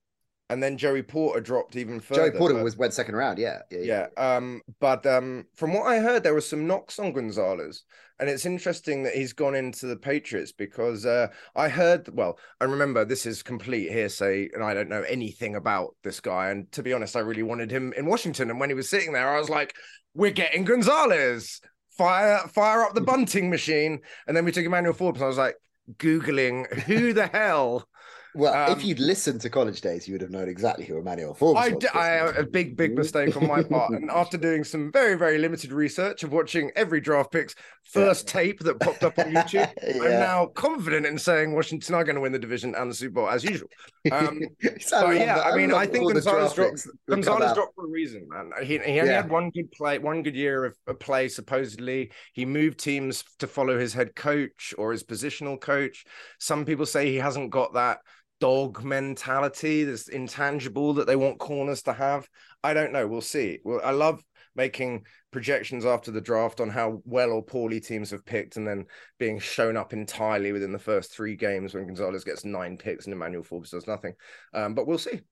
and 0.51 0.63
then 0.63 0.77
Joey 0.77 1.03
Porter 1.03 1.41
dropped 1.41 1.77
even 1.77 2.01
further. 2.01 2.31
Joey 2.31 2.39
Porter 2.39 2.55
but, 2.55 2.65
was 2.65 2.77
went 2.77 2.93
second 2.93 3.17
round, 3.17 3.39
yeah. 3.39 3.61
Yeah, 3.71 3.79
yeah. 3.81 4.07
yeah. 4.17 4.37
Um, 4.37 4.61
but 4.79 5.07
um, 5.07 5.47
from 5.55 5.73
what 5.73 5.87
I 5.87 6.01
heard, 6.01 6.23
there 6.23 6.35
was 6.35 6.49
some 6.49 6.67
knocks 6.67 6.99
on 6.99 7.13
Gonzalez, 7.13 7.85
and 8.19 8.29
it's 8.29 8.45
interesting 8.45 9.03
that 9.05 9.15
he's 9.15 9.33
gone 9.33 9.55
into 9.55 9.87
the 9.87 9.97
Patriots 9.97 10.53
because 10.53 11.07
uh, 11.07 11.29
I 11.57 11.69
heard. 11.69 12.09
Well, 12.13 12.39
I 12.61 12.65
remember 12.65 13.05
this 13.05 13.25
is 13.25 13.43
complete 13.43 13.91
hearsay, 13.91 14.51
and 14.53 14.63
I 14.63 14.75
don't 14.75 14.91
know 14.91 15.03
anything 15.03 15.57
about 15.57 15.97
this 16.03 16.21
guy. 16.21 16.51
And 16.51 16.71
to 16.73 16.83
be 16.83 16.93
honest, 16.93 17.17
I 17.17 17.21
really 17.21 17.43
wanted 17.43 17.71
him 17.71 17.95
in 17.95 18.07
Washington. 18.07 18.51
And 18.51 18.61
when 18.61 18.71
he 18.71 18.75
was 18.75 18.89
sitting 18.89 19.13
there, 19.13 19.35
I 19.35 19.39
was 19.39 19.51
like, 19.51 19.75
"We're 20.15 20.31
getting 20.31 20.65
Gonzalez." 20.65 21.61
Fire, 21.97 22.41
fire 22.53 22.83
up 22.83 22.95
the 22.95 23.01
bunting 23.13 23.49
machine, 23.49 24.01
and 24.27 24.37
then 24.37 24.45
we 24.45 24.51
took 24.51 24.65
Emmanuel 24.65 24.95
Forbes. 24.95 25.21
And 25.21 25.27
I 25.27 25.29
was 25.29 25.39
like, 25.39 25.55
googling 25.99 26.73
who 26.81 27.13
the 27.13 27.27
hell 27.29 27.87
well, 28.35 28.55
um, 28.55 28.77
if 28.77 28.85
you'd 28.85 28.99
listened 28.99 29.41
to 29.43 29.51
College 29.51 29.81
Days, 29.81 30.09
you 30.09 30.15
would 30.15 30.21
have 30.21 30.31
known 30.31 30.49
exactly 30.49 30.85
who 30.85 30.99
Emmanuel 30.99 31.35
Forbes 31.35 31.61
I 31.61 31.69
was. 31.69 31.79
D- 31.79 31.89
I, 31.89 32.17
a 32.31 32.43
big, 32.45 32.77
big 32.77 32.97
mistake 32.97 33.37
on 33.37 33.47
my 33.47 33.63
part. 33.63 33.93
and 33.93 34.11
after 34.15 34.37
doing 34.37 34.65
some 34.65 34.91
very, 34.91 35.17
very 35.17 35.39
limited 35.39 35.73
research 35.73 36.25
of 36.25 36.33
watching 36.33 36.73
every 36.75 37.01
draft 37.01 37.31
picks 37.31 37.55
first 37.85 38.27
yeah. 38.27 38.33
tape 38.41 38.61
that 38.61 38.81
popped 38.81 39.05
up 39.05 39.19
on 39.19 39.27
YouTube, 39.27 39.73
yeah. 39.83 40.03
I'm 40.03 40.11
now 40.11 40.47
confident 40.47 41.07
in 41.07 41.17
saying 41.17 41.55
Washington 41.55 41.95
are 41.95 42.03
going 42.03 42.17
to 42.17 42.21
win 42.21 42.33
the 42.33 42.39
division 42.39 42.75
and 42.75 42.91
the 42.91 42.95
Super 42.95 43.15
Bowl 43.15 43.29
as 43.29 43.45
usual. 43.45 43.69
Um, 44.11 44.41
but 44.63 45.17
yeah, 45.17 45.39
I, 45.39 45.53
I 45.53 45.57
mean, 45.57 45.73
I 45.73 45.87
think 45.87 46.13
Gonzalez 46.13 46.55
dropped, 46.55 46.87
Gonzalez 47.09 47.53
dropped 47.53 47.77
for 47.77 47.87
a 47.87 47.91
reason, 47.91 48.27
man. 48.29 48.51
He, 48.63 48.79
he 48.79 48.99
only 48.99 49.13
yeah. 49.13 49.23
had 49.23 49.31
one 49.31 49.51
good 49.51 49.71
play, 49.71 49.99
one 49.99 50.25
good 50.25 50.35
year 50.35 50.65
of, 50.65 50.77
of 50.89 50.99
play, 50.99 51.29
supposedly. 51.29 52.11
He 52.33 52.45
moved 52.45 52.81
teams 52.81 53.23
to 53.39 53.47
follow 53.47 53.79
his 53.79 53.95
head 53.95 54.17
coach 54.17 54.75
or 54.77 54.91
his 54.91 55.05
positional 55.05 55.61
coach. 55.61 56.05
Some 56.41 56.65
people 56.65 56.87
say 56.87 57.07
he 57.11 57.17
hasn't 57.17 57.51
got 57.51 57.75
that 57.75 57.99
dog 58.45 58.85
mentality, 58.85 59.85
this 59.85 60.09
intangible 60.09 60.93
that 60.93 61.07
they 61.07 61.17
want 61.17 61.39
corners 61.39 61.81
to 61.81 61.95
have. 61.95 62.29
I 62.63 62.75
don't 62.75 62.93
know. 62.93 63.07
We'll 63.07 63.23
see. 63.23 63.61
Well, 63.65 63.81
I 63.83 63.93
love 63.93 64.23
making 64.55 65.07
projections 65.31 65.87
after 65.87 66.11
the 66.11 66.21
draft 66.21 66.61
on 66.61 66.69
how 66.69 67.01
well 67.07 67.31
or 67.31 67.43
poorly 67.43 67.81
teams 67.81 68.11
have 68.11 68.27
picked 68.27 68.59
and 68.59 68.69
then 68.69 68.85
being 69.19 69.39
shown 69.39 69.79
up 69.79 69.95
entirely 69.95 70.53
within 70.53 70.73
the 70.73 70.79
first 70.79 71.11
three 71.11 71.37
games 71.37 71.73
when 71.73 71.87
Gonzalez 71.87 72.23
gets 72.23 72.45
nine 72.45 72.77
picks 72.77 73.07
and 73.07 73.15
Emmanuel 73.15 73.43
Forbes 73.43 73.71
does 73.71 73.87
nothing. 73.87 74.13
Um, 74.53 74.75
but 74.75 74.87
we'll 74.87 74.99
see. 74.99 75.23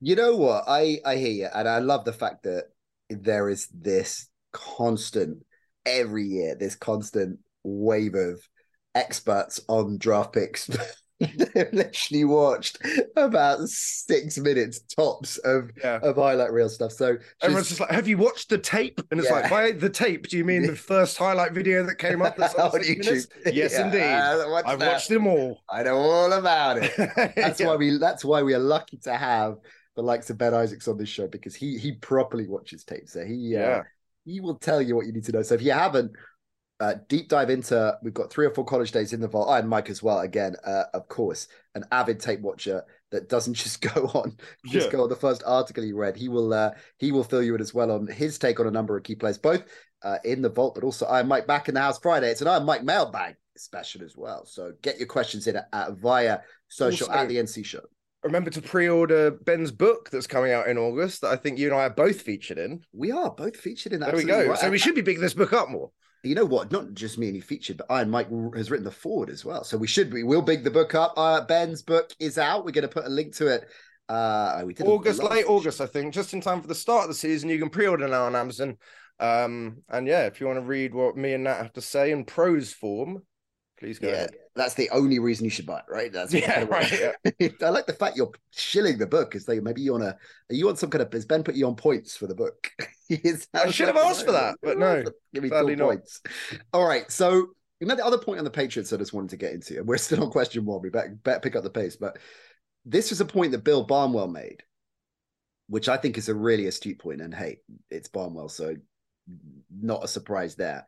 You 0.00 0.16
know 0.16 0.34
what? 0.34 0.64
I, 0.66 1.00
I 1.04 1.16
hear 1.16 1.32
you. 1.32 1.48
And 1.54 1.68
I 1.68 1.80
love 1.80 2.06
the 2.06 2.14
fact 2.14 2.44
that 2.44 2.64
there 3.10 3.50
is 3.50 3.68
this 3.74 4.26
constant, 4.54 5.44
every 5.84 6.24
year, 6.24 6.54
this 6.54 6.76
constant 6.76 7.40
wave 7.62 8.14
of 8.14 8.40
experts 8.94 9.60
on 9.68 9.98
draft 9.98 10.32
picks 10.32 10.70
literally 11.72 12.24
watched 12.24 12.78
about 13.16 13.68
six 13.68 14.38
minutes 14.38 14.80
tops 14.80 15.38
of 15.38 15.70
yeah. 15.82 15.98
of 16.02 16.16
highlight 16.16 16.52
reel 16.52 16.68
stuff. 16.68 16.92
So 16.92 17.16
everyone's 17.42 17.68
just 17.68 17.80
like, 17.80 17.90
"Have 17.90 18.06
you 18.06 18.18
watched 18.18 18.50
the 18.50 18.58
tape?" 18.58 19.00
And 19.10 19.18
it's 19.18 19.28
yeah. 19.28 19.36
like, 19.36 19.50
"By 19.50 19.72
the 19.72 19.90
tape, 19.90 20.28
do 20.28 20.36
you 20.36 20.44
mean 20.44 20.62
the 20.62 20.76
first 20.76 21.18
highlight 21.18 21.52
video 21.52 21.82
that 21.84 21.96
came 21.96 22.22
up 22.22 22.36
that's 22.36 22.54
on 22.56 22.70
YouTube?" 22.70 23.26
Yes, 23.52 23.72
yeah, 23.72 23.86
indeed. 23.86 24.02
I've 24.02 24.78
that. 24.78 24.92
watched 24.92 25.08
them 25.08 25.26
all. 25.26 25.60
I 25.68 25.82
know 25.82 25.96
all 25.96 26.32
about 26.32 26.78
it. 26.78 26.92
That's 27.34 27.60
why 27.60 27.74
we. 27.74 27.98
That's 27.98 28.24
why 28.24 28.42
we 28.42 28.54
are 28.54 28.60
lucky 28.60 28.98
to 28.98 29.16
have 29.16 29.56
the 29.96 30.02
likes 30.02 30.30
of 30.30 30.38
Ben 30.38 30.54
Isaacs 30.54 30.86
on 30.86 30.96
this 30.96 31.08
show 31.08 31.26
because 31.26 31.56
he 31.56 31.78
he 31.78 31.92
properly 31.92 32.46
watches 32.46 32.84
tapes. 32.84 33.14
So 33.14 33.24
he 33.24 33.56
uh, 33.56 33.82
he 34.24 34.38
will 34.38 34.54
tell 34.54 34.80
you 34.80 34.94
what 34.94 35.06
you 35.06 35.12
need 35.12 35.24
to 35.24 35.32
know. 35.32 35.42
So 35.42 35.56
if 35.56 35.62
you 35.62 35.72
haven't 35.72 36.12
uh, 36.80 36.94
deep 37.08 37.28
dive 37.28 37.50
into 37.50 37.96
we've 38.02 38.14
got 38.14 38.30
three 38.30 38.46
or 38.46 38.50
four 38.50 38.64
college 38.64 38.92
days 38.92 39.12
in 39.12 39.20
the 39.20 39.28
vault. 39.28 39.48
Iron 39.50 39.66
Mike 39.68 39.90
as 39.90 40.02
well, 40.02 40.20
again, 40.20 40.54
uh, 40.64 40.84
of 40.94 41.08
course, 41.08 41.48
an 41.74 41.84
avid 41.92 42.20
tape 42.20 42.40
watcher. 42.40 42.84
that 43.10 43.28
doesn't 43.28 43.54
just 43.64 43.80
go 43.80 44.06
on 44.14 44.36
just 44.66 44.86
Yeah. 44.86 44.92
go 44.92 45.02
on 45.04 45.08
the 45.08 45.16
first 45.16 45.42
article 45.46 45.82
he 45.82 45.92
read. 45.92 46.16
He 46.16 46.28
will 46.28 46.52
uh, 46.52 46.70
he 46.98 47.10
will 47.12 47.24
fill 47.24 47.42
you 47.42 47.54
in 47.54 47.60
as 47.60 47.74
well 47.74 47.90
on 47.90 48.06
his 48.06 48.38
take 48.38 48.60
on 48.60 48.66
a 48.66 48.70
number 48.70 48.96
of 48.96 49.02
key 49.02 49.14
players, 49.14 49.38
both 49.38 49.64
uh, 50.02 50.18
in 50.24 50.42
the 50.42 50.48
vault, 50.50 50.74
but 50.74 50.84
also 50.84 51.06
Iron 51.06 51.26
Mike 51.28 51.46
back 51.46 51.68
in 51.68 51.74
the 51.74 51.80
house 51.80 51.98
Friday. 51.98 52.30
It's 52.30 52.42
an 52.42 52.48
Iron 52.48 52.64
Mike 52.64 52.84
mailbag 52.84 53.34
special 53.56 54.04
as 54.04 54.16
well. 54.16 54.44
So 54.46 54.72
get 54.82 54.98
your 54.98 55.08
questions 55.08 55.46
in 55.48 55.56
at, 55.56 55.68
at 55.72 55.92
via 55.94 56.40
social 56.68 57.08
Also- 57.08 57.18
at 57.20 57.28
the 57.28 57.36
NC 57.38 57.64
show. 57.64 57.80
Remember 58.24 58.50
to 58.50 58.60
pre-order 58.60 59.30
Ben's 59.30 59.70
book 59.70 60.10
that's 60.10 60.26
coming 60.26 60.50
out 60.52 60.66
in 60.66 60.76
August 60.76 61.20
that 61.20 61.28
I 61.30 61.36
think 61.36 61.56
you 61.56 61.68
and 61.68 61.76
I 61.76 61.84
are 61.84 61.90
both 61.90 62.20
featured 62.22 62.58
in. 62.58 62.80
We 62.92 63.12
are 63.12 63.30
both 63.30 63.56
featured 63.56 63.92
in 63.92 64.00
that. 64.00 64.06
There 64.06 64.16
we 64.16 64.24
go. 64.24 64.44
right. 64.48 64.58
So 64.58 64.68
we 64.70 64.76
should 64.78 64.96
be 64.96 65.02
picking 65.04 65.20
this 65.22 65.34
book 65.34 65.52
up 65.52 65.70
more. 65.70 65.90
You 66.22 66.34
know 66.34 66.44
what? 66.44 66.72
Not 66.72 66.94
just 66.94 67.18
me 67.18 67.26
and 67.26 67.36
he 67.36 67.40
featured, 67.40 67.76
but 67.78 67.86
Iron 67.90 68.10
Mike 68.10 68.28
has 68.54 68.70
written 68.70 68.84
the 68.84 68.90
forward 68.90 69.30
as 69.30 69.44
well. 69.44 69.64
So 69.64 69.76
we 69.76 69.86
should. 69.86 70.12
We'll 70.12 70.42
big 70.42 70.64
the 70.64 70.70
book 70.70 70.94
up. 70.94 71.14
Uh, 71.16 71.42
Ben's 71.42 71.82
book 71.82 72.12
is 72.18 72.38
out. 72.38 72.64
We're 72.64 72.72
going 72.72 72.82
to 72.82 72.88
put 72.88 73.06
a 73.06 73.10
link 73.10 73.34
to 73.36 73.46
it. 73.48 73.68
Uh, 74.08 74.62
we 74.64 74.74
did 74.74 74.86
August, 74.86 75.22
late. 75.22 75.44
August, 75.46 75.80
I 75.80 75.86
think, 75.86 76.14
just 76.14 76.32
in 76.32 76.40
time 76.40 76.60
for 76.62 76.68
the 76.68 76.74
start 76.74 77.02
of 77.02 77.08
the 77.08 77.14
season. 77.14 77.50
You 77.50 77.58
can 77.58 77.70
pre-order 77.70 78.08
now 78.08 78.24
on 78.24 78.34
Amazon. 78.34 78.78
Um, 79.20 79.82
and 79.88 80.06
yeah, 80.06 80.26
if 80.26 80.40
you 80.40 80.46
want 80.46 80.58
to 80.58 80.64
read 80.64 80.94
what 80.94 81.16
me 81.16 81.34
and 81.34 81.44
Nat 81.44 81.56
have 81.56 81.72
to 81.74 81.82
say 81.82 82.10
in 82.10 82.24
prose 82.24 82.72
form, 82.72 83.22
please 83.78 83.98
go 83.98 84.08
Yeah, 84.08 84.14
ahead. 84.14 84.36
That's 84.58 84.74
the 84.74 84.90
only 84.90 85.18
reason 85.18 85.44
you 85.44 85.50
should 85.50 85.66
buy 85.66 85.78
it, 85.78 85.84
right? 85.88 86.12
That's 86.12 86.32
Yeah, 86.34 86.52
kind 86.52 86.62
of 86.64 86.68
what- 86.68 86.90
right, 87.40 87.54
I 87.62 87.68
like 87.70 87.86
the 87.86 87.92
fact 87.92 88.16
you're 88.16 88.32
shilling 88.50 88.98
the 88.98 89.06
book 89.06 89.34
as 89.34 89.44
though 89.44 89.60
maybe 89.60 89.80
you 89.82 89.92
want 89.92 90.04
to. 90.04 90.16
You 90.50 90.68
on 90.68 90.76
some 90.76 90.90
kind 90.90 91.02
of? 91.02 91.12
Has 91.12 91.24
Ben 91.26 91.42
put 91.44 91.54
you 91.54 91.66
on 91.66 91.76
points 91.76 92.16
for 92.16 92.26
the 92.26 92.34
book? 92.34 92.70
Is 93.08 93.48
I 93.54 93.70
should 93.70 93.86
have 93.86 93.96
asked 93.96 94.26
for 94.26 94.32
that, 94.32 94.56
but 94.62 94.78
no, 94.78 95.02
Give 95.32 95.42
me 95.42 95.48
two 95.50 95.76
points. 95.76 96.20
All 96.74 96.86
right, 96.86 97.10
so 97.10 97.46
you 97.80 97.86
know 97.86 97.94
the 97.94 98.04
other 98.04 98.18
point 98.18 98.38
on 98.38 98.44
the 98.44 98.50
Patriots 98.50 98.92
I 98.92 98.96
just 98.98 99.12
wanted 99.14 99.30
to 99.30 99.36
get 99.36 99.52
into, 99.52 99.78
and 99.78 99.86
we're 99.86 99.96
still 99.96 100.22
on 100.22 100.30
question 100.30 100.64
one. 100.64 100.82
We 100.82 100.90
better, 100.90 101.16
better 101.22 101.40
pick 101.40 101.56
up 101.56 101.62
the 101.62 101.70
pace, 101.70 101.96
but 101.96 102.18
this 102.84 103.12
is 103.12 103.20
a 103.20 103.24
point 103.24 103.52
that 103.52 103.64
Bill 103.64 103.84
Barnwell 103.84 104.28
made, 104.28 104.62
which 105.68 105.88
I 105.88 105.96
think 105.96 106.18
is 106.18 106.28
a 106.28 106.34
really 106.34 106.66
astute 106.66 106.98
point. 106.98 107.20
And 107.20 107.32
hey, 107.34 107.60
it's 107.90 108.08
Barnwell, 108.08 108.48
so 108.48 108.76
not 109.80 110.04
a 110.04 110.08
surprise 110.08 110.54
there. 110.54 110.86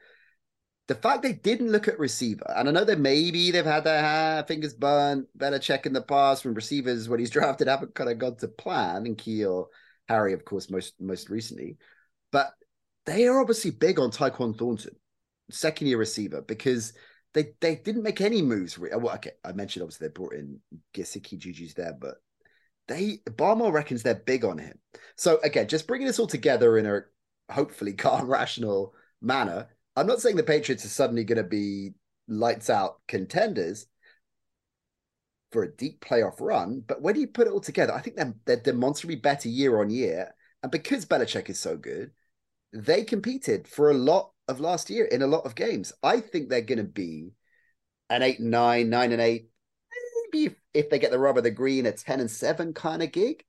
The 0.91 0.97
fact 0.97 1.23
they 1.23 1.35
didn't 1.35 1.71
look 1.71 1.87
at 1.87 2.01
receiver, 2.01 2.53
and 2.57 2.69
I 2.69 2.73
know 2.73 2.85
that 2.85 2.99
maybe 2.99 3.53
they've 3.53 3.65
had 3.65 3.85
their 3.85 4.43
fingers 4.43 4.75
burnt, 4.75 5.29
better 5.39 5.61
check 5.61 5.87
in 5.87 5.93
the 5.93 6.03
past 6.03 6.43
from 6.43 6.53
receivers 6.53 7.09
when 7.09 7.21
he's 7.21 7.31
drafted 7.39 7.69
haven't 7.69 7.95
kind 7.95 8.11
of 8.11 8.19
gone 8.19 8.35
to 8.39 8.49
plan, 8.49 9.07
and 9.07 9.17
Keel, 9.17 9.69
Harry, 10.09 10.33
of 10.33 10.45
course, 10.45 10.69
most 10.69 11.01
most 11.01 11.31
recently. 11.31 11.77
But 12.33 12.55
they 13.07 13.29
are 13.29 13.41
obviously 13.41 13.71
big 13.71 14.01
on 14.01 14.11
Tyquan 14.11 14.59
Thornton, 14.59 14.97
second 15.49 15.87
year 15.87 15.97
receiver, 15.97 16.43
because 16.43 16.93
they 17.35 17.53
they 17.61 17.77
didn't 17.77 18.03
make 18.03 18.21
any 18.21 18.43
moves. 18.43 18.77
Well, 18.77 19.11
okay, 19.11 19.31
I 19.45 19.53
mentioned 19.53 19.85
obviously 19.85 20.09
they 20.09 20.13
brought 20.13 20.35
in 20.35 20.59
Gesicki, 20.93 21.39
Juju's 21.39 21.75
there, 21.75 21.97
but 22.01 22.17
they 22.89 23.21
Barnwell 23.37 23.71
reckons 23.71 24.03
they're 24.03 24.17
big 24.17 24.45
on 24.45 24.59
him. 24.59 24.77
So 25.17 25.39
again, 25.45 25.69
just 25.69 25.87
bringing 25.87 26.09
this 26.09 26.19
all 26.19 26.27
together 26.27 26.79
in 26.79 26.87
a 26.87 27.03
hopefully 27.49 27.93
calm, 27.93 28.27
rational 28.29 28.93
manner. 29.23 29.69
I'm 30.01 30.07
not 30.07 30.23
saying 30.23 30.37
the 30.37 30.43
Patriots 30.43 30.85
are 30.87 30.89
suddenly 30.89 31.25
going 31.25 31.37
to 31.37 31.45
be 31.45 31.91
lights 32.27 32.71
out 32.71 33.03
contenders 33.07 33.87
for 35.53 35.63
a 35.63 35.77
deep 35.77 36.01
playoff 36.01 36.41
run, 36.41 36.83
but 36.87 37.03
when 37.03 37.17
you 37.17 37.27
put 37.27 37.47
it 37.47 37.53
all 37.53 37.61
together, 37.61 37.93
I 37.93 38.01
think 38.01 38.17
they're, 38.17 38.35
they're 38.47 38.57
demonstrably 38.57 39.17
better 39.17 39.51
year 39.51 39.79
on 39.79 39.91
year. 39.91 40.35
And 40.63 40.73
because 40.73 41.05
Belichick 41.05 41.51
is 41.51 41.61
so 41.61 41.77
good, 41.77 42.13
they 42.73 43.05
competed 43.05 43.69
for 43.69 43.91
a 43.91 43.95
lot 43.95 44.31
of 44.49 44.59
last 44.59 44.89
year 44.89 45.05
in 45.05 45.21
a 45.21 45.27
lot 45.27 45.45
of 45.45 45.55
games. 45.55 45.93
I 46.03 46.21
think 46.21 46.49
they're 46.49 46.63
going 46.63 46.79
to 46.79 46.85
be 46.85 47.33
an 48.09 48.23
eight 48.23 48.41
nine, 48.41 48.89
nine 48.89 49.13
and 49.13 49.21
eight, 49.21 49.51
maybe 50.33 50.47
if, 50.47 50.55
if 50.73 50.89
they 50.89 50.99
get 50.99 51.11
the 51.11 51.19
rubber, 51.19 51.43
the 51.43 51.51
green, 51.51 51.85
a 51.85 51.93
ten 51.93 52.21
and 52.21 52.31
seven 52.31 52.73
kind 52.73 53.03
of 53.03 53.13
gig. 53.13 53.45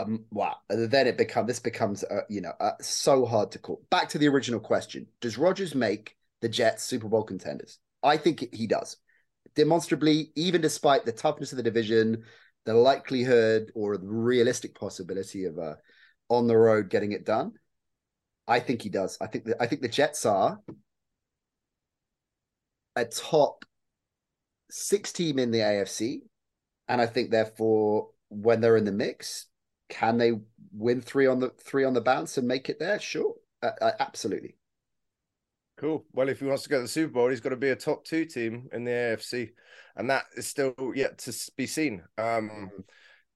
Um, 0.00 0.24
wow. 0.30 0.56
Then 0.68 1.06
it 1.06 1.18
becomes 1.18 1.46
this 1.46 1.60
becomes 1.60 2.04
uh, 2.04 2.22
you 2.28 2.40
know 2.40 2.52
uh, 2.60 2.72
so 2.80 3.24
hard 3.24 3.52
to 3.52 3.58
call. 3.58 3.82
Back 3.90 4.08
to 4.10 4.18
the 4.18 4.28
original 4.28 4.60
question: 4.60 5.06
Does 5.20 5.38
Rodgers 5.38 5.74
make 5.74 6.16
the 6.40 6.48
Jets 6.48 6.82
Super 6.84 7.08
Bowl 7.08 7.22
contenders? 7.22 7.78
I 8.02 8.16
think 8.16 8.52
he 8.52 8.66
does. 8.66 8.96
Demonstrably, 9.54 10.30
even 10.36 10.60
despite 10.60 11.04
the 11.04 11.12
toughness 11.12 11.52
of 11.52 11.56
the 11.56 11.62
division, 11.62 12.24
the 12.64 12.74
likelihood 12.74 13.72
or 13.74 13.96
the 13.96 14.06
realistic 14.06 14.74
possibility 14.74 15.44
of 15.44 15.58
uh, 15.58 15.74
on 16.28 16.46
the 16.46 16.56
road 16.56 16.88
getting 16.88 17.12
it 17.12 17.26
done, 17.26 17.52
I 18.46 18.60
think 18.60 18.82
he 18.82 18.88
does. 18.88 19.18
I 19.20 19.26
think 19.26 19.44
that 19.44 19.56
I 19.60 19.66
think 19.66 19.82
the 19.82 19.88
Jets 19.88 20.24
are 20.24 20.60
a 22.96 23.04
top 23.04 23.64
six 24.70 25.12
team 25.12 25.38
in 25.38 25.50
the 25.50 25.58
AFC, 25.58 26.20
and 26.88 27.00
I 27.00 27.06
think 27.06 27.30
therefore 27.30 28.10
when 28.30 28.60
they're 28.60 28.76
in 28.76 28.84
the 28.84 28.92
mix, 28.92 29.46
can 29.90 30.16
they 30.16 30.32
win 30.72 31.02
three 31.02 31.26
on 31.26 31.40
the 31.40 31.50
three 31.50 31.84
on 31.84 31.92
the 31.92 32.00
bounce 32.00 32.38
and 32.38 32.48
make 32.48 32.70
it 32.70 32.78
there? 32.78 32.98
Sure, 32.98 33.34
uh, 33.62 33.72
uh, 33.82 33.92
absolutely. 33.98 34.56
Cool. 35.76 36.04
Well, 36.12 36.28
if 36.28 36.40
he 36.40 36.46
wants 36.46 36.62
to 36.64 36.68
go 36.68 36.76
to 36.76 36.82
the 36.82 36.88
Super 36.88 37.12
Bowl, 37.12 37.28
he's 37.28 37.40
got 37.40 37.50
to 37.50 37.56
be 37.56 37.70
a 37.70 37.76
top 37.76 38.04
two 38.04 38.24
team 38.24 38.68
in 38.72 38.84
the 38.84 38.90
AFC, 38.90 39.50
and 39.96 40.10
that 40.10 40.24
is 40.36 40.46
still 40.46 40.74
yet 40.94 41.18
to 41.18 41.50
be 41.56 41.66
seen. 41.66 42.02
Um, 42.18 42.70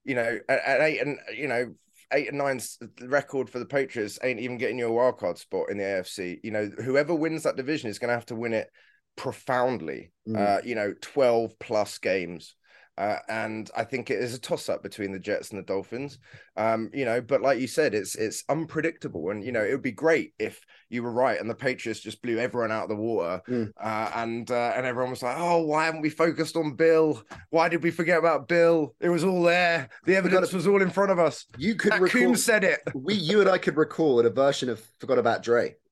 you 0.03 0.15
know, 0.15 0.39
at, 0.47 0.59
at 0.63 0.81
eight 0.81 1.01
and 1.01 1.17
you 1.35 1.47
know 1.47 1.73
eight 2.13 2.29
and 2.29 2.37
nine's 2.37 2.77
the 2.77 3.09
record 3.09 3.49
for 3.49 3.59
the 3.59 3.65
Patriots 3.65 4.19
ain't 4.23 4.39
even 4.39 4.57
getting 4.57 4.77
you 4.77 4.87
a 4.87 4.91
wild 4.91 5.17
card 5.17 5.37
spot 5.37 5.69
in 5.69 5.77
the 5.77 5.83
AFC. 5.83 6.39
You 6.43 6.51
know, 6.51 6.69
whoever 6.83 7.15
wins 7.15 7.43
that 7.43 7.57
division 7.57 7.89
is 7.89 7.99
going 7.99 8.09
to 8.09 8.15
have 8.15 8.27
to 8.27 8.35
win 8.35 8.53
it 8.53 8.69
profoundly. 9.15 10.11
Mm. 10.27 10.37
Uh, 10.37 10.61
you 10.63 10.75
know, 10.75 10.93
twelve 11.01 11.57
plus 11.59 11.97
games. 11.97 12.55
Uh, 12.97 13.17
and 13.27 13.69
I 13.75 13.83
think 13.83 14.09
it 14.09 14.19
is 14.19 14.33
a 14.33 14.39
toss 14.39 14.69
up 14.69 14.81
between 14.81 15.11
the 15.11 15.19
Jets 15.19 15.49
and 15.49 15.59
the 15.59 15.65
Dolphins. 15.65 16.17
Um, 16.55 16.89
you 16.93 17.03
know, 17.03 17.19
but 17.19 17.41
like 17.41 17.59
you 17.59 17.67
said, 17.67 17.93
it's 17.93 18.15
it's 18.15 18.43
unpredictable, 18.47 19.31
and 19.31 19.43
you 19.43 19.51
know 19.51 19.63
it 19.63 19.71
would 19.71 19.81
be 19.81 19.91
great 19.91 20.33
if 20.39 20.61
you 20.89 21.03
were 21.03 21.11
right 21.11 21.39
and 21.39 21.49
the 21.49 21.55
Patriots 21.55 21.99
just 21.99 22.21
blew 22.21 22.37
everyone 22.39 22.71
out 22.71 22.83
of 22.83 22.89
the 22.89 22.95
water, 22.95 23.41
Mm. 23.49 23.71
uh, 23.83 24.11
and 24.15 24.49
uh, 24.49 24.73
and 24.75 24.85
everyone 24.85 25.09
was 25.11 25.21
like, 25.23 25.35
oh, 25.37 25.61
why 25.65 25.85
haven't 25.85 26.01
we 26.01 26.09
focused 26.09 26.55
on 26.55 26.75
Bill? 26.75 27.21
Why 27.49 27.67
did 27.67 27.83
we 27.83 27.91
forget 27.91 28.17
about 28.17 28.47
Bill? 28.47 28.95
It 29.01 29.09
was 29.09 29.25
all 29.25 29.43
there. 29.43 29.89
The 30.05 30.15
evidence 30.15 30.53
was 30.53 30.65
all 30.65 30.81
in 30.81 30.89
front 30.89 31.11
of 31.11 31.19
us. 31.19 31.45
You 31.57 31.75
could 31.75 31.89
Matt 31.89 32.01
recall, 32.01 32.21
Coombs 32.21 32.43
said 32.45 32.63
it. 32.63 32.79
we, 32.93 33.13
you 33.15 33.41
and 33.41 33.49
I 33.49 33.57
could 33.57 33.75
recall 33.75 34.25
a 34.25 34.29
version 34.29 34.69
of 34.69 34.81
"Forgot 34.99 35.19
About 35.19 35.43
Dre." 35.43 35.75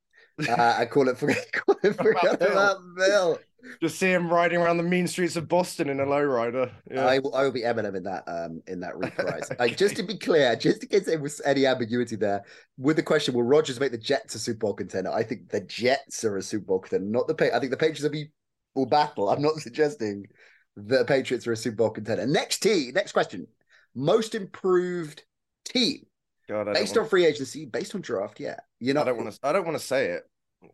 Uh, 0.49 0.75
I 0.79 0.85
call 0.87 1.09
it 1.09 1.17
"Forgot, 1.19 1.37
call 1.53 1.75
it 1.83 1.95
forgot 1.95 2.39
Bill. 2.39 2.51
About 2.51 2.77
Bill." 2.95 3.39
Just 3.81 3.97
see 3.97 4.11
him 4.11 4.29
riding 4.29 4.59
around 4.59 4.77
the 4.77 4.83
mean 4.83 5.07
streets 5.07 5.35
of 5.35 5.47
Boston 5.47 5.89
in 5.89 5.99
a 5.99 6.05
lowrider. 6.05 6.71
Yeah. 6.89 7.05
I 7.05 7.19
will, 7.19 7.33
I 7.35 7.43
will 7.43 7.51
be 7.51 7.61
Eminem 7.61 7.95
in 7.95 8.03
that 8.03 8.23
um 8.27 8.61
in 8.67 8.79
that 8.81 8.97
reprise. 8.97 9.49
uh, 9.59 9.67
just 9.67 9.95
to 9.97 10.03
be 10.03 10.17
clear, 10.17 10.55
just 10.55 10.83
in 10.83 10.89
case 10.89 11.05
there 11.05 11.19
was 11.19 11.41
any 11.45 11.65
ambiguity 11.65 12.15
there, 12.15 12.43
with 12.77 12.97
the 12.97 13.03
question, 13.03 13.33
will 13.33 13.43
Rodgers 13.43 13.79
make 13.79 13.91
the 13.91 13.97
Jets 13.97 14.35
a 14.35 14.39
Super 14.39 14.59
Bowl 14.59 14.73
contender? 14.73 15.11
I 15.11 15.23
think 15.23 15.49
the 15.49 15.61
Jets 15.61 16.23
are 16.23 16.37
a 16.37 16.41
Super 16.41 16.65
Bowl 16.65 16.79
contender, 16.79 17.09
not 17.09 17.27
the 17.27 17.35
Pa- 17.35 17.55
I 17.55 17.59
think 17.59 17.71
the 17.71 17.77
Patriots 17.77 18.03
will 18.03 18.09
be 18.09 18.31
will 18.75 18.85
battle. 18.85 19.29
I'm 19.29 19.41
not 19.41 19.55
suggesting 19.57 20.27
the 20.75 21.05
Patriots 21.05 21.47
are 21.47 21.53
a 21.53 21.57
Super 21.57 21.77
Bowl 21.77 21.89
contender. 21.91 22.25
Next 22.27 22.59
T, 22.59 22.91
next 22.93 23.11
question. 23.11 23.47
Most 23.95 24.33
improved 24.35 25.23
team 25.65 26.05
God, 26.49 26.73
based 26.73 26.97
on 26.97 27.07
free 27.07 27.25
agency, 27.25 27.65
based 27.65 27.95
on 27.95 28.01
draft. 28.01 28.39
Yeah, 28.39 28.57
you 28.79 28.93
know, 28.93 29.01
I 29.01 29.05
don't 29.05 29.17
want 29.17 29.33
to. 29.33 29.39
I 29.43 29.53
don't 29.53 29.65
want 29.65 29.77
to 29.77 29.85
say 29.85 30.07
it, 30.07 30.23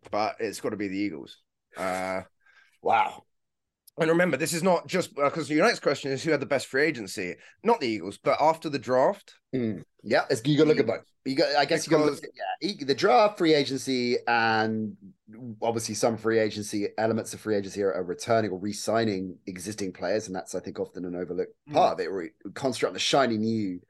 but 0.10 0.38
it's 0.40 0.62
got 0.62 0.70
to 0.70 0.78
be 0.78 0.88
the 0.88 0.98
Eagles. 0.98 1.38
Uh, 1.78 2.22
Wow. 2.82 3.24
and 4.00 4.10
remember, 4.10 4.38
this 4.38 4.54
is 4.54 4.64
not 4.64 4.88
just 4.88 5.16
because 5.16 5.50
your 5.50 5.66
next 5.66 5.80
question 5.80 6.12
is 6.12 6.24
who 6.24 6.32
had 6.32 6.40
the 6.40 6.46
best 6.46 6.68
free 6.68 6.84
agency. 6.84 7.36
Not 7.64 7.80
the 7.82 7.88
Eagles, 7.88 8.18
but 8.18 8.38
after 8.42 8.70
the 8.70 8.80
draft, 8.80 9.36
Mm. 9.54 9.84
Yeah, 10.04 10.26
it's, 10.30 10.46
you 10.46 10.56
got 10.58 10.66
to 10.66 10.70
look 10.70 10.80
at 10.80 10.86
both. 10.86 11.04
You 11.26 11.36
got, 11.36 11.56
I 11.56 11.66
guess 11.66 11.86
you 11.86 11.92
got 11.92 11.98
to 12.06 12.12
look 12.12 12.24
at 12.24 12.30
yeah, 12.62 12.86
the 12.86 12.94
draft, 12.94 13.40
free 13.40 13.56
agency, 13.56 14.18
and 14.28 14.96
obviously 15.62 15.96
some 15.96 16.18
free 16.18 16.38
agency 16.38 16.88
elements 17.00 17.34
of 17.34 17.40
free 17.40 17.56
agency 17.56 17.82
are, 17.82 17.92
are 17.94 18.04
returning 18.04 18.52
or 18.52 18.60
re-signing 18.60 19.38
existing 19.48 19.92
players, 19.92 20.28
and 20.28 20.36
that's 20.36 20.54
I 20.54 20.60
think 20.60 20.80
often 20.80 21.04
an 21.04 21.16
overlooked 21.16 21.56
Hmm. 21.68 21.74
part 21.74 21.94
of 21.94 22.00
it. 22.00 22.08
Or 22.10 22.30
construct 22.54 22.94
the 22.94 23.00
shiny 23.00 23.38
new 23.38 23.82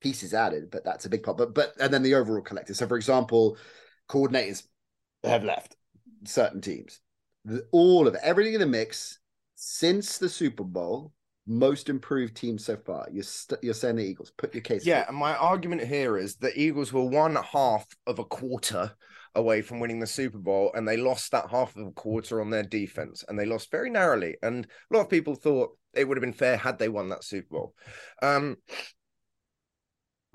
pieces 0.00 0.32
added, 0.34 0.70
but 0.70 0.84
that's 0.84 1.04
a 1.04 1.10
big 1.10 1.24
part. 1.24 1.36
But 1.36 1.52
but 1.52 1.72
and 1.80 1.92
then 1.92 2.04
the 2.04 2.14
overall 2.14 2.42
collective. 2.42 2.76
So 2.76 2.86
for 2.86 2.96
example, 2.96 3.58
coordinators 4.08 4.62
have 5.24 5.42
left 5.42 5.76
certain 6.24 6.60
teams. 6.60 7.00
The- 7.48 7.66
all 7.72 8.06
of 8.06 8.14
everything 8.16 8.54
in 8.54 8.60
the 8.60 8.66
mix 8.66 9.18
since 9.54 10.18
the 10.18 10.28
Super 10.28 10.64
Bowl. 10.64 11.12
Most 11.50 11.88
improved 11.88 12.36
team 12.36 12.58
so 12.58 12.76
far. 12.76 13.08
You're 13.10 13.22
st- 13.22 13.64
you're 13.64 13.72
saying 13.72 13.96
the 13.96 14.04
Eagles. 14.04 14.30
Put 14.36 14.52
your 14.54 14.60
case. 14.60 14.84
yeah. 14.84 15.06
And 15.08 15.16
my 15.16 15.34
argument 15.34 15.82
here 15.82 16.18
is 16.18 16.36
the 16.36 16.52
Eagles 16.60 16.92
were 16.92 17.06
one 17.06 17.36
half 17.36 17.86
of 18.06 18.18
a 18.18 18.24
quarter 18.24 18.92
away 19.34 19.62
from 19.62 19.80
winning 19.80 19.98
the 19.98 20.06
Super 20.06 20.36
Bowl, 20.36 20.70
and 20.74 20.86
they 20.86 20.98
lost 20.98 21.32
that 21.32 21.48
half 21.50 21.74
of 21.74 21.86
a 21.86 21.90
quarter 21.92 22.42
on 22.42 22.50
their 22.50 22.64
defense, 22.64 23.24
and 23.26 23.38
they 23.38 23.46
lost 23.46 23.70
very 23.70 23.88
narrowly. 23.88 24.36
And 24.42 24.66
a 24.66 24.94
lot 24.94 25.04
of 25.04 25.08
people 25.08 25.34
thought 25.34 25.70
it 25.94 26.06
would 26.06 26.18
have 26.18 26.22
been 26.22 26.34
fair 26.34 26.58
had 26.58 26.78
they 26.78 26.90
won 26.90 27.08
that 27.08 27.24
Super 27.24 27.48
Bowl. 27.50 27.74
Um, 28.20 28.58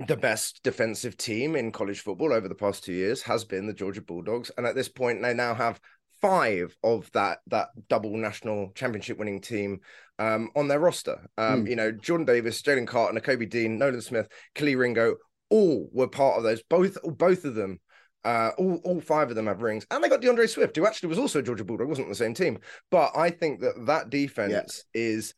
the 0.08 0.18
best 0.18 0.62
defensive 0.64 1.16
team 1.16 1.56
in 1.56 1.72
college 1.72 2.00
football 2.00 2.34
over 2.34 2.48
the 2.48 2.56
past 2.56 2.84
two 2.84 2.94
years 2.94 3.22
has 3.22 3.46
been 3.46 3.68
the 3.68 3.74
Georgia 3.74 4.02
Bulldogs, 4.02 4.50
and 4.58 4.66
at 4.66 4.74
this 4.74 4.90
point, 4.90 5.22
they 5.22 5.36
now 5.36 5.54
have 5.54 5.80
five 6.24 6.76
of 6.84 7.12
that 7.12 7.40
that 7.48 7.68
double 7.90 8.16
national 8.16 8.72
championship 8.76 9.18
winning 9.18 9.42
team 9.42 9.82
um, 10.20 10.50
on 10.56 10.70
their 10.70 10.80
roster. 10.80 11.28
Um, 11.38 11.66
mm. 11.66 11.70
You 11.70 11.76
know, 11.76 11.92
Jordan 11.92 12.26
Davis, 12.26 12.62
Jalen 12.62 12.88
Carter, 12.88 13.20
Kobe 13.20 13.46
Dean, 13.46 13.78
Nolan 13.78 14.02
Smith, 14.02 14.30
Kelee 14.56 14.78
Ringo, 14.78 15.18
all 15.50 15.90
were 15.92 16.08
part 16.08 16.38
of 16.38 16.44
those. 16.44 16.64
Both 16.64 16.98
both 17.04 17.44
of 17.44 17.56
them 17.56 17.80
uh, 18.24 18.52
all, 18.58 18.80
all 18.86 19.02
five 19.02 19.30
of 19.30 19.36
them 19.36 19.48
have 19.48 19.62
rings, 19.62 19.86
and 19.92 20.02
they 20.02 20.08
got 20.08 20.22
D'Andre 20.22 20.48
Swift, 20.48 20.76
who 20.76 20.86
actually 20.86 21.10
was 21.10 21.20
also 21.20 21.40
a 21.40 21.44
Georgia 21.44 21.66
Bulldog, 21.66 21.90
wasn't 21.90 22.08
the 22.08 22.16
same 22.16 22.34
team. 22.34 22.60
But 22.90 23.12
I 23.16 23.30
think 23.30 23.60
that 23.60 23.86
that 23.88 24.10
defense 24.10 24.86
is 24.94 25.34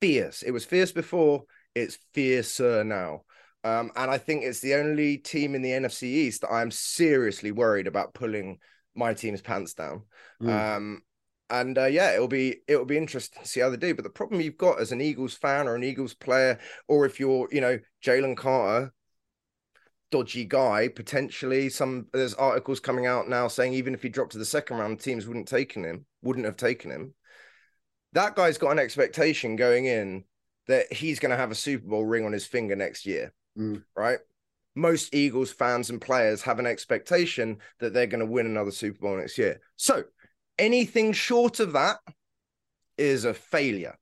fierce. 0.00 0.42
It 0.42 0.50
was 0.50 0.64
fierce 0.64 0.90
before; 0.90 1.44
it's 1.74 1.98
fiercer 2.14 2.82
now. 2.82 3.22
Um, 3.62 3.90
and 3.96 4.10
I 4.10 4.18
think 4.18 4.44
it's 4.44 4.60
the 4.60 4.74
only 4.74 5.18
team 5.18 5.54
in 5.54 5.62
the 5.62 5.70
NFC 5.70 6.04
East 6.04 6.42
that 6.42 6.52
I'm 6.52 6.70
seriously 6.70 7.52
worried 7.52 7.86
about 7.86 8.14
pulling 8.14 8.58
my 8.96 9.14
team's 9.14 9.42
pants 9.42 9.74
down. 9.74 10.02
Mm. 10.42 10.76
Um, 10.76 11.02
and 11.48 11.78
uh, 11.78 11.86
yeah, 11.86 12.14
it'll 12.14 12.28
be 12.28 12.56
it'll 12.66 12.84
be 12.84 12.96
interesting 12.96 13.42
to 13.42 13.48
see 13.48 13.60
how 13.60 13.70
they 13.70 13.76
do. 13.76 13.94
But 13.94 14.04
the 14.04 14.10
problem 14.10 14.40
you've 14.40 14.56
got 14.56 14.80
as 14.80 14.92
an 14.92 15.00
Eagles 15.00 15.34
fan 15.34 15.68
or 15.68 15.76
an 15.76 15.84
Eagles 15.84 16.14
player, 16.14 16.58
or 16.88 17.06
if 17.06 17.20
you're 17.20 17.48
you 17.52 17.60
know 17.60 17.78
Jalen 18.04 18.36
Carter, 18.36 18.92
dodgy 20.10 20.44
guy 20.44 20.88
potentially. 20.88 21.68
Some 21.68 22.06
there's 22.12 22.34
articles 22.34 22.80
coming 22.80 23.06
out 23.06 23.28
now 23.28 23.48
saying 23.48 23.74
even 23.74 23.94
if 23.94 24.02
he 24.02 24.08
dropped 24.08 24.32
to 24.32 24.38
the 24.38 24.44
second 24.44 24.78
round, 24.78 25.00
teams 25.00 25.26
wouldn't 25.26 25.48
taken 25.48 25.84
him, 25.84 26.06
wouldn't 26.22 26.46
have 26.46 26.56
taken 26.56 26.90
him. 26.90 27.14
That 28.12 28.34
guy's 28.34 28.58
got 28.58 28.70
an 28.70 28.78
expectation 28.78 29.56
going 29.56 29.86
in 29.86 30.24
that 30.68 30.92
he's 30.92 31.20
going 31.20 31.30
to 31.30 31.36
have 31.36 31.50
a 31.50 31.56
Super 31.56 31.86
Bowl 31.86 32.04
ring 32.04 32.24
on 32.24 32.32
his 32.32 32.46
finger 32.46 32.74
next 32.74 33.06
year, 33.06 33.32
mm. 33.58 33.82
right? 33.94 34.18
Most 34.76 35.14
Eagles 35.14 35.50
fans 35.50 35.90
and 35.90 36.00
players 36.00 36.42
have 36.42 36.58
an 36.58 36.66
expectation 36.66 37.58
that 37.80 37.92
they're 37.92 38.06
going 38.06 38.24
to 38.24 38.30
win 38.30 38.46
another 38.46 38.70
Super 38.70 39.00
Bowl 39.00 39.16
next 39.16 39.38
year. 39.38 39.60
So 39.76 40.04
anything 40.58 41.12
short 41.12 41.58
of 41.60 41.72
that 41.72 41.98
is 42.96 43.24
a 43.24 43.34
failure 43.34 43.96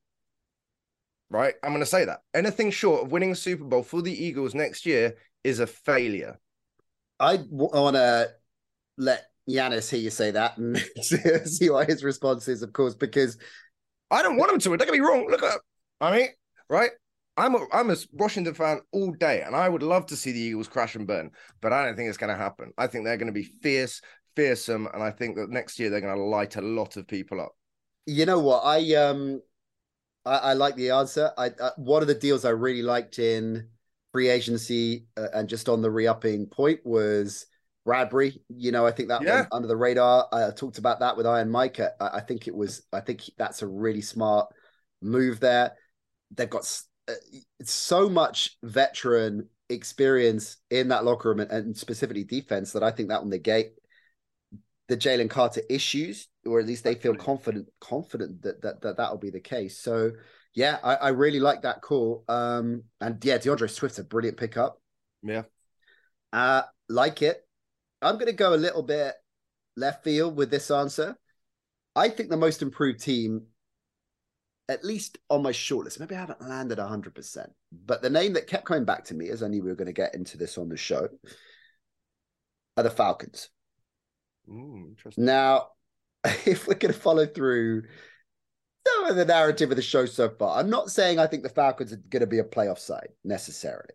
right? 1.35 1.55
I'm 1.63 1.71
going 1.71 1.81
to 1.81 1.87
say 1.87 2.05
that. 2.05 2.21
Anything 2.33 2.71
short 2.71 3.03
of 3.03 3.13
winning 3.13 3.33
a 3.33 3.37
Super 3.37 3.65
Bowl 3.65 3.83
for 3.83 4.03
the 4.03 4.25
Eagles 4.25 4.55
next 4.55 4.87
year 4.87 5.17
is 5.43 5.59
a 5.59 5.67
failure. 5.67 6.39
I 7.19 7.41
want 7.51 7.97
to 7.97 8.31
let 8.97 9.25
Yanis 9.49 9.91
hear 9.91 10.01
you 10.01 10.11
say 10.11 10.31
that 10.31 10.57
and 10.59 10.79
see 11.45 11.71
what 11.71 11.89
his 11.89 12.05
response 12.05 12.49
is, 12.49 12.63
of 12.63 12.73
course, 12.73 12.95
because 12.95 13.37
I 14.11 14.23
don't 14.23 14.37
want 14.37 14.53
him 14.53 14.59
to. 14.61 14.69
Don't 14.77 14.79
get 14.79 14.93
me 14.93 15.01
wrong. 15.01 15.27
Look 15.29 15.43
at, 15.43 15.59
I 16.01 16.17
mean, 16.17 16.29
right? 16.69 16.91
I'm 17.37 17.55
a, 17.55 17.67
I'm 17.73 17.91
a 17.91 17.97
Washington 18.13 18.55
fan 18.55 18.81
all 18.93 19.13
day, 19.13 19.43
and 19.43 19.57
I 19.57 19.69
would 19.69 19.83
love 19.83 20.07
to 20.07 20.17
see 20.17 20.33
the 20.33 20.41
Eagles 20.41 20.69
crash 20.69 20.95
and 20.95 21.07
burn, 21.07 21.31
but 21.61 21.73
I 21.73 21.85
don't 21.85 21.97
think 21.97 22.09
it's 22.09 22.19
going 22.19 22.33
to 22.33 22.41
happen. 22.41 22.73
I 22.79 22.87
think 22.87 23.05
they're 23.05 23.17
going 23.17 23.27
to 23.27 23.33
be 23.33 23.43
fierce, 23.43 24.01
fearsome, 24.37 24.89
and 24.93 25.03
I 25.03 25.11
think 25.11 25.37
that 25.37 25.51
next 25.51 25.79
year 25.79 25.91
they're 25.91 26.01
going 26.01 26.17
to 26.17 26.23
light 26.23 26.57
a 26.57 26.63
lot 26.63 26.97
of 26.97 27.09
people 27.09 27.41
up. 27.41 27.53
You 28.07 28.27
know 28.27 28.39
what? 28.39 28.63
I 28.65 28.95
um, 28.95 29.41
I, 30.25 30.37
I 30.37 30.53
like 30.53 30.77
the 30.77 30.91
answer. 30.91 31.33
I, 31.37 31.47
I 31.47 31.71
one 31.77 32.03
of 32.03 32.09
the 32.09 32.15
deals 32.15 32.45
I 32.45 32.51
really 32.51 32.83
liked 32.83 33.19
in 33.19 33.69
free 34.13 34.29
agency 34.29 35.07
uh, 35.17 35.29
and 35.35 35.49
just 35.49 35.69
on 35.69 35.83
the 35.83 35.91
re-upping 35.91 36.47
point 36.47 36.81
was 36.85 37.47
Bradbury. 37.85 38.41
You 38.49 38.73
know, 38.73 38.87
I 38.87 38.93
think 38.93 39.09
that 39.09 39.23
yeah. 39.23 39.47
under 39.53 39.69
the 39.69 39.77
radar. 39.77 40.29
I 40.33 40.51
talked 40.51 40.79
about 40.79 41.01
that 41.01 41.17
with 41.17 41.27
Iron 41.27 41.51
Mike. 41.51 41.81
I, 41.81 41.91
I, 42.01 42.21
think 42.21 42.47
it 42.47 42.55
was. 42.55 42.83
I 42.93 43.01
think 43.01 43.23
that's 43.37 43.63
a 43.63 43.67
really 43.67 44.01
smart 44.01 44.49
move 45.03 45.41
there. 45.41 45.73
They've 46.31 46.49
got 46.49 46.63
uh, 46.63 46.67
so 47.63 48.09
much 48.09 48.57
veteran 48.63 49.49
experience 49.69 50.59
in 50.71 50.89
that 50.89 51.05
locker 51.05 51.31
room 51.31 51.41
and, 51.41 51.51
and 51.51 51.77
specifically 51.77 52.25
defense 52.25 52.73
that 52.73 52.83
I 52.83 52.91
think 52.91 53.09
that 53.09 53.23
will 53.23 53.31
negate 53.31 53.73
the 54.89 54.97
Jalen 54.97 55.31
Carter 55.31 55.63
issues, 55.71 56.29
or 56.45 56.61
at 56.61 56.67
least 56.67 56.85
they 56.85 56.95
feel 56.95 57.15
confident 57.15 57.69
confident 57.81 58.43
that 58.43 58.63
that 58.63 58.83
that 58.83 58.97
that'll 58.97 59.19
be 59.19 59.31
the 59.31 59.41
case. 59.41 59.79
So 59.79 60.13
yeah, 60.55 60.79
I, 60.83 60.95
I 60.95 61.09
really 61.09 61.41
like 61.41 61.63
that 61.63 61.83
call. 61.83 62.25
Um, 62.29 62.85
and 63.01 63.23
yeah, 63.25 63.39
D'Andre 63.39 63.69
Swift's 63.69 63.99
a 63.99 64.05
brilliant 64.05 64.37
pickup. 64.37 64.81
Yeah. 65.23 65.43
Uh, 66.33 66.63
like 66.89 67.23
it. 67.23 67.41
I'm 68.01 68.15
going 68.17 68.27
to 68.27 68.33
go 68.33 68.55
a 68.55 68.57
little 68.57 68.83
bit 68.83 69.15
left 69.77 70.05
field 70.05 70.37
with 70.37 70.51
this 70.51 70.71
answer. 70.71 71.17
I 71.97 72.09
think 72.09 72.29
the 72.29 72.37
most 72.37 72.63
improved 72.63 73.01
team, 73.01 73.47
at 74.69 74.85
least 74.85 75.19
on 75.31 75.43
my 75.43 75.53
shortlist, 75.53 76.01
maybe 76.01 76.15
I 76.15 76.21
haven't 76.21 76.47
landed 76.47 76.79
100%, 76.79 77.47
but 77.73 78.03
the 78.03 78.11
name 78.11 78.33
that 78.35 78.47
kept 78.47 78.65
coming 78.65 78.85
back 78.85 79.05
to 79.05 79.15
me, 79.15 79.29
as 79.29 79.43
I 79.43 79.49
knew 79.49 79.63
we 79.63 79.69
were 79.69 79.77
going 79.77 79.87
to 79.87 79.93
get 79.93 80.15
into 80.15 80.39
this 80.39 80.57
on 80.57 80.69
the 80.69 80.77
show, 80.77 81.09
are 82.77 82.83
the 82.83 82.91
Falcons. 82.91 83.51
Ooh, 84.49 84.95
now, 85.17 85.69
if 86.25 86.67
we're 86.67 86.75
going 86.75 86.93
to 86.93 86.99
follow 86.99 87.27
through 87.27 87.83
some 88.87 89.07
of 89.07 89.17
the 89.17 89.25
narrative 89.25 89.71
of 89.71 89.77
the 89.77 89.83
show 89.83 90.07
so 90.07 90.31
far. 90.31 90.59
I'm 90.59 90.71
not 90.71 90.91
saying 90.91 91.19
I 91.19 91.27
think 91.27 91.43
the 91.43 91.49
Falcons 91.49 91.93
are 91.93 92.03
going 92.09 92.21
to 92.21 92.27
be 92.27 92.39
a 92.39 92.45
playoff 92.45 92.79
side 92.79 93.09
necessarily. 93.25 93.95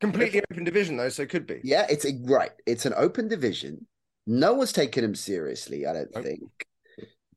Completely 0.00 0.38
if, 0.38 0.44
open 0.50 0.64
division 0.64 0.96
though, 0.96 1.08
so 1.08 1.22
it 1.22 1.30
could 1.30 1.46
be. 1.46 1.60
Yeah, 1.62 1.86
it's 1.88 2.04
a, 2.04 2.12
right. 2.24 2.50
It's 2.66 2.86
an 2.86 2.94
open 2.96 3.28
division. 3.28 3.86
No 4.26 4.54
one's 4.54 4.72
taking 4.72 5.04
him 5.04 5.14
seriously. 5.14 5.86
I 5.86 5.92
don't 5.92 6.14
nope. 6.14 6.24
think. 6.24 6.66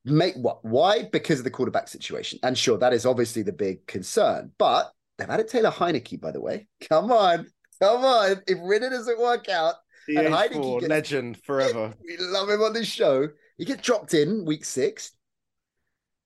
Make 0.05 0.35
what? 0.35 0.63
Why? 0.63 1.09
Because 1.11 1.39
of 1.39 1.43
the 1.43 1.51
quarterback 1.51 1.87
situation. 1.87 2.39
And 2.43 2.57
sure, 2.57 2.77
that 2.77 2.93
is 2.93 3.05
obviously 3.05 3.41
the 3.41 3.51
big 3.51 3.85
concern. 3.87 4.51
But 4.57 4.91
they've 5.17 5.29
added 5.29 5.47
Taylor 5.47 5.71
Heinicke, 5.71 6.21
by 6.21 6.31
the 6.31 6.41
way. 6.41 6.67
Come 6.89 7.11
on, 7.11 7.47
come 7.81 8.05
on. 8.05 8.41
If 8.47 8.59
Ridder 8.61 8.89
doesn't 8.89 9.19
work 9.19 9.49
out, 9.49 9.75
and 10.07 10.27
Heinicke 10.27 10.81
gets, 10.81 10.89
legend 10.89 11.43
forever. 11.43 11.93
We 12.03 12.17
love 12.19 12.49
him 12.49 12.61
on 12.61 12.73
this 12.73 12.87
show. 12.87 13.29
He 13.57 13.65
gets 13.65 13.81
dropped 13.81 14.13
in 14.13 14.45
week 14.45 14.65
six 14.65 15.11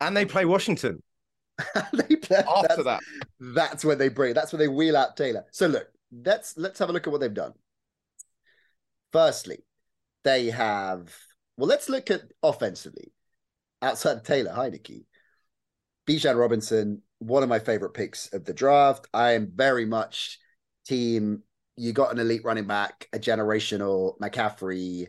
and 0.02 0.16
they 0.16 0.26
play 0.26 0.46
Washington. 0.46 1.02
they 1.94 2.16
play 2.16 2.38
after 2.38 2.84
that. 2.84 3.02
That's 3.40 3.84
when 3.84 3.98
they 3.98 4.10
bring. 4.10 4.34
That's 4.34 4.52
when 4.52 4.60
they 4.60 4.68
wheel 4.68 4.96
out 4.96 5.18
Taylor. 5.18 5.46
So 5.52 5.68
look, 5.68 5.88
let's 6.12 6.58
let's 6.58 6.80
have 6.80 6.90
a 6.90 6.94
look 6.94 7.08
at 7.08 7.12
what 7.12 7.22
they've 7.22 7.34
done. 7.34 7.54
Firstly, 9.12 9.64
they 10.24 10.48
have. 10.48 11.14
Well, 11.58 11.68
let's 11.68 11.90
look 11.90 12.12
at 12.12 12.22
offensively. 12.42 13.12
Outside 13.82 14.26
Taylor 14.26 14.52
Heinicke, 14.52 15.06
Bijan 16.08 16.38
Robinson, 16.38 17.02
one 17.20 17.44
of 17.44 17.50
my 17.50 17.60
favorite 17.60 17.94
picks 17.94 18.34
of 18.34 18.46
the 18.46 18.54
draft. 18.54 19.08
I 19.14 19.32
am 19.32 19.52
very 19.54 19.86
much 19.86 20.40
team. 20.86 21.44
You 21.78 21.94
got 21.94 22.12
an 22.12 22.20
elite 22.20 22.44
running 22.44 22.68
back, 22.68 23.08
a 23.14 23.20
generational 23.20 24.18
McCaffrey 24.20 25.08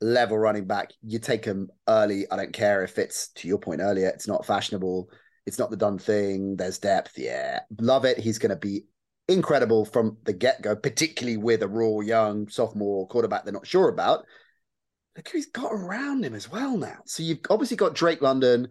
level 0.00 0.38
running 0.38 0.66
back, 0.66 0.92
you 1.02 1.18
take 1.18 1.44
him 1.44 1.70
early. 1.88 2.30
I 2.30 2.36
don't 2.36 2.52
care 2.52 2.84
if 2.84 2.98
it's 2.98 3.28
to 3.36 3.48
your 3.48 3.58
point 3.58 3.80
earlier, 3.80 4.08
it's 4.08 4.28
not 4.28 4.46
fashionable, 4.46 5.08
it's 5.46 5.58
not 5.58 5.70
the 5.70 5.76
done 5.76 5.98
thing. 5.98 6.56
There's 6.56 6.78
depth. 6.78 7.18
Yeah, 7.18 7.60
love 7.80 8.04
it. 8.04 8.18
He's 8.18 8.38
going 8.38 8.50
to 8.50 8.56
be 8.56 8.84
incredible 9.28 9.84
from 9.84 10.18
the 10.24 10.32
get 10.32 10.62
go, 10.62 10.76
particularly 10.76 11.36
with 11.36 11.62
a 11.62 11.68
raw 11.68 12.00
young 12.00 12.48
sophomore 12.48 13.08
quarterback 13.08 13.44
they're 13.44 13.52
not 13.52 13.66
sure 13.66 13.88
about. 13.88 14.26
Look 15.16 15.28
who 15.28 15.38
he's 15.38 15.46
got 15.46 15.72
around 15.72 16.24
him 16.24 16.34
as 16.34 16.50
well 16.50 16.76
now. 16.76 16.98
So 17.06 17.22
you've 17.22 17.40
obviously 17.48 17.76
got 17.76 17.94
Drake 17.94 18.20
London, 18.20 18.68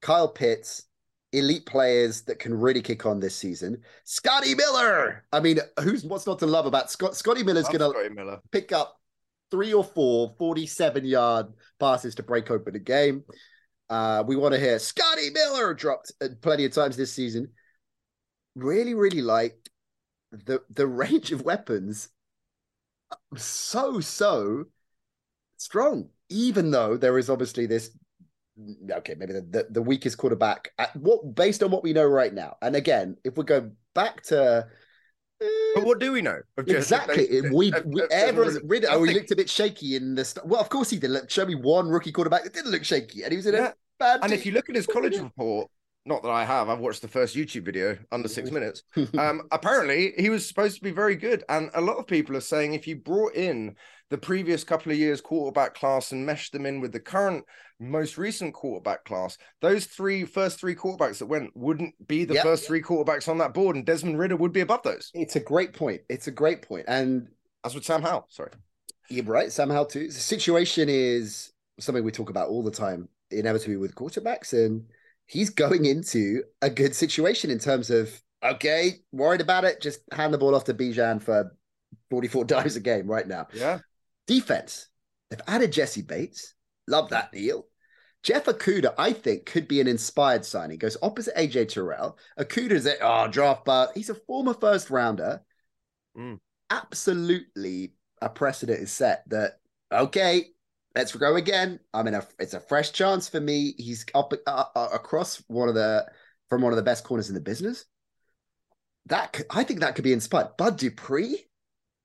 Kyle 0.00 0.28
Pitts, 0.28 0.84
elite 1.32 1.66
players 1.66 2.22
that 2.22 2.38
can 2.38 2.54
really 2.54 2.82
kick 2.82 3.06
on 3.06 3.20
this 3.20 3.34
season. 3.34 3.82
Scotty 4.04 4.54
Miller. 4.54 5.24
I 5.32 5.40
mean, 5.40 5.58
who's 5.80 6.04
what's 6.04 6.26
not 6.26 6.38
to 6.40 6.46
love 6.46 6.66
about 6.66 6.90
Scott? 6.90 7.16
Scotty 7.16 7.42
Miller's 7.42 7.68
going 7.68 7.80
to 7.80 8.40
pick 8.50 8.72
up 8.72 8.98
three 9.50 9.74
or 9.74 9.84
four 9.84 10.34
47 10.38 11.04
yard 11.04 11.46
passes 11.78 12.14
to 12.16 12.22
break 12.22 12.50
open 12.50 12.74
a 12.74 12.78
game. 12.78 13.24
Uh, 13.90 14.24
we 14.26 14.36
want 14.36 14.54
to 14.54 14.60
hear 14.60 14.78
Scotty 14.78 15.30
Miller 15.30 15.74
dropped 15.74 16.12
plenty 16.40 16.64
of 16.64 16.72
times 16.72 16.96
this 16.96 17.12
season. 17.12 17.48
Really, 18.54 18.94
really 18.94 19.22
like 19.22 19.56
the 20.30 20.60
the 20.70 20.86
range 20.86 21.32
of 21.32 21.42
weapons. 21.42 22.08
So 23.36 24.00
so 24.00 24.64
strong, 25.62 26.08
even 26.28 26.70
though 26.70 26.96
there 26.96 27.18
is 27.18 27.30
obviously 27.30 27.66
this. 27.66 27.90
Okay, 28.90 29.14
maybe 29.14 29.32
the, 29.32 29.40
the, 29.40 29.66
the 29.70 29.82
weakest 29.82 30.18
quarterback 30.18 30.72
at 30.78 30.94
what 30.94 31.34
based 31.34 31.62
on 31.62 31.70
what 31.70 31.82
we 31.82 31.94
know 31.94 32.04
right 32.04 32.32
now. 32.32 32.56
And 32.60 32.76
again, 32.76 33.16
if 33.24 33.38
we 33.38 33.44
go 33.44 33.70
back 33.94 34.22
to 34.24 34.66
but 35.74 35.84
what 35.84 35.98
do 35.98 36.12
we 36.12 36.22
know? 36.22 36.38
exactly. 36.58 37.26
They, 37.26 37.48
we, 37.50 37.72
we 37.84 38.02
everyone's. 38.10 38.58
Oh, 38.88 39.02
he 39.02 39.14
looked 39.14 39.30
a 39.30 39.36
bit 39.36 39.50
shaky 39.50 39.96
in 39.96 40.14
the. 40.14 40.24
St- 40.24 40.46
well, 40.46 40.60
of 40.60 40.68
course 40.68 40.90
he 40.90 40.98
did. 40.98 41.10
Look, 41.10 41.30
show 41.30 41.46
me 41.46 41.54
one 41.54 41.88
rookie 41.88 42.12
quarterback 42.12 42.44
that 42.44 42.52
didn't 42.52 42.70
look 42.70 42.84
shaky, 42.84 43.22
and 43.22 43.32
he 43.32 43.36
was 43.36 43.46
in 43.46 43.54
yeah. 43.54 43.68
a 43.68 43.72
bad. 43.98 44.20
And 44.22 44.30
team. 44.30 44.38
if 44.38 44.46
you 44.46 44.52
look 44.52 44.68
at 44.68 44.76
his 44.76 44.86
college 44.86 45.16
report, 45.18 45.70
not 46.04 46.22
that 46.22 46.30
I 46.30 46.44
have, 46.44 46.68
I've 46.68 46.80
watched 46.80 47.02
the 47.02 47.08
first 47.08 47.34
YouTube 47.36 47.64
video 47.64 47.96
under 48.10 48.28
six 48.28 48.50
minutes. 48.50 48.82
Um, 49.18 49.42
apparently, 49.50 50.12
he 50.16 50.30
was 50.30 50.46
supposed 50.46 50.76
to 50.76 50.82
be 50.82 50.90
very 50.90 51.16
good, 51.16 51.44
and 51.48 51.70
a 51.74 51.80
lot 51.80 51.96
of 51.96 52.06
people 52.06 52.36
are 52.36 52.40
saying 52.40 52.74
if 52.74 52.86
you 52.86 52.96
brought 52.96 53.34
in 53.34 53.76
the 54.12 54.18
previous 54.18 54.62
couple 54.62 54.92
of 54.92 54.98
years 54.98 55.22
quarterback 55.22 55.74
class 55.74 56.12
and 56.12 56.26
meshed 56.26 56.52
them 56.52 56.66
in 56.66 56.82
with 56.82 56.92
the 56.92 57.00
current 57.00 57.44
most 57.80 58.18
recent 58.18 58.52
quarterback 58.52 59.04
class, 59.04 59.38
those 59.62 59.86
three 59.86 60.26
first 60.26 60.60
three 60.60 60.76
quarterbacks 60.76 61.18
that 61.18 61.26
went 61.26 61.50
wouldn't 61.56 61.94
be 62.06 62.26
the 62.26 62.34
yep. 62.34 62.44
first 62.44 62.66
three 62.66 62.82
quarterbacks 62.82 63.26
on 63.26 63.38
that 63.38 63.54
board, 63.54 63.74
and 63.74 63.86
Desmond 63.86 64.18
Ridder 64.18 64.36
would 64.36 64.52
be 64.52 64.60
above 64.60 64.82
those. 64.82 65.10
It's 65.14 65.36
a 65.36 65.40
great 65.40 65.72
point. 65.72 66.02
It's 66.10 66.26
a 66.26 66.30
great 66.30 66.60
point, 66.60 66.84
and 66.88 67.28
as 67.64 67.74
with 67.74 67.84
Sam 67.84 68.02
Howell, 68.02 68.26
sorry, 68.28 68.50
yeah, 69.08 69.22
right, 69.24 69.50
Sam 69.50 69.70
Howell 69.70 69.86
too. 69.86 70.08
The 70.08 70.12
situation 70.12 70.90
is 70.90 71.50
something 71.80 72.04
we 72.04 72.12
talk 72.12 72.28
about 72.28 72.50
all 72.50 72.62
the 72.62 72.70
time, 72.70 73.08
inevitably 73.30 73.78
with 73.78 73.94
quarterbacks, 73.94 74.52
and 74.52 74.84
he's 75.24 75.48
going 75.48 75.86
into 75.86 76.42
a 76.60 76.68
good 76.68 76.94
situation 76.94 77.50
in 77.50 77.58
terms 77.58 77.88
of 77.88 78.22
okay, 78.44 79.00
worried 79.10 79.40
about 79.40 79.64
it, 79.64 79.80
just 79.80 80.00
hand 80.12 80.34
the 80.34 80.38
ball 80.38 80.54
off 80.54 80.64
to 80.64 80.74
Bijan 80.74 81.22
for 81.22 81.56
44 82.10 82.44
times 82.46 82.76
a 82.76 82.80
game 82.80 83.06
right 83.06 83.26
now. 83.26 83.46
Yeah. 83.54 83.78
Defense. 84.26 84.88
They've 85.30 85.40
added 85.46 85.72
Jessie 85.72 86.02
Bates. 86.02 86.54
Love 86.86 87.10
that 87.10 87.32
deal. 87.32 87.66
Jeff 88.22 88.44
Okudah, 88.44 88.94
I 88.98 89.12
think, 89.12 89.46
could 89.46 89.66
be 89.66 89.80
an 89.80 89.88
inspired 89.88 90.44
signing. 90.44 90.78
Goes 90.78 90.96
opposite 91.02 91.34
AJ 91.36 91.68
Terrell. 91.68 92.18
Okudah's 92.38 92.86
a 92.86 92.96
oh, 93.00 93.28
draft, 93.28 93.64
but 93.64 93.90
he's 93.94 94.10
a 94.10 94.14
former 94.14 94.54
first 94.54 94.90
rounder. 94.90 95.42
Mm. 96.16 96.38
Absolutely, 96.70 97.94
a 98.20 98.28
precedent 98.28 98.80
is 98.80 98.92
set 98.92 99.24
that 99.28 99.58
okay, 99.90 100.46
let's 100.94 101.14
go 101.14 101.36
again. 101.36 101.80
I 101.92 102.02
mean, 102.02 102.14
a, 102.14 102.26
it's 102.38 102.54
a 102.54 102.60
fresh 102.60 102.92
chance 102.92 103.28
for 103.28 103.40
me. 103.40 103.74
He's 103.76 104.06
up 104.14 104.32
uh, 104.46 104.64
uh, 104.74 104.88
across 104.92 105.42
one 105.48 105.68
of 105.68 105.74
the 105.74 106.06
from 106.48 106.62
one 106.62 106.72
of 106.72 106.76
the 106.76 106.82
best 106.82 107.04
corners 107.04 107.28
in 107.28 107.34
the 107.34 107.40
business. 107.40 107.84
That 109.06 109.32
could, 109.32 109.46
I 109.50 109.64
think 109.64 109.80
that 109.80 109.96
could 109.96 110.04
be 110.04 110.12
inspired. 110.12 110.56
Bud 110.56 110.78
Dupree 110.78 111.46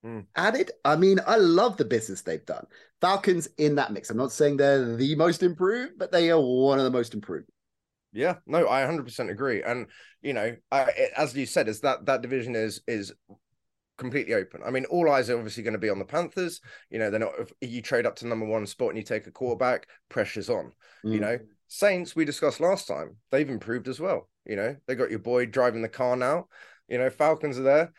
Mm. 0.08 0.26
added. 0.38 0.72
I 0.86 0.96
mean, 0.96 1.20
I 1.28 1.36
love 1.36 1.76
the 1.76 1.84
business 1.86 2.22
they've 2.22 2.46
done. 2.46 2.66
Falcons 3.02 3.50
in 3.58 3.76
that 3.76 3.92
mix. 3.92 4.10
I'm 4.10 4.18
not 4.18 4.32
saying 4.32 4.56
they're 4.58 4.96
the 4.96 5.16
most 5.16 5.44
improved, 5.44 5.94
but 5.98 6.12
they 6.12 6.32
are 6.32 6.40
one 6.40 6.78
of 6.80 6.86
the 6.86 6.92
most 6.92 7.14
improved. 7.14 7.50
Yeah, 8.14 8.36
no, 8.46 8.70
I 8.70 8.84
100% 8.84 9.30
agree. 9.30 9.64
And 9.64 9.88
you 10.22 10.34
know, 10.34 10.56
I, 10.72 10.82
it, 10.96 11.12
as 11.18 11.36
you 11.36 11.46
said, 11.46 11.68
is 11.68 11.82
that 11.82 12.06
that 12.06 12.22
division 12.22 12.56
is 12.56 12.82
is 12.88 13.12
completely 13.98 14.34
open. 14.34 14.62
I 14.66 14.72
mean, 14.72 14.86
all 14.86 15.12
eyes 15.12 15.30
are 15.30 15.36
obviously 15.38 15.64
going 15.64 15.74
to 15.74 15.80
be 15.80 15.90
on 15.90 16.00
the 16.00 16.06
Panthers. 16.06 16.62
You 16.90 17.00
know, 17.00 17.10
they're 17.10 17.20
not. 17.20 17.34
If 17.40 17.52
you 17.70 17.82
trade 17.82 18.06
up 18.06 18.16
to 18.18 18.28
number 18.28 18.46
one 18.46 18.66
spot 18.66 18.90
and 18.90 18.98
you 18.98 19.04
take 19.04 19.28
a 19.28 19.32
quarterback, 19.32 19.88
pressure's 20.10 20.50
on. 20.50 20.72
You 21.04 21.20
Mm. 21.20 21.22
know, 21.22 21.40
Saints 21.68 22.16
we 22.16 22.24
discussed 22.24 22.62
last 22.62 22.88
time. 22.88 23.18
They've 23.30 23.50
improved 23.50 23.90
as 23.90 24.00
well. 24.00 24.30
You 24.46 24.56
know, 24.56 24.76
they 24.88 24.96
got 24.96 25.10
your 25.10 25.20
boy 25.20 25.48
driving 25.48 25.82
the 25.82 25.90
car 25.90 26.16
now. 26.16 26.48
You 26.88 26.98
know, 26.98 27.10
Falcons 27.10 27.60
are 27.60 27.64
there. 27.64 27.92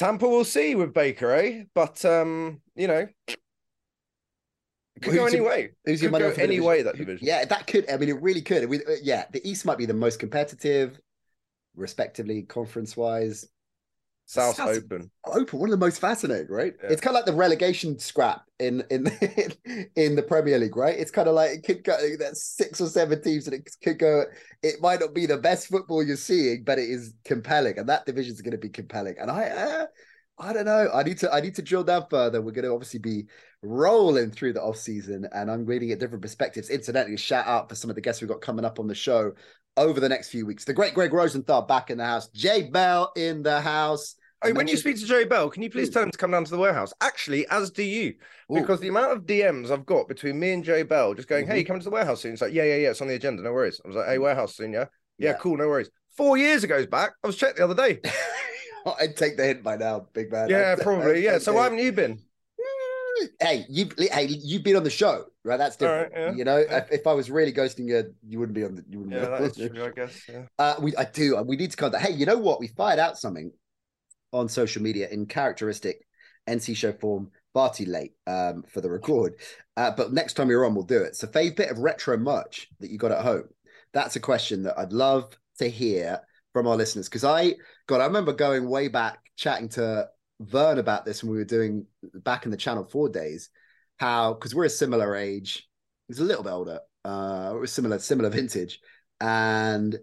Tampa 0.00 0.26
will 0.26 0.46
see 0.46 0.74
with 0.74 0.94
Baker, 0.94 1.30
eh? 1.32 1.64
But 1.74 2.02
um, 2.06 2.62
you 2.74 2.86
know, 2.88 3.06
could 5.02 5.12
go 5.14 5.26
any 5.26 5.36
your- 5.36 5.46
way. 5.46 5.72
Who's 5.84 6.00
your 6.00 6.10
Could 6.10 6.22
money 6.22 6.34
go 6.34 6.42
any 6.42 6.58
way 6.58 6.80
that 6.80 6.96
division. 6.96 7.26
Yeah, 7.26 7.44
that 7.44 7.66
could. 7.66 7.90
I 7.90 7.98
mean, 7.98 8.08
it 8.08 8.22
really 8.22 8.40
could. 8.40 8.66
We, 8.66 8.78
uh, 8.78 8.92
yeah, 9.02 9.26
the 9.30 9.46
East 9.46 9.66
might 9.66 9.76
be 9.76 9.84
the 9.84 9.92
most 9.92 10.18
competitive, 10.18 10.98
respectively, 11.76 12.44
conference 12.44 12.96
wise. 12.96 13.46
South 14.30 14.54
South- 14.54 14.76
open. 14.76 15.10
Open, 15.24 15.58
one 15.58 15.70
of 15.70 15.72
the 15.72 15.84
most 15.84 16.00
fascinating, 16.00 16.46
right? 16.48 16.72
Yeah. 16.80 16.90
It's 16.90 17.00
kind 17.00 17.16
of 17.16 17.18
like 17.18 17.26
the 17.26 17.34
relegation 17.34 17.98
scrap 17.98 18.44
in 18.60 18.84
in 18.88 19.06
in 19.96 20.14
the 20.14 20.22
Premier 20.22 20.56
League, 20.56 20.76
right? 20.76 20.96
It's 20.96 21.10
kind 21.10 21.26
of 21.26 21.34
like 21.34 21.50
it 21.50 21.64
could 21.64 21.82
go 21.82 21.96
that's 22.16 22.44
six 22.44 22.80
or 22.80 22.86
seven 22.86 23.20
teams, 23.20 23.48
and 23.48 23.54
it 23.54 23.68
could 23.82 23.98
go. 23.98 24.26
It 24.62 24.80
might 24.80 25.00
not 25.00 25.14
be 25.14 25.26
the 25.26 25.36
best 25.36 25.66
football 25.66 26.04
you're 26.04 26.16
seeing, 26.16 26.62
but 26.62 26.78
it 26.78 26.88
is 26.88 27.12
compelling, 27.24 27.76
and 27.76 27.88
that 27.88 28.06
division 28.06 28.32
is 28.32 28.40
going 28.40 28.52
to 28.52 28.58
be 28.58 28.68
compelling. 28.68 29.16
And 29.20 29.32
I, 29.32 29.48
uh, 29.48 29.86
I 30.38 30.52
don't 30.52 30.64
know. 30.66 30.88
I 30.94 31.02
need 31.02 31.18
to 31.18 31.34
I 31.34 31.40
need 31.40 31.56
to 31.56 31.62
drill 31.62 31.82
down 31.82 32.06
further. 32.08 32.40
We're 32.40 32.52
going 32.52 32.66
to 32.66 32.72
obviously 32.72 33.00
be 33.00 33.26
rolling 33.62 34.30
through 34.30 34.52
the 34.52 34.62
off 34.62 34.76
season, 34.76 35.26
and 35.32 35.50
I'm 35.50 35.66
reading 35.66 35.90
at 35.90 35.98
different 35.98 36.22
perspectives. 36.22 36.70
Incidentally, 36.70 37.16
shout 37.16 37.48
out 37.48 37.68
for 37.68 37.74
some 37.74 37.90
of 37.90 37.96
the 37.96 38.02
guests 38.02 38.22
we've 38.22 38.30
got 38.30 38.42
coming 38.42 38.64
up 38.64 38.78
on 38.78 38.86
the 38.86 38.94
show 38.94 39.32
over 39.76 39.98
the 39.98 40.08
next 40.08 40.28
few 40.28 40.46
weeks. 40.46 40.64
The 40.64 40.72
great 40.72 40.94
Greg 40.94 41.12
Rosenthal 41.12 41.62
back 41.62 41.90
in 41.90 41.98
the 41.98 42.04
house. 42.04 42.28
Jay 42.28 42.62
Bell 42.70 43.10
in 43.16 43.42
the 43.42 43.60
house. 43.60 44.14
Hey, 44.42 44.52
when 44.52 44.68
you 44.68 44.76
speak 44.78 44.96
to 44.98 45.04
Joey 45.06 45.26
Bell, 45.26 45.50
can 45.50 45.62
you 45.62 45.68
please 45.68 45.90
tell 45.90 46.02
him 46.02 46.10
to 46.10 46.16
come 46.16 46.30
down 46.30 46.44
to 46.44 46.50
the 46.50 46.56
warehouse? 46.58 46.94
Actually, 47.02 47.46
as 47.48 47.70
do 47.70 47.82
you, 47.82 48.14
Ooh. 48.50 48.54
because 48.60 48.80
the 48.80 48.88
amount 48.88 49.12
of 49.12 49.26
DMs 49.26 49.70
I've 49.70 49.84
got 49.84 50.08
between 50.08 50.40
me 50.40 50.52
and 50.52 50.64
Joey 50.64 50.82
Bell 50.82 51.12
just 51.12 51.28
going, 51.28 51.44
Mhm. 51.44 51.48
"Hey, 51.48 51.58
you 51.58 51.64
coming 51.66 51.80
to 51.80 51.84
the 51.84 51.90
warehouse 51.90 52.22
soon?" 52.22 52.32
It's 52.32 52.40
like, 52.40 52.54
"Yeah, 52.54 52.64
yeah, 52.64 52.76
yeah, 52.76 52.90
it's 52.90 53.02
on 53.02 53.08
the 53.08 53.14
agenda, 53.14 53.42
no 53.42 53.52
worries." 53.52 53.80
I 53.84 53.88
was 53.88 53.96
like, 53.98 54.06
"Hey, 54.06 54.18
warehouse 54.18 54.56
soon, 54.56 54.72
yeah, 54.72 54.86
yeah, 55.18 55.30
Yeah. 55.30 55.32
cool, 55.34 55.58
no 55.58 55.68
worries." 55.68 55.90
Four 56.16 56.38
years 56.38 56.64
ago 56.64 56.86
back, 56.86 57.12
I 57.22 57.26
was 57.26 57.36
checked 57.36 57.58
the 57.58 57.64
other 57.64 57.74
day. 57.74 58.00
I'd 58.98 59.14
take 59.16 59.36
the 59.36 59.44
hint 59.44 59.62
by 59.62 59.76
now, 59.76 60.06
big 60.14 60.32
man. 60.32 60.48
yeah, 60.48 60.72
I'd- 60.72 60.82
probably, 60.82 61.16
I'd 61.16 61.32
yeah. 61.32 61.38
So 61.38 61.52
why 61.52 61.64
haven't 61.64 61.78
you 61.78 61.92
been? 61.92 62.18
Hey, 63.38 63.66
you 63.68 63.86
hey, 63.98 64.24
you've 64.28 64.62
been 64.62 64.76
on 64.76 64.82
the 64.82 64.88
show, 64.90 65.26
right? 65.44 65.58
That's 65.58 65.76
different. 65.76 66.12
right, 66.14 66.20
yeah, 66.22 66.32
You 66.32 66.44
know, 66.44 66.56
yeah. 66.58 66.86
if, 66.90 67.06
I 67.06 67.12
was 67.12 67.30
really 67.30 67.52
ghosting 67.52 67.86
you, 67.86 68.14
you 68.26 68.38
wouldn't 68.38 68.54
be 68.54 68.64
on 68.64 68.76
the. 68.76 68.84
You 68.88 69.00
wouldn't 69.00 69.14
Yeah, 69.14 69.26
be 69.28 69.32
on 69.34 69.42
is 69.44 69.52
the 69.56 69.68
true, 69.68 69.84
I 69.84 69.90
guess. 69.90 70.22
Yeah. 70.26 70.42
Uh, 70.58 70.76
we 70.80 70.96
I 70.96 71.04
do. 71.04 71.36
We 71.42 71.56
need 71.56 71.70
to 71.70 71.76
contact. 71.76 72.06
Hey, 72.06 72.14
you 72.14 72.24
know 72.24 72.38
what? 72.38 72.60
We 72.60 72.68
fired 72.68 72.98
out 72.98 73.18
something 73.18 73.52
on 74.32 74.48
social 74.48 74.82
media 74.82 75.08
in 75.10 75.26
characteristic 75.26 76.06
NC 76.48 76.76
show 76.76 76.92
form. 76.92 77.30
Far 77.52 77.72
too 77.72 77.86
late 77.86 78.12
um, 78.28 78.62
for 78.62 78.80
the 78.80 78.88
record, 78.88 79.34
uh, 79.76 79.90
but 79.90 80.12
next 80.12 80.34
time 80.34 80.48
you're 80.48 80.64
on, 80.64 80.72
we'll 80.72 80.84
do 80.84 81.02
it. 81.02 81.16
So, 81.16 81.26
fave 81.26 81.56
bit 81.56 81.68
of 81.68 81.78
retro 81.78 82.16
merch 82.16 82.68
that 82.78 82.90
you 82.90 82.96
got 82.96 83.10
at 83.10 83.24
home. 83.24 83.48
That's 83.92 84.14
a 84.14 84.20
question 84.20 84.62
that 84.62 84.78
I'd 84.78 84.92
love 84.92 85.36
to 85.58 85.68
hear 85.68 86.20
from 86.52 86.68
our 86.68 86.76
listeners 86.76 87.08
because 87.08 87.24
I, 87.24 87.54
God, 87.88 88.00
I 88.00 88.06
remember 88.06 88.32
going 88.32 88.68
way 88.68 88.86
back 88.86 89.18
chatting 89.36 89.68
to 89.70 90.08
Vern 90.40 90.78
about 90.78 91.04
this 91.04 91.24
when 91.24 91.32
we 91.32 91.38
were 91.38 91.44
doing 91.44 91.86
back 92.14 92.44
in 92.44 92.52
the 92.52 92.56
Channel 92.56 92.84
Four 92.84 93.08
days. 93.08 93.50
How 93.98 94.34
because 94.34 94.54
we're 94.54 94.66
a 94.66 94.70
similar 94.70 95.16
age, 95.16 95.68
he's 96.06 96.20
a 96.20 96.24
little 96.24 96.44
bit 96.44 96.52
older. 96.52 96.80
Uh, 97.04 97.50
we're 97.54 97.66
similar, 97.66 97.98
similar 97.98 98.30
vintage, 98.30 98.78
and 99.20 99.98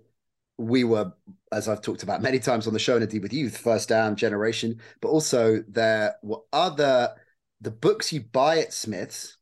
we 0.57 0.83
were, 0.83 1.11
as 1.51 1.67
I've 1.67 1.81
talked 1.81 2.03
about 2.03 2.21
many 2.21 2.39
times 2.39 2.67
on 2.67 2.73
the 2.73 2.79
show 2.79 2.95
and 2.95 3.03
indeed 3.03 3.21
with 3.21 3.33
you, 3.33 3.49
the 3.49 3.57
first 3.57 3.89
down 3.89 4.15
generation, 4.15 4.79
but 5.01 5.09
also 5.09 5.63
there 5.67 6.15
were 6.23 6.39
other 6.51 7.13
the 7.61 7.71
books 7.71 8.13
you 8.13 8.21
buy 8.21 8.59
at 8.59 8.73
Smith's. 8.73 9.37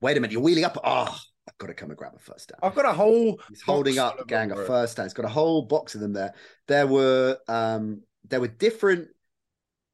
Wait 0.00 0.16
a 0.16 0.20
minute, 0.20 0.32
you're 0.32 0.42
wheeling 0.42 0.64
up. 0.64 0.78
Oh, 0.84 1.18
I've 1.48 1.58
got 1.58 1.68
to 1.68 1.74
come 1.74 1.90
and 1.90 1.98
grab 1.98 2.12
a 2.14 2.18
first 2.18 2.50
down. 2.50 2.58
I've 2.62 2.74
got 2.74 2.86
a 2.86 2.92
whole. 2.92 3.40
He's 3.48 3.62
holding 3.62 3.98
up, 3.98 4.18
of 4.18 4.26
gang, 4.26 4.50
of 4.50 4.66
first 4.66 4.96
down. 4.96 5.06
He's 5.06 5.14
got 5.14 5.24
a 5.24 5.30
whole 5.30 5.62
box 5.62 5.94
of 5.94 6.00
them 6.00 6.12
there. 6.12 6.34
There 6.66 6.86
were 6.86 7.38
um 7.48 8.02
there 8.28 8.40
were 8.40 8.48
different. 8.48 9.08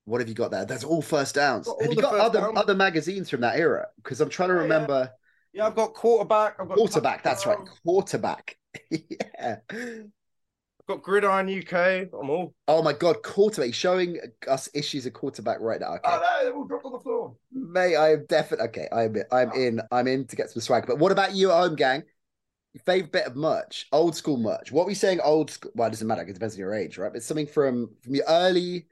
What 0.05 0.21
have 0.21 0.29
you 0.29 0.35
got 0.35 0.51
there? 0.51 0.65
That's 0.65 0.83
all 0.83 1.03
first 1.03 1.37
downs. 1.37 1.69
All 1.69 1.81
have 1.81 1.93
you 1.93 2.01
got 2.03 2.19
other 2.19 2.41
downs. 2.41 2.59
other 2.59 2.75
magazines 2.75 3.31
from 3.31 3.43
that 3.43 3.59
era? 3.59 3.87
Because 4.03 4.21
I'm 4.21 4.29
trying 4.29 4.49
to 4.49 4.55
Yeah, 4.55 4.59
yeah. 4.59 4.65
remember 4.65 5.11
Yeah, 5.53 5.67
I've 5.67 5.77
got 5.77 5.95
quarterback. 5.95 6.57
I've 6.59 6.69
got 6.69 6.77
quarterback. 6.79 7.23
That's 7.23 7.47
right, 7.47 7.59
quarterback. 7.85 8.57
yeah. 8.91 9.57
Got 10.93 11.03
gridiron 11.03 11.49
UK. 11.49 12.09
I'm 12.13 12.29
all. 12.29 12.55
Oh 12.69 12.83
my 12.83 12.93
god, 12.93 13.23
quarterback 13.23 13.69
He's 13.69 13.75
showing 13.75 14.19
us 14.47 14.69
issues 14.75 15.07
of 15.07 15.15
quarterback 15.15 15.59
right 15.61 15.81
now. 15.81 15.95
Okay. 15.95 16.01
Oh 16.05 16.21
no, 16.21 16.45
they're 16.45 16.55
all 16.55 16.65
dropped 16.67 16.85
on 16.85 16.93
the 16.93 16.99
floor. 16.99 17.35
Mate, 17.51 17.97
I 17.97 18.13
am 18.13 18.27
definitely 18.29 18.67
okay. 18.69 18.89
I'm 18.93 19.17
I'm 19.33 19.53
in. 19.53 19.81
I'm 19.91 20.07
in 20.07 20.27
to 20.27 20.37
get 20.37 20.51
some 20.51 20.61
swag. 20.61 20.87
But 20.87 20.99
what 20.99 21.11
about 21.11 21.35
you 21.35 21.51
at 21.51 21.57
home, 21.57 21.77
gang? 21.77 22.03
Your 22.75 22.83
favorite 22.85 23.11
bit 23.11 23.27
of 23.27 23.37
merch, 23.37 23.87
old 23.91 24.15
school 24.15 24.37
merch. 24.37 24.71
What 24.71 24.83
are 24.83 24.89
we 24.89 24.95
saying? 24.95 25.21
Old 25.21 25.51
school. 25.51 25.73
Well, 25.75 25.89
it 25.89 25.93
doesn't 25.93 26.07
matter. 26.07 26.21
It 26.23 26.35
depends 26.35 26.57
on 26.57 26.61
your 26.61 26.75
age, 26.75 26.99
right? 26.99 27.11
But 27.11 27.23
something 27.23 27.47
from 27.47 27.89
from 28.03 28.15
your 28.15 28.27
early. 28.29 28.87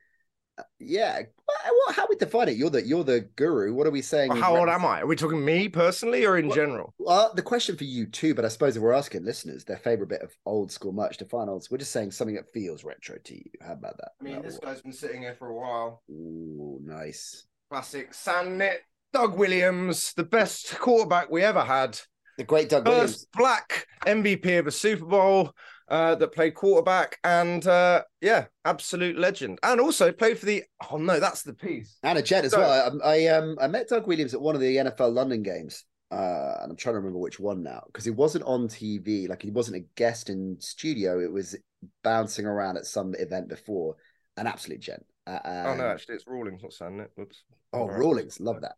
Yeah. 0.78 1.20
What, 1.44 1.58
what- 1.86 1.94
how 1.96 2.06
we 2.08 2.16
define 2.16 2.48
it? 2.48 2.56
You're 2.56 2.70
the 2.70 2.86
you're 2.86 3.04
the 3.04 3.20
guru. 3.36 3.74
What 3.74 3.86
are 3.86 3.90
we 3.90 4.02
saying? 4.02 4.28
Well, 4.30 4.40
how 4.40 4.56
old 4.56 4.68
am 4.68 4.84
I? 4.84 5.00
Are 5.00 5.06
we 5.06 5.16
talking 5.16 5.44
me 5.44 5.68
personally 5.68 6.24
or 6.24 6.38
in 6.38 6.46
Well, 6.48 6.54
general? 6.56 6.94
Well, 6.98 7.32
the 7.34 7.42
question 7.42 7.76
for 7.76 7.84
you 7.84 8.06
too, 8.06 8.34
but 8.34 8.44
I 8.44 8.48
suppose 8.48 8.76
if 8.76 8.82
we're 8.82 8.92
asking 8.92 9.24
listeners 9.24 9.64
their 9.64 9.76
favorite 9.76 10.08
bit 10.08 10.22
of 10.22 10.32
old 10.46 10.70
school 10.70 10.92
merch, 10.92 11.16
define 11.16 11.48
old. 11.48 11.66
We're 11.70 11.78
just 11.78 11.92
saying 11.92 12.12
something 12.12 12.36
that 12.36 12.52
feels 12.52 12.84
retro 12.84 13.16
to 13.24 13.34
you. 13.34 13.50
How 13.60 13.72
about 13.72 13.96
that? 13.98 14.12
I 14.20 14.24
mean, 14.24 14.36
Uh, 14.36 14.42
this 14.42 14.58
guy's 14.58 14.82
been 14.82 14.92
sitting 14.92 15.22
here 15.22 15.34
for 15.38 15.48
a 15.48 15.54
while. 15.54 16.02
Ooh, 16.10 16.78
nice. 16.84 17.46
Classic 17.70 18.12
Sand-Knit. 18.14 18.80
Doug 19.12 19.36
Williams, 19.36 20.12
the 20.14 20.22
best 20.22 20.78
quarterback 20.78 21.30
we 21.30 21.42
ever 21.42 21.62
had. 21.62 21.98
The 22.38 22.44
great 22.44 22.68
Doug 22.68 22.86
Williams. 22.86 23.12
First 23.12 23.28
black 23.32 23.86
MVP 24.06 24.58
of 24.60 24.68
a 24.68 24.70
Super 24.70 25.04
Bowl 25.04 25.52
uh, 25.90 26.14
that 26.14 26.28
played 26.32 26.54
quarterback. 26.54 27.18
And 27.24 27.66
uh, 27.66 28.02
yeah, 28.20 28.46
absolute 28.64 29.18
legend. 29.18 29.58
And 29.62 29.80
also 29.80 30.12
played 30.12 30.38
for 30.38 30.46
the. 30.46 30.62
Oh, 30.90 30.96
no, 30.96 31.20
that's 31.20 31.42
the 31.42 31.52
piece. 31.54 31.98
And 32.02 32.16
a 32.18 32.22
jet 32.22 32.44
as 32.44 32.52
So- 32.52 32.60
well. 32.60 33.00
I, 33.04 33.24
I 33.24 33.26
um 33.28 33.56
I 33.60 33.66
met 33.66 33.88
Doug 33.88 34.06
Williams 34.06 34.34
at 34.34 34.40
one 34.40 34.54
of 34.54 34.60
the 34.60 34.76
NFL 34.76 35.12
London 35.12 35.42
games, 35.42 35.84
uh, 36.10 36.54
and 36.62 36.70
I'm 36.70 36.76
trying 36.76 36.94
to 36.94 36.98
remember 37.00 37.18
which 37.18 37.38
one 37.40 37.62
now 37.62 37.82
because 37.86 38.04
he 38.04 38.10
wasn't 38.10 38.44
on 38.44 38.68
TV, 38.68 39.28
like 39.28 39.42
he 39.42 39.50
wasn't 39.50 39.76
a 39.76 39.86
guest 39.96 40.30
in 40.30 40.56
studio. 40.60 41.20
It 41.20 41.32
was 41.32 41.56
bouncing 42.02 42.46
around 42.46 42.76
at 42.76 42.86
some 42.86 43.14
event 43.18 43.48
before. 43.48 43.96
An 44.36 44.46
absolute 44.46 44.80
gent. 44.80 45.04
Uh, 45.26 45.38
oh, 45.44 45.74
no, 45.74 45.86
actually, 45.88 46.14
it's 46.14 46.24
Rawlings, 46.26 46.62
not 46.62 46.72
Sand-Knit. 46.72 47.10
Whoops. 47.14 47.42
oh, 47.74 47.80
Alright. 47.80 47.98
Rawlings, 47.98 48.40
love 48.40 48.62
that. 48.62 48.76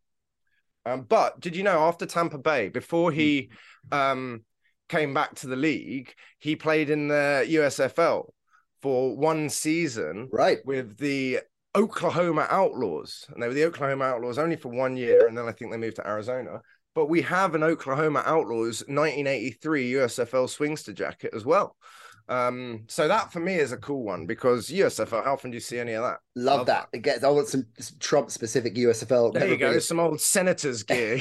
Um, 0.84 1.02
but 1.08 1.38
did 1.38 1.54
you 1.54 1.62
know 1.62 1.80
after 1.82 2.04
Tampa 2.04 2.38
Bay, 2.38 2.68
before 2.68 3.12
he 3.12 3.50
um, 3.92 4.42
came 4.92 5.14
back 5.14 5.34
to 5.36 5.46
the 5.46 5.56
league, 5.56 6.12
he 6.38 6.54
played 6.54 6.90
in 6.90 7.08
the 7.08 7.46
USFL 7.48 8.26
for 8.82 9.16
one 9.16 9.48
season 9.48 10.28
Right. 10.30 10.58
with 10.66 10.98
the 10.98 11.40
Oklahoma 11.74 12.46
Outlaws. 12.50 13.24
And 13.30 13.42
they 13.42 13.48
were 13.48 13.54
the 13.54 13.64
Oklahoma 13.64 14.04
Outlaws 14.04 14.36
only 14.38 14.56
for 14.56 14.68
one 14.68 14.96
year. 14.98 15.26
And 15.26 15.36
then 15.36 15.48
I 15.48 15.52
think 15.52 15.70
they 15.70 15.78
moved 15.78 15.96
to 15.96 16.06
Arizona. 16.06 16.60
But 16.94 17.06
we 17.06 17.22
have 17.22 17.54
an 17.54 17.62
Oklahoma 17.62 18.22
Outlaws 18.26 18.84
1983 18.86 19.92
USFL 19.92 20.46
Swingster 20.46 20.94
jacket 20.94 21.32
as 21.34 21.46
well. 21.46 21.74
Um, 22.28 22.84
so 22.86 23.08
that 23.08 23.32
for 23.32 23.40
me 23.40 23.54
is 23.56 23.72
a 23.72 23.76
cool 23.76 24.04
one 24.04 24.26
because 24.26 24.68
USFL, 24.68 25.24
how 25.24 25.32
often 25.32 25.50
do 25.50 25.56
you 25.56 25.60
see 25.60 25.78
any 25.78 25.92
of 25.92 26.02
that? 26.02 26.20
Love, 26.34 26.58
Love 26.58 26.66
that. 26.66 26.88
that. 26.92 26.98
It 26.98 27.02
gets 27.02 27.24
I 27.24 27.28
want 27.28 27.48
some, 27.48 27.66
some 27.78 27.98
Trump 27.98 28.30
specific 28.30 28.74
USFL. 28.74 29.34
There 29.34 29.48
you 29.48 29.56
go, 29.56 29.78
some 29.78 30.00
old 30.00 30.20
senators 30.20 30.82
gear. 30.84 31.20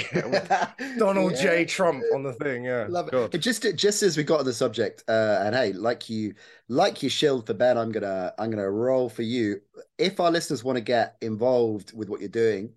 Donald 0.98 1.34
yeah. 1.34 1.42
J. 1.42 1.66
Trump 1.66 2.04
on 2.14 2.24
the 2.24 2.34
thing. 2.34 2.66
Yeah. 2.66 2.86
Love 2.90 3.10
it. 3.12 3.32
But 3.32 3.42
just 3.42 3.66
just 3.76 4.04
as 4.04 4.16
we 4.16 4.24
got 4.24 4.40
on 4.40 4.46
the 4.46 4.54
subject, 4.54 5.04
uh, 5.08 5.42
and 5.44 5.56
hey, 5.56 5.74
like 5.74 6.10
you 6.10 6.36
like 6.70 7.04
you 7.04 7.10
shield 7.10 7.48
for 7.48 7.54
Ben, 7.54 7.78
I'm 7.78 7.92
gonna 7.92 8.34
I'm 8.38 8.50
gonna 8.50 8.70
roll 8.70 9.10
for 9.10 9.24
you. 9.24 9.62
If 9.98 10.20
our 10.20 10.32
listeners 10.32 10.64
want 10.64 10.78
to 10.78 10.84
get 10.84 11.18
involved 11.22 11.94
with 11.98 12.10
what 12.10 12.20
you're 12.20 12.30
doing, 12.30 12.74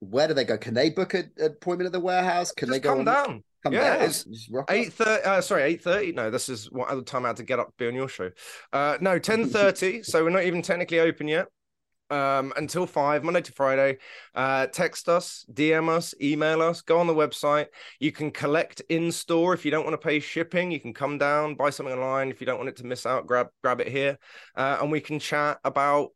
where 0.00 0.26
do 0.26 0.34
they 0.34 0.44
go? 0.44 0.58
Can 0.58 0.74
they 0.74 0.90
book 0.90 1.14
an 1.14 1.30
appointment 1.40 1.86
at 1.86 1.92
the 1.92 2.00
warehouse? 2.00 2.52
Can 2.52 2.68
just 2.68 2.76
they 2.76 2.80
go 2.80 2.90
come 2.90 3.00
on, 3.00 3.04
down? 3.04 3.44
Come 3.62 3.74
yeah, 3.74 3.98
down, 3.98 4.08
it's 4.08 4.26
eight 4.70 4.92
thirty. 4.92 5.22
Uh, 5.22 5.40
sorry, 5.40 5.62
eight 5.62 5.82
thirty. 5.82 6.12
No, 6.12 6.30
this 6.30 6.48
is 6.48 6.70
what 6.70 6.88
other 6.88 7.02
time 7.02 7.24
I 7.24 7.28
had 7.28 7.36
to 7.36 7.44
get 7.44 7.60
up 7.60 7.68
to 7.68 7.74
be 7.78 7.86
on 7.86 7.94
your 7.94 8.08
show. 8.08 8.30
Uh, 8.72 8.98
no, 9.00 9.18
ten 9.20 9.48
thirty. 9.48 10.02
so 10.02 10.24
we're 10.24 10.30
not 10.30 10.44
even 10.44 10.62
technically 10.62 11.00
open 11.00 11.28
yet. 11.28 11.46
Um, 12.10 12.52
until 12.56 12.86
five, 12.86 13.24
Monday 13.24 13.40
to 13.40 13.52
Friday. 13.52 13.96
Uh, 14.34 14.66
text 14.66 15.08
us, 15.08 15.46
DM 15.50 15.88
us, 15.88 16.12
email 16.20 16.60
us, 16.60 16.82
go 16.82 16.98
on 16.98 17.06
the 17.06 17.14
website. 17.14 17.68
You 18.00 18.12
can 18.12 18.30
collect 18.30 18.82
in 18.90 19.10
store 19.10 19.54
if 19.54 19.64
you 19.64 19.70
don't 19.70 19.84
want 19.84 19.94
to 19.94 20.06
pay 20.06 20.20
shipping. 20.20 20.70
You 20.70 20.78
can 20.78 20.92
come 20.92 21.16
down, 21.16 21.54
buy 21.54 21.70
something 21.70 21.94
online. 21.94 22.30
If 22.30 22.40
you 22.40 22.46
don't 22.46 22.58
want 22.58 22.68
it 22.68 22.76
to 22.76 22.84
miss 22.84 23.06
out, 23.06 23.26
grab 23.26 23.48
grab 23.62 23.80
it 23.80 23.88
here, 23.88 24.18
uh, 24.56 24.78
and 24.82 24.90
we 24.90 25.00
can 25.00 25.20
chat 25.20 25.58
about 25.64 26.10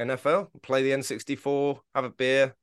NFL, 0.00 0.48
play 0.62 0.82
the 0.82 0.90
N64, 0.90 1.78
have 1.94 2.04
a 2.04 2.10
beer, 2.10 2.56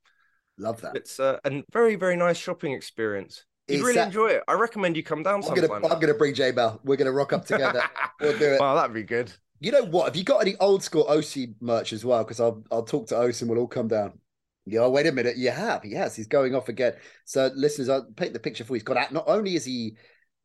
Love 0.60 0.82
that. 0.82 0.94
It's 0.94 1.18
uh, 1.18 1.38
a 1.42 1.62
very, 1.72 1.96
very 1.96 2.16
nice 2.16 2.36
shopping 2.36 2.72
experience. 2.72 3.46
You'd 3.70 3.84
really 3.84 4.00
enjoy 4.00 4.28
it. 4.28 4.42
I 4.48 4.54
recommend 4.54 4.96
you 4.96 5.02
come 5.02 5.22
down 5.22 5.36
I'm 5.36 5.42
sometime. 5.42 5.68
Gonna, 5.68 5.88
I'm 5.88 6.00
gonna 6.00 6.14
bring 6.14 6.34
J 6.34 6.52
Bell. 6.52 6.80
We're 6.84 6.96
gonna 6.96 7.12
rock 7.12 7.32
up 7.32 7.44
together. 7.44 7.82
we'll 8.20 8.38
do 8.38 8.54
it. 8.54 8.60
Well, 8.60 8.76
that'd 8.76 8.94
be 8.94 9.02
good. 9.02 9.32
You 9.60 9.72
know 9.72 9.84
what? 9.84 10.06
Have 10.06 10.16
you 10.16 10.24
got 10.24 10.38
any 10.38 10.56
old 10.56 10.82
school 10.82 11.04
Osi 11.04 11.54
merch 11.60 11.92
as 11.92 12.04
well? 12.04 12.24
Because 12.24 12.40
I'll 12.40 12.64
I'll 12.70 12.84
talk 12.84 13.08
to 13.08 13.18
Os 13.18 13.40
and 13.40 13.50
we'll 13.50 13.60
all 13.60 13.66
come 13.66 13.88
down. 13.88 14.18
Yeah, 14.66 14.86
wait 14.86 15.06
a 15.06 15.12
minute. 15.12 15.36
You 15.36 15.50
have. 15.50 15.84
Yes, 15.84 16.14
he's 16.14 16.26
going 16.26 16.54
off 16.54 16.68
again. 16.68 16.94
So 17.24 17.50
listeners, 17.54 17.88
I'll 17.88 18.04
paint 18.16 18.32
the 18.32 18.38
picture 18.38 18.64
for 18.64 18.74
you. 18.74 18.76
He's 18.76 18.84
gone 18.84 18.98
out. 18.98 19.12
Not 19.12 19.24
only 19.26 19.56
is 19.56 19.64
he 19.64 19.96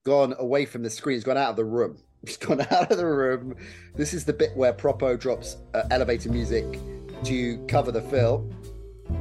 gone 0.05 0.35
away 0.39 0.65
from 0.65 0.83
the 0.83 0.89
screen, 0.89 1.15
he's 1.15 1.23
gone 1.23 1.37
out 1.37 1.49
of 1.49 1.55
the 1.55 1.65
room. 1.65 1.97
He's 2.25 2.37
gone 2.37 2.59
out 2.59 2.91
of 2.91 2.97
the 2.97 3.05
room. 3.05 3.55
This 3.93 4.11
is 4.11 4.25
the 4.25 4.33
bit 4.33 4.49
where 4.57 4.73
Propo 4.73 5.19
drops 5.19 5.57
uh, 5.75 5.83
elevator 5.91 6.31
music 6.31 6.65
to 7.23 7.63
cover 7.67 7.91
the 7.91 8.01
fill. 8.01 8.51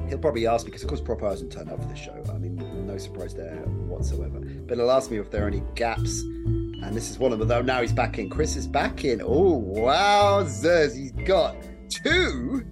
He'll 0.09 0.17
probably 0.17 0.47
ask 0.47 0.65
me 0.65 0.71
because, 0.71 0.85
of 0.85 0.89
course, 0.89 1.03
Propo 1.03 1.29
hasn't 1.29 1.53
turned 1.53 1.71
up 1.71 1.83
for 1.83 1.89
the 1.89 1.97
show. 1.97 2.25
I 2.31 2.39
mean, 2.39 2.57
no 2.95 2.99
surprise 2.99 3.35
there 3.35 3.57
whatsoever. 3.89 4.39
But 4.39 4.79
he'll 4.79 4.91
ask 4.91 5.11
me 5.11 5.19
if 5.19 5.31
there 5.31 5.45
are 5.45 5.49
any 5.49 5.63
gaps, 5.75 6.21
and 6.21 6.95
this 6.95 7.11
is 7.11 7.19
one 7.19 7.33
of 7.33 7.41
them. 7.41 7.49
Though 7.49 7.63
now 7.63 7.81
he's 7.81 7.93
back 7.93 8.19
in. 8.19 8.31
Chris 8.31 8.55
is 8.57 8.69
back 8.69 9.05
in. 9.05 9.21
Oh 9.23 9.57
wow, 9.57 10.45
Zers, 10.45 10.97
he's 10.97 11.11
got 11.27 11.57
two, 11.89 12.65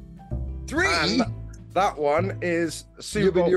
three. 0.68 0.86
And 0.86 1.22
that 1.72 1.98
one 1.98 2.38
is 2.40 2.84
Super 3.00 3.32
Bowl 3.32 3.50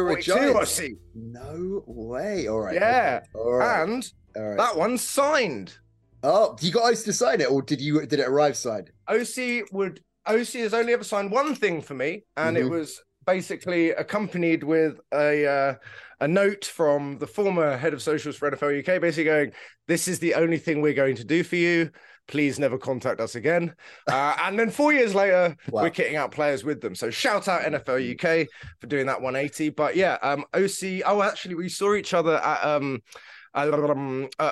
No 1.14 1.84
way. 1.86 2.48
All 2.48 2.62
right. 2.62 2.74
Yeah. 2.74 3.22
Okay. 3.36 3.40
All 3.40 3.54
right. 3.54 3.84
And 3.84 4.12
All 4.36 4.44
right. 4.44 4.58
that 4.58 4.76
one's 4.76 5.02
signed. 5.02 5.78
Oh, 6.24 6.58
you 6.62 6.72
got 6.72 6.92
Osi 6.92 7.06
to 7.06 7.14
sign 7.14 7.42
it, 7.42 7.52
or 7.52 7.62
did 7.62 7.80
you? 7.80 8.04
Did 8.08 8.20
it 8.20 8.28
arrive 8.28 8.58
signed? 8.58 8.90
Osi 9.08 9.62
would. 9.72 10.02
Osi 10.28 10.62
has 10.62 10.74
only 10.74 10.94
ever 10.94 11.04
signed 11.04 11.30
one 11.30 11.54
thing 11.54 11.84
for 11.84 11.94
me, 11.94 12.24
and 12.36 12.58
mm-hmm. 12.58 12.66
it 12.66 12.70
was 12.72 13.04
basically 13.28 13.90
accompanied 13.92 14.64
with 14.64 15.00
a 15.14 15.46
uh, 15.48 15.76
a 16.20 16.28
note 16.28 16.66
from 16.66 17.18
the 17.20 17.28
former 17.28 17.78
head 17.78 17.94
of 17.94 18.02
socials 18.02 18.36
for 18.36 18.50
NFL 18.50 18.80
UK, 18.80 19.02
basically 19.02 19.26
going, 19.26 19.52
"This 19.88 20.08
is 20.08 20.20
the 20.20 20.36
only 20.36 20.58
thing 20.58 20.82
we're 20.82 20.94
going 20.94 21.16
to 21.16 21.24
do 21.24 21.44
for 21.44 21.56
you. 21.56 21.92
Please 22.28 22.58
never 22.58 22.78
contact 22.78 23.20
us 23.20 23.36
again." 23.36 23.76
Uh, 24.10 24.36
and 24.44 24.58
then 24.58 24.70
four 24.70 24.94
years 24.94 25.14
later, 25.16 25.56
wow. 25.70 25.84
we're 25.84 25.90
kitting 25.90 26.16
out 26.16 26.32
players 26.32 26.64
with 26.64 26.82
them. 26.82 26.96
So 26.96 27.10
shout 27.10 27.48
out 27.48 27.62
NFL 27.62 28.14
UK 28.14 28.48
for 28.80 28.88
doing 28.88 29.06
that 29.08 29.22
180. 29.22 29.70
But 29.70 29.96
yeah, 29.96 30.18
um, 30.22 30.46
Osi. 30.54 31.02
Oh, 31.06 31.22
actually, 31.22 31.56
we 31.56 31.70
saw 31.70 31.94
each 31.96 32.14
other 32.14 32.38
at 32.38 32.64
um, 32.64 33.02
uh, 33.54 34.52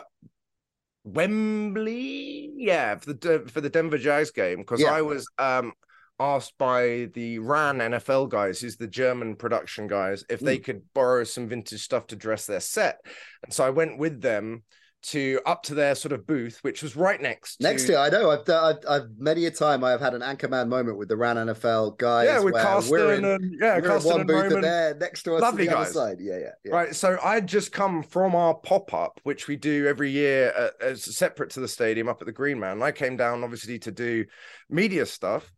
Wembley, 1.03 2.51
yeah, 2.55 2.95
for 2.95 3.13
the 3.13 3.43
for 3.47 3.61
the 3.61 3.69
Denver 3.69 3.97
Jags 3.97 4.31
game 4.31 4.59
because 4.59 4.81
yeah. 4.81 4.91
I 4.91 5.01
was 5.01 5.27
um 5.37 5.73
asked 6.19 6.57
by 6.57 7.09
the 7.13 7.39
RAN 7.39 7.79
NFL 7.79 8.29
guys, 8.29 8.59
who's 8.59 8.77
the 8.77 8.87
German 8.87 9.35
production 9.35 9.87
guys, 9.87 10.23
if 10.29 10.39
they 10.39 10.59
mm. 10.59 10.63
could 10.63 10.81
borrow 10.93 11.23
some 11.23 11.47
vintage 11.47 11.81
stuff 11.81 12.07
to 12.07 12.15
dress 12.15 12.45
their 12.45 12.59
set. 12.59 12.99
And 13.43 13.53
so 13.53 13.65
I 13.65 13.71
went 13.71 13.97
with 13.97 14.21
them 14.21 14.63
to 15.03 15.41
up 15.45 15.63
to 15.63 15.75
their 15.75 15.95
sort 15.95 16.13
of 16.13 16.25
booth, 16.25 16.59
which 16.61 16.81
was 16.81 16.95
right 16.95 17.21
next. 17.21 17.57
To... 17.57 17.63
Next 17.63 17.87
to, 17.87 17.97
I 17.97 18.09
know. 18.09 18.31
I've, 18.31 18.49
I've, 18.49 18.77
I've 18.87 19.09
many 19.17 19.45
a 19.45 19.51
time 19.51 19.83
I 19.83 19.91
have 19.91 19.99
had 19.99 20.13
an 20.13 20.21
anchorman 20.21 20.69
moment 20.69 20.97
with 20.97 21.09
the 21.09 21.17
RAN 21.17 21.35
NFL 21.35 21.97
guys. 21.97 22.27
Yeah, 22.27 22.39
with 22.39 22.53
Carsten 22.53 22.91
we're 22.91 23.13
in, 23.15 23.25
and 23.25 23.55
yeah, 23.59 23.81
Carsten 23.81 24.11
in 24.11 24.17
one 24.19 24.27
booth 24.27 24.53
and 24.53 24.63
there 24.63 24.95
next 24.95 25.23
to 25.23 25.35
us. 25.35 25.41
Lovely 25.41 25.65
the 25.65 25.73
guys. 25.73 25.93
side. 25.93 26.17
Yeah, 26.21 26.37
yeah, 26.37 26.51
yeah, 26.63 26.71
Right. 26.73 26.95
So 26.95 27.17
I'd 27.21 27.47
just 27.47 27.73
come 27.73 28.01
from 28.01 28.33
our 28.33 28.53
pop 28.53 28.93
up, 28.93 29.19
which 29.23 29.49
we 29.49 29.57
do 29.57 29.87
every 29.87 30.09
year 30.09 30.53
uh, 30.57 30.69
as 30.81 31.03
separate 31.03 31.49
to 31.51 31.59
the 31.59 31.67
stadium 31.67 32.07
up 32.07 32.21
at 32.21 32.25
the 32.25 32.31
Green 32.31 32.59
Man. 32.59 32.81
I 32.81 32.91
came 32.91 33.17
down 33.17 33.43
obviously 33.43 33.79
to 33.79 33.91
do 33.91 34.25
media 34.69 35.05
stuff 35.05 35.51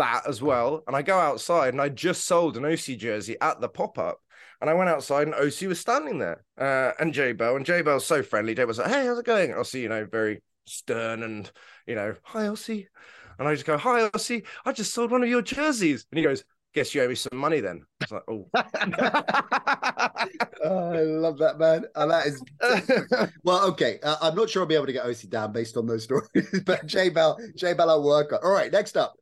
that 0.00 0.26
as 0.26 0.40
well. 0.40 0.82
And 0.86 0.96
I 0.96 1.02
go 1.02 1.18
outside 1.18 1.74
and 1.74 1.80
I 1.80 1.90
just 1.90 2.26
sold 2.26 2.56
an 2.56 2.64
Osi 2.64 2.98
jersey 2.98 3.36
at 3.40 3.60
the 3.60 3.68
pop 3.68 3.98
up. 3.98 4.18
And 4.60 4.68
I 4.68 4.74
went 4.74 4.90
outside 4.90 5.26
and 5.26 5.36
Osi 5.36 5.68
was 5.68 5.78
standing 5.78 6.18
there 6.18 6.44
uh, 6.58 6.92
and 6.98 7.14
J 7.14 7.32
Bell. 7.32 7.56
And 7.56 7.64
J 7.64 7.82
Bell's 7.82 8.06
so 8.06 8.22
friendly. 8.22 8.54
J 8.54 8.64
was 8.64 8.78
like, 8.78 8.90
hey, 8.90 9.06
how's 9.06 9.18
it 9.18 9.26
going? 9.26 9.52
And 9.52 9.66
see, 9.66 9.82
you 9.82 9.88
know, 9.88 10.06
very 10.10 10.42
stern 10.66 11.22
and, 11.22 11.50
you 11.86 11.94
know, 11.94 12.14
hi, 12.22 12.44
Osi. 12.44 12.86
And 13.38 13.46
I 13.46 13.54
just 13.54 13.66
go, 13.66 13.78
hi, 13.78 14.08
Osi. 14.08 14.44
I 14.64 14.72
just 14.72 14.92
sold 14.92 15.10
one 15.10 15.22
of 15.22 15.28
your 15.28 15.42
jerseys. 15.42 16.06
And 16.10 16.18
he 16.18 16.24
goes, 16.24 16.44
guess 16.74 16.94
you 16.94 17.02
owe 17.02 17.08
me 17.08 17.14
some 17.14 17.38
money 17.38 17.60
then. 17.60 17.82
I 18.00 18.04
was 18.04 18.12
like, 18.12 18.22
oh. 18.28 18.48
oh 20.64 20.92
I 20.92 21.02
love 21.02 21.38
that, 21.38 21.58
man. 21.58 21.84
And 21.94 22.10
that 22.10 22.26
is 22.26 22.42
well, 23.44 23.66
okay. 23.68 23.98
Uh, 24.02 24.16
I'm 24.22 24.34
not 24.34 24.48
sure 24.48 24.62
I'll 24.62 24.68
be 24.68 24.74
able 24.74 24.86
to 24.86 24.92
get 24.92 25.04
Osi 25.04 25.28
down 25.28 25.52
based 25.52 25.76
on 25.76 25.86
those 25.86 26.04
stories, 26.04 26.30
but 26.64 26.86
J 26.86 27.10
Bell, 27.10 27.38
J 27.56 27.74
Bell, 27.74 27.90
I'll 27.90 28.02
work 28.02 28.32
on. 28.32 28.38
All 28.42 28.52
right, 28.52 28.72
next 28.72 28.96
up 28.96 29.19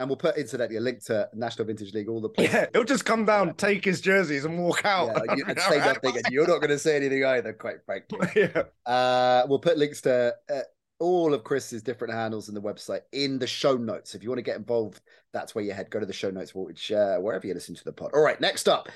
and 0.00 0.08
we'll 0.08 0.16
put 0.16 0.38
incidentally 0.38 0.78
a 0.78 0.80
link 0.80 1.04
to 1.04 1.28
National 1.34 1.66
Vintage 1.66 1.92
League, 1.92 2.08
all 2.08 2.22
the 2.22 2.30
players. 2.30 2.52
Yeah, 2.52 2.66
he'll 2.72 2.84
just 2.84 3.04
come 3.04 3.26
down, 3.26 3.48
yeah. 3.48 3.52
take 3.58 3.84
his 3.84 4.00
jerseys, 4.00 4.46
and 4.46 4.58
walk 4.58 4.86
out. 4.86 5.08
Yeah, 5.26 5.34
you, 5.36 5.44
and 5.46 5.60
say 5.60 5.78
nothing, 5.78 6.16
and 6.16 6.24
you're 6.32 6.46
not 6.46 6.60
going 6.60 6.70
to 6.70 6.78
say 6.78 6.96
anything 6.96 7.22
either, 7.22 7.52
quite 7.52 7.84
frankly. 7.84 8.26
yeah. 8.34 8.62
Uh, 8.90 9.46
we'll 9.46 9.58
put 9.58 9.76
links 9.76 10.00
to 10.00 10.34
uh, 10.50 10.60
all 11.00 11.34
of 11.34 11.44
Chris's 11.44 11.82
different 11.82 12.14
handles 12.14 12.48
in 12.48 12.54
the 12.54 12.62
website 12.62 13.02
in 13.12 13.38
the 13.38 13.46
show 13.46 13.76
notes. 13.76 14.14
If 14.14 14.22
you 14.22 14.30
want 14.30 14.38
to 14.38 14.42
get 14.42 14.56
involved, 14.56 15.02
that's 15.34 15.54
where 15.54 15.62
you 15.62 15.72
head. 15.72 15.90
Go 15.90 16.00
to 16.00 16.06
the 16.06 16.14
show 16.14 16.30
notes, 16.30 16.54
which 16.54 16.90
uh, 16.90 17.18
wherever 17.18 17.46
you 17.46 17.52
listen 17.52 17.74
to 17.74 17.84
the 17.84 17.92
pod. 17.92 18.12
All 18.14 18.22
right, 18.22 18.40
next 18.40 18.70
up, 18.70 18.88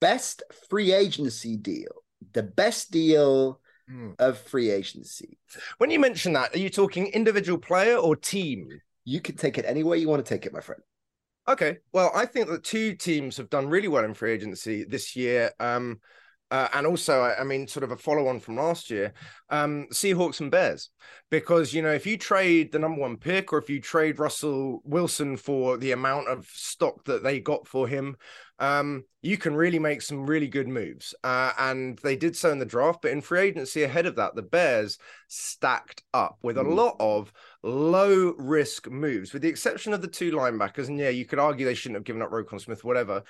best 0.00 0.42
free 0.70 0.94
agency 0.94 1.58
deal. 1.58 1.92
The 2.32 2.42
best 2.42 2.90
deal 2.90 3.60
mm. 3.90 4.14
of 4.18 4.38
free 4.38 4.70
agency. 4.70 5.36
When 5.76 5.90
you 5.90 6.00
mention 6.00 6.32
that, 6.32 6.54
are 6.54 6.58
you 6.58 6.70
talking 6.70 7.08
individual 7.08 7.58
player 7.58 7.96
or 7.96 8.16
team? 8.16 8.80
You 9.08 9.22
can 9.22 9.36
take 9.36 9.56
it 9.56 9.64
any 9.64 9.82
way 9.82 9.96
you 9.96 10.06
want 10.06 10.22
to 10.24 10.28
take 10.28 10.44
it, 10.44 10.52
my 10.52 10.60
friend. 10.60 10.82
Okay. 11.48 11.78
Well, 11.92 12.10
I 12.14 12.26
think 12.26 12.48
that 12.48 12.62
two 12.62 12.94
teams 12.94 13.38
have 13.38 13.48
done 13.48 13.66
really 13.66 13.88
well 13.88 14.04
in 14.04 14.12
free 14.12 14.32
agency 14.32 14.84
this 14.84 15.16
year. 15.16 15.50
Um, 15.58 16.00
uh, 16.50 16.68
and 16.72 16.86
also, 16.86 17.22
I, 17.22 17.44
mean, 17.44 17.66
sort 17.66 17.84
of 17.84 17.90
a 17.90 17.96
follow 17.96 18.28
on 18.28 18.40
from 18.40 18.56
last 18.56 18.90
year, 18.90 19.12
um, 19.50 19.86
Seahawks 19.92 20.40
and 20.40 20.50
Bears. 20.50 20.90
Because, 21.30 21.74
you 21.74 21.82
know, 21.82 21.92
if 21.92 22.06
you 22.06 22.16
trade 22.16 22.72
the 22.72 22.78
number 22.78 23.00
one 23.00 23.18
pick 23.18 23.52
or 23.52 23.58
if 23.58 23.68
you 23.68 23.80
trade 23.80 24.18
Russell 24.18 24.80
Wilson 24.84 25.36
for 25.36 25.76
the 25.76 25.92
amount 25.92 26.28
of 26.28 26.46
stock 26.46 27.04
that 27.04 27.22
they 27.22 27.38
got 27.38 27.68
for 27.68 27.86
him, 27.86 28.16
um, 28.58 29.04
you 29.20 29.36
can 29.36 29.54
really 29.54 29.78
make 29.78 30.00
some 30.00 30.24
really 30.24 30.48
good 30.48 30.68
moves. 30.68 31.14
Uh, 31.22 31.52
and 31.58 31.98
they 31.98 32.16
did 32.16 32.34
so 32.34 32.50
in 32.50 32.58
the 32.58 32.64
draft, 32.64 33.02
but 33.02 33.10
in 33.10 33.20
free 33.20 33.40
agency 33.40 33.82
ahead 33.82 34.06
of 34.06 34.16
that, 34.16 34.34
the 34.34 34.42
Bears 34.42 34.98
stacked 35.28 36.02
up 36.14 36.38
with 36.42 36.56
a 36.56 36.64
mm. 36.64 36.74
lot 36.74 36.96
of 36.98 37.30
low 37.62 38.34
risk 38.38 38.88
moves, 38.88 39.34
with 39.34 39.42
the 39.42 39.48
exception 39.48 39.92
of 39.92 40.00
the 40.00 40.08
two 40.08 40.32
linebackers. 40.32 40.88
And 40.88 40.98
yeah, 40.98 41.10
you 41.10 41.26
could 41.26 41.38
argue 41.38 41.66
they 41.66 41.74
shouldn't 41.74 41.96
have 41.96 42.04
given 42.04 42.22
up 42.22 42.30
Roquan 42.30 42.60
Smith, 42.60 42.84
whatever. 42.84 43.22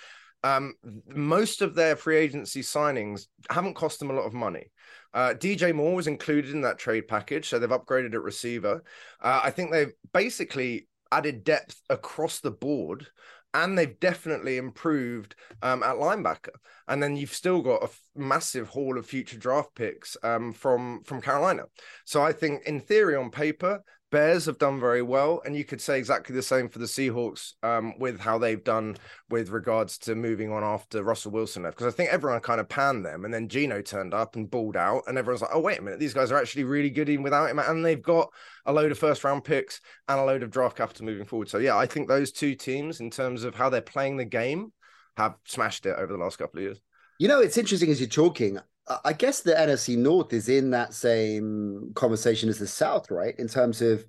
Um, 0.44 0.74
most 1.08 1.62
of 1.62 1.74
their 1.74 1.96
free 1.96 2.16
agency 2.16 2.62
signings 2.62 3.26
haven't 3.50 3.74
cost 3.74 3.98
them 3.98 4.10
a 4.10 4.14
lot 4.14 4.26
of 4.26 4.34
money. 4.34 4.70
Uh, 5.12 5.34
DJ 5.34 5.74
Moore 5.74 5.96
was 5.96 6.06
included 6.06 6.52
in 6.52 6.60
that 6.62 6.78
trade 6.78 7.08
package, 7.08 7.48
so 7.48 7.58
they've 7.58 7.68
upgraded 7.68 8.14
at 8.14 8.22
receiver. 8.22 8.82
Uh, 9.20 9.40
I 9.42 9.50
think 9.50 9.70
they've 9.70 9.92
basically 10.12 10.86
added 11.10 11.44
depth 11.44 11.80
across 11.88 12.40
the 12.40 12.50
board 12.50 13.08
and 13.54 13.76
they've 13.76 13.98
definitely 13.98 14.58
improved 14.58 15.34
um, 15.62 15.82
at 15.82 15.96
linebacker. 15.96 16.50
And 16.86 17.02
then 17.02 17.16
you've 17.16 17.34
still 17.34 17.62
got 17.62 17.82
a 17.82 17.84
f- 17.84 18.00
massive 18.14 18.68
haul 18.68 18.98
of 18.98 19.06
future 19.06 19.38
draft 19.38 19.74
picks 19.74 20.16
um, 20.22 20.52
from 20.52 21.02
from 21.04 21.20
Carolina. 21.20 21.64
So 22.04 22.22
I 22.22 22.32
think, 22.32 22.64
in 22.66 22.80
theory, 22.80 23.16
on 23.16 23.30
paper, 23.30 23.82
Bears 24.10 24.46
have 24.46 24.58
done 24.58 24.80
very 24.80 25.02
well, 25.02 25.42
and 25.44 25.54
you 25.54 25.64
could 25.64 25.80
say 25.82 25.98
exactly 25.98 26.34
the 26.34 26.42
same 26.42 26.68
for 26.70 26.78
the 26.78 26.86
Seahawks 26.86 27.52
um, 27.62 27.98
with 27.98 28.18
how 28.18 28.38
they've 28.38 28.62
done 28.64 28.96
with 29.28 29.50
regards 29.50 29.98
to 29.98 30.14
moving 30.14 30.50
on 30.50 30.64
after 30.64 31.02
Russell 31.02 31.32
Wilson 31.32 31.64
left. 31.64 31.76
Because 31.76 31.92
I 31.92 31.96
think 31.96 32.10
everyone 32.10 32.40
kind 32.40 32.60
of 32.60 32.68
panned 32.70 33.04
them, 33.04 33.26
and 33.26 33.34
then 33.34 33.48
Geno 33.48 33.82
turned 33.82 34.14
up 34.14 34.34
and 34.34 34.50
balled 34.50 34.76
out, 34.76 35.02
and 35.06 35.18
everyone's 35.18 35.42
like, 35.42 35.50
"Oh, 35.52 35.60
wait 35.60 35.78
a 35.78 35.82
minute, 35.82 36.00
these 36.00 36.14
guys 36.14 36.32
are 36.32 36.38
actually 36.38 36.64
really 36.64 36.88
good 36.88 37.10
even 37.10 37.22
without 37.22 37.50
him," 37.50 37.58
and 37.58 37.84
they've 37.84 38.02
got 38.02 38.32
a 38.64 38.72
load 38.72 38.90
of 38.90 38.98
first 38.98 39.24
round 39.24 39.44
picks 39.44 39.80
and 40.08 40.18
a 40.18 40.24
load 40.24 40.42
of 40.42 40.50
draft 40.50 40.76
capital 40.76 41.04
moving 41.04 41.26
forward. 41.26 41.50
So 41.50 41.58
yeah, 41.58 41.76
I 41.76 41.86
think 41.86 42.08
those 42.08 42.32
two 42.32 42.54
teams, 42.54 43.00
in 43.00 43.10
terms 43.10 43.44
of 43.44 43.54
how 43.54 43.68
they're 43.68 43.82
playing 43.82 44.16
the 44.16 44.24
game, 44.24 44.72
have 45.18 45.34
smashed 45.44 45.84
it 45.84 45.96
over 45.98 46.12
the 46.12 46.18
last 46.18 46.38
couple 46.38 46.60
of 46.60 46.64
years. 46.64 46.80
You 47.18 47.28
know, 47.28 47.40
it's 47.40 47.58
interesting 47.58 47.90
as 47.90 48.00
you're 48.00 48.08
talking. 48.08 48.58
I 49.04 49.12
guess 49.12 49.40
the 49.40 49.52
NFC 49.52 49.96
North 49.96 50.32
is 50.32 50.48
in 50.48 50.70
that 50.70 50.94
same 50.94 51.92
conversation 51.94 52.48
as 52.48 52.58
the 52.58 52.66
South, 52.66 53.10
right? 53.10 53.34
In 53.38 53.48
terms 53.48 53.82
of 53.82 54.04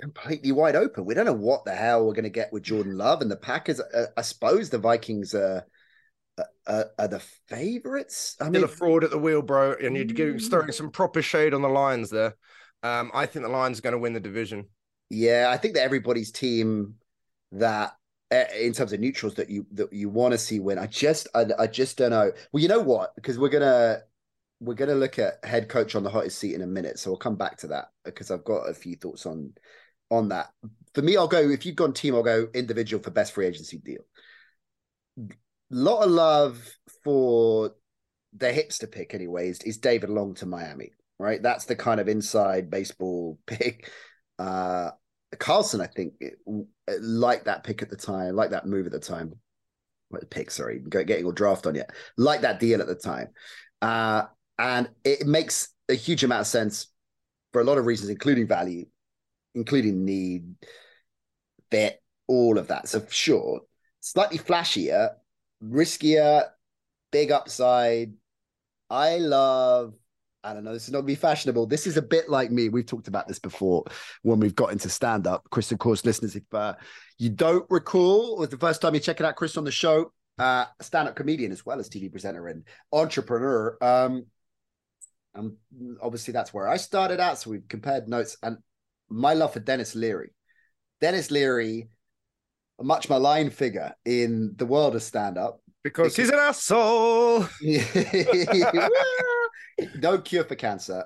completely 0.00 0.52
wide 0.52 0.76
open. 0.76 1.04
We 1.04 1.14
don't 1.14 1.26
know 1.26 1.32
what 1.32 1.64
the 1.64 1.74
hell 1.74 2.06
we're 2.06 2.12
going 2.12 2.24
to 2.24 2.30
get 2.30 2.52
with 2.52 2.62
Jordan 2.62 2.96
Love 2.96 3.22
and 3.22 3.30
the 3.30 3.36
Packers. 3.36 3.80
Uh, 3.80 4.06
I 4.16 4.22
suppose 4.22 4.70
the 4.70 4.78
Vikings 4.78 5.34
are, 5.34 5.66
are, 6.66 6.86
are 6.98 7.08
the 7.08 7.20
favorites. 7.48 8.36
I 8.40 8.44
mean, 8.44 8.54
Still 8.54 8.64
a 8.64 8.68
fraud 8.68 9.04
at 9.04 9.10
the 9.10 9.18
wheel, 9.18 9.42
bro, 9.42 9.74
and 9.74 9.96
you're 9.96 10.04
getting, 10.04 10.38
throwing 10.38 10.72
some 10.72 10.90
proper 10.90 11.22
shade 11.22 11.54
on 11.54 11.62
the 11.62 11.68
Lions 11.68 12.10
there. 12.10 12.34
Um, 12.82 13.10
I 13.14 13.26
think 13.26 13.44
the 13.44 13.50
Lions 13.50 13.78
are 13.78 13.82
going 13.82 13.94
to 13.94 13.98
win 13.98 14.12
the 14.12 14.20
division. 14.20 14.66
Yeah, 15.08 15.48
I 15.50 15.56
think 15.56 15.74
that 15.74 15.82
everybody's 15.82 16.32
team 16.32 16.94
that 17.52 17.92
in 18.30 18.72
terms 18.72 18.92
of 18.92 19.00
neutrals 19.00 19.34
that 19.34 19.50
you 19.50 19.66
that 19.72 19.92
you 19.92 20.08
want 20.08 20.32
to 20.32 20.38
see 20.38 20.58
win. 20.58 20.78
I 20.78 20.86
just 20.86 21.28
I, 21.34 21.46
I 21.58 21.66
just 21.66 21.98
don't 21.98 22.10
know. 22.10 22.32
Well, 22.52 22.62
you 22.62 22.68
know 22.68 22.80
what? 22.80 23.14
Because 23.14 23.38
we're 23.38 23.48
gonna 23.48 24.00
we're 24.60 24.74
gonna 24.74 24.94
look 24.94 25.18
at 25.18 25.44
head 25.44 25.68
coach 25.68 25.94
on 25.94 26.02
the 26.02 26.10
hottest 26.10 26.38
seat 26.38 26.54
in 26.54 26.62
a 26.62 26.66
minute, 26.66 26.98
so 26.98 27.10
we'll 27.10 27.18
come 27.18 27.36
back 27.36 27.58
to 27.58 27.68
that 27.68 27.88
because 28.04 28.30
I've 28.30 28.44
got 28.44 28.68
a 28.68 28.74
few 28.74 28.96
thoughts 28.96 29.26
on 29.26 29.52
on 30.10 30.28
that. 30.30 30.50
For 30.94 31.02
me, 31.02 31.16
I'll 31.16 31.28
go 31.28 31.38
if 31.38 31.64
you've 31.64 31.76
gone 31.76 31.92
team, 31.92 32.14
I'll 32.14 32.22
go 32.22 32.48
individual 32.52 33.02
for 33.02 33.10
best 33.10 33.32
free 33.32 33.46
agency 33.46 33.78
deal. 33.78 34.02
Lot 35.70 36.04
of 36.04 36.10
love 36.10 36.76
for 37.04 37.72
the 38.36 38.46
hipster 38.46 38.90
pick, 38.90 39.14
anyways, 39.14 39.60
is 39.62 39.78
David 39.78 40.10
Long 40.10 40.34
to 40.34 40.46
Miami, 40.46 40.92
right? 41.18 41.42
That's 41.42 41.64
the 41.64 41.76
kind 41.76 42.00
of 42.00 42.08
inside 42.08 42.70
baseball 42.70 43.38
pick. 43.46 43.90
Uh 44.38 44.90
Carlson, 45.38 45.80
I 45.80 45.86
think, 45.86 46.14
like 47.00 47.44
that 47.44 47.64
pick 47.64 47.82
at 47.82 47.90
the 47.90 47.96
time, 47.96 48.34
like 48.36 48.50
that 48.50 48.66
move 48.66 48.86
at 48.86 48.92
the 48.92 49.00
time. 49.00 49.34
What 50.08 50.28
pick? 50.30 50.50
Sorry, 50.50 50.80
getting 50.88 51.24
all 51.24 51.32
draft 51.32 51.66
on 51.66 51.74
yet. 51.74 51.90
Like 52.16 52.42
that 52.42 52.60
deal 52.60 52.80
at 52.80 52.86
the 52.86 52.94
time, 52.94 53.28
uh, 53.82 54.24
and 54.58 54.88
it 55.04 55.26
makes 55.26 55.68
a 55.88 55.94
huge 55.94 56.22
amount 56.24 56.42
of 56.42 56.46
sense 56.46 56.88
for 57.52 57.60
a 57.60 57.64
lot 57.64 57.78
of 57.78 57.86
reasons, 57.86 58.10
including 58.10 58.46
value 58.46 58.86
including 59.56 60.04
need, 60.04 60.54
fit, 61.70 62.00
all 62.28 62.58
of 62.58 62.68
that. 62.68 62.88
So 62.88 63.04
sure, 63.08 63.62
slightly 64.00 64.38
flashier, 64.38 65.14
riskier, 65.64 66.44
big 67.10 67.32
upside. 67.32 68.12
I 68.88 69.16
love. 69.16 69.94
I 70.46 70.54
don't 70.54 70.62
know. 70.62 70.72
This 70.72 70.86
is 70.86 70.92
not 70.92 71.04
be 71.04 71.16
fashionable. 71.16 71.66
This 71.66 71.88
is 71.88 71.96
a 71.96 72.02
bit 72.02 72.28
like 72.28 72.52
me. 72.52 72.68
We've 72.68 72.86
talked 72.86 73.08
about 73.08 73.26
this 73.26 73.40
before 73.40 73.82
when 74.22 74.38
we've 74.38 74.54
got 74.54 74.70
into 74.70 74.88
stand 74.88 75.26
up. 75.26 75.44
Chris, 75.50 75.72
of 75.72 75.80
course, 75.80 76.04
listeners, 76.04 76.36
if 76.36 76.44
uh, 76.54 76.74
you 77.18 77.30
don't 77.30 77.66
recall, 77.68 78.36
was 78.36 78.50
the 78.50 78.56
first 78.56 78.80
time 78.80 78.94
you're 78.94 79.00
checking 79.00 79.26
out 79.26 79.34
Chris 79.34 79.56
on 79.56 79.64
the 79.64 79.72
show, 79.72 80.12
uh, 80.38 80.66
stand 80.80 81.08
up 81.08 81.16
comedian 81.16 81.50
as 81.50 81.66
well 81.66 81.80
as 81.80 81.90
TV 81.90 82.08
presenter 82.08 82.46
and 82.46 82.62
entrepreneur. 82.92 83.76
Um, 83.82 84.26
and 85.34 85.56
obviously 86.00 86.30
that's 86.30 86.54
where 86.54 86.68
I 86.68 86.76
started 86.76 87.18
out. 87.18 87.40
So 87.40 87.50
we've 87.50 87.66
compared 87.66 88.08
notes, 88.08 88.36
and 88.40 88.58
my 89.08 89.34
love 89.34 89.52
for 89.52 89.60
Denis 89.60 89.96
Leary. 89.96 90.30
Denis 91.00 91.32
Leary, 91.32 91.88
a 92.78 92.84
much 92.84 93.08
maligned 93.08 93.52
figure 93.52 93.94
in 94.04 94.54
the 94.56 94.66
world 94.66 94.94
of 94.94 95.02
stand 95.02 95.38
up. 95.38 95.60
Because, 95.82 96.14
because 96.14 96.16
he's 96.16 96.30
an 96.30 96.38
asshole. 96.38 97.48
no 99.96 100.18
cure 100.18 100.44
for 100.44 100.54
cancer. 100.54 101.04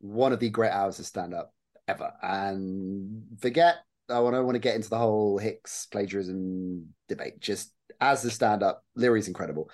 One 0.00 0.32
of 0.32 0.40
the 0.40 0.50
great 0.50 0.70
hours 0.70 0.98
of 0.98 1.06
stand 1.06 1.34
up 1.34 1.52
ever. 1.86 2.12
And 2.22 3.22
forget, 3.40 3.76
I 4.08 4.14
don't 4.14 4.44
want 4.44 4.54
to 4.54 4.60
get 4.60 4.76
into 4.76 4.90
the 4.90 4.98
whole 4.98 5.38
Hicks 5.38 5.86
plagiarism 5.90 6.94
debate. 7.08 7.40
Just 7.40 7.72
as 8.00 8.22
the 8.22 8.30
stand 8.30 8.62
up, 8.62 8.84
Leary's 8.94 9.28
incredible, 9.28 9.70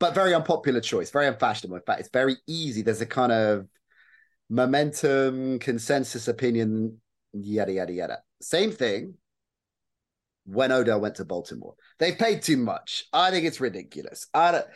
but 0.00 0.14
very 0.14 0.34
unpopular 0.34 0.80
choice, 0.80 1.10
very 1.10 1.26
unfashionable. 1.26 1.76
In 1.76 1.82
fact, 1.82 2.00
it's 2.00 2.10
very 2.10 2.36
easy. 2.46 2.82
There's 2.82 3.00
a 3.00 3.06
kind 3.06 3.32
of 3.32 3.66
momentum, 4.48 5.58
consensus 5.58 6.28
opinion 6.28 7.00
yada 7.32 7.72
yada 7.72 7.92
yada. 7.92 8.18
Same 8.40 8.70
thing 8.70 9.14
when 10.44 10.72
Odell 10.72 11.00
went 11.00 11.16
to 11.16 11.24
Baltimore. 11.24 11.74
They 11.98 12.12
paid 12.12 12.42
too 12.42 12.56
much. 12.56 13.04
I 13.12 13.30
think 13.30 13.44
it's 13.46 13.60
ridiculous. 13.60 14.26
I 14.32 14.52
don't, 14.52 14.66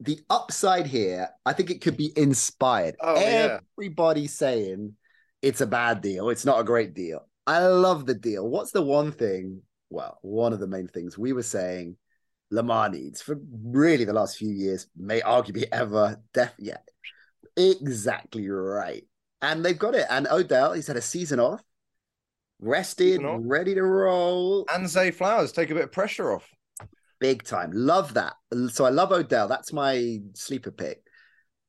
the 0.00 0.20
upside 0.30 0.86
here, 0.86 1.28
I 1.44 1.52
think 1.52 1.70
it 1.70 1.80
could 1.80 1.96
be 1.96 2.12
inspired. 2.16 2.96
Oh, 3.00 3.14
Everybody 3.14 4.22
yeah. 4.22 4.28
saying 4.28 4.94
it's 5.42 5.60
a 5.60 5.66
bad 5.66 6.00
deal, 6.00 6.30
it's 6.30 6.44
not 6.44 6.60
a 6.60 6.64
great 6.64 6.94
deal. 6.94 7.26
I 7.46 7.66
love 7.66 8.06
the 8.06 8.14
deal. 8.14 8.48
What's 8.48 8.72
the 8.72 8.82
one 8.82 9.12
thing? 9.12 9.62
Well, 9.90 10.18
one 10.22 10.52
of 10.52 10.60
the 10.60 10.66
main 10.66 10.86
things 10.86 11.16
we 11.16 11.32
were 11.32 11.42
saying 11.42 11.96
Lamar 12.50 12.90
needs 12.90 13.22
for 13.22 13.38
really 13.64 14.04
the 14.04 14.12
last 14.12 14.36
few 14.36 14.50
years, 14.50 14.86
may 14.96 15.20
arguably 15.20 15.64
ever, 15.72 16.20
def 16.34 16.52
yeah. 16.58 16.78
Exactly 17.56 18.48
right. 18.48 19.04
And 19.40 19.64
they've 19.64 19.78
got 19.78 19.94
it. 19.94 20.06
And 20.10 20.28
Odell, 20.28 20.72
he's 20.72 20.86
had 20.86 20.96
a 20.96 21.02
season 21.02 21.40
off 21.40 21.62
rested, 22.60 23.20
ready 23.22 23.74
to 23.74 23.82
roll. 23.82 24.66
And 24.72 24.88
Zay 24.88 25.10
Flowers 25.10 25.52
take 25.52 25.70
a 25.70 25.74
bit 25.74 25.84
of 25.84 25.92
pressure 25.92 26.32
off. 26.32 26.48
Big 27.20 27.42
time. 27.42 27.70
Love 27.72 28.14
that. 28.14 28.34
So 28.70 28.84
I 28.84 28.90
love 28.90 29.12
Odell. 29.12 29.48
That's 29.48 29.72
my 29.72 30.18
sleeper 30.34 30.70
pick. 30.70 31.02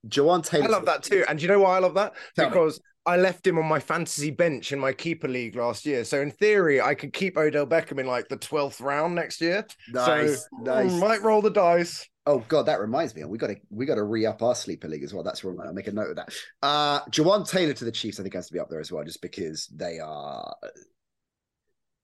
Jawaan 0.08 0.46
Taylor. 0.46 0.66
I 0.66 0.70
love 0.70 0.86
that 0.86 1.04
too. 1.04 1.26
And 1.28 1.40
do 1.40 1.44
you 1.44 1.50
know 1.50 1.60
why 1.60 1.76
I 1.76 1.80
love 1.80 1.96
that? 1.96 2.14
Tell 2.36 2.50
because 2.50 2.80
me. 2.80 2.86
I 3.06 3.18
left 3.18 3.46
him 3.46 3.58
on 3.58 3.66
my 3.66 3.80
fantasy 3.80 4.30
bench 4.30 4.72
in 4.72 4.80
my 4.80 4.94
keeper 4.94 5.28
league 5.28 5.56
last 5.56 5.86
year. 5.86 6.04
So 6.04 6.22
in 6.22 6.32
theory, 6.32 6.80
I 6.80 6.94
could 6.94 7.12
keep 7.12 7.38
Odell 7.38 7.66
Beckham 7.66 8.00
in 8.00 8.06
like 8.06 8.28
the 8.28 8.38
12th 8.38 8.82
round 8.82 9.16
next 9.16 9.42
year. 9.42 9.66
Nice. 9.92 10.42
So 10.42 10.48
nice. 10.62 10.92
might 10.94 11.22
roll 11.22 11.42
the 11.42 11.50
dice. 11.50 12.08
Oh 12.26 12.40
god, 12.48 12.68
that 12.68 12.80
reminds 12.80 13.16
me. 13.16 13.24
We 13.26 13.40
got 13.40 13.48
to 13.48 13.56
we 13.72 13.88
got 13.88 13.96
to 13.96 14.04
re 14.04 14.26
up 14.26 14.44
our 14.44 14.54
sleeper 14.54 14.88
league 14.88 15.04
as 15.04 15.14
well. 15.14 15.24
That's 15.24 15.44
wrong. 15.44 15.58
I'll 15.66 15.74
make 15.74 15.88
a 15.88 15.92
note 15.92 16.12
of 16.12 16.16
that. 16.18 16.34
Uh 16.62 17.02
Jawaan 17.06 17.50
Taylor 17.50 17.74
to 17.74 17.86
the 17.86 17.92
Chiefs, 17.92 18.20
I 18.20 18.24
think 18.24 18.36
has 18.36 18.48
to 18.48 18.54
be 18.54 18.60
up 18.60 18.70
there 18.70 18.80
as 18.80 18.92
well, 18.92 19.04
just 19.04 19.22
because 19.22 19.68
they 19.68 20.00
are 20.00 20.54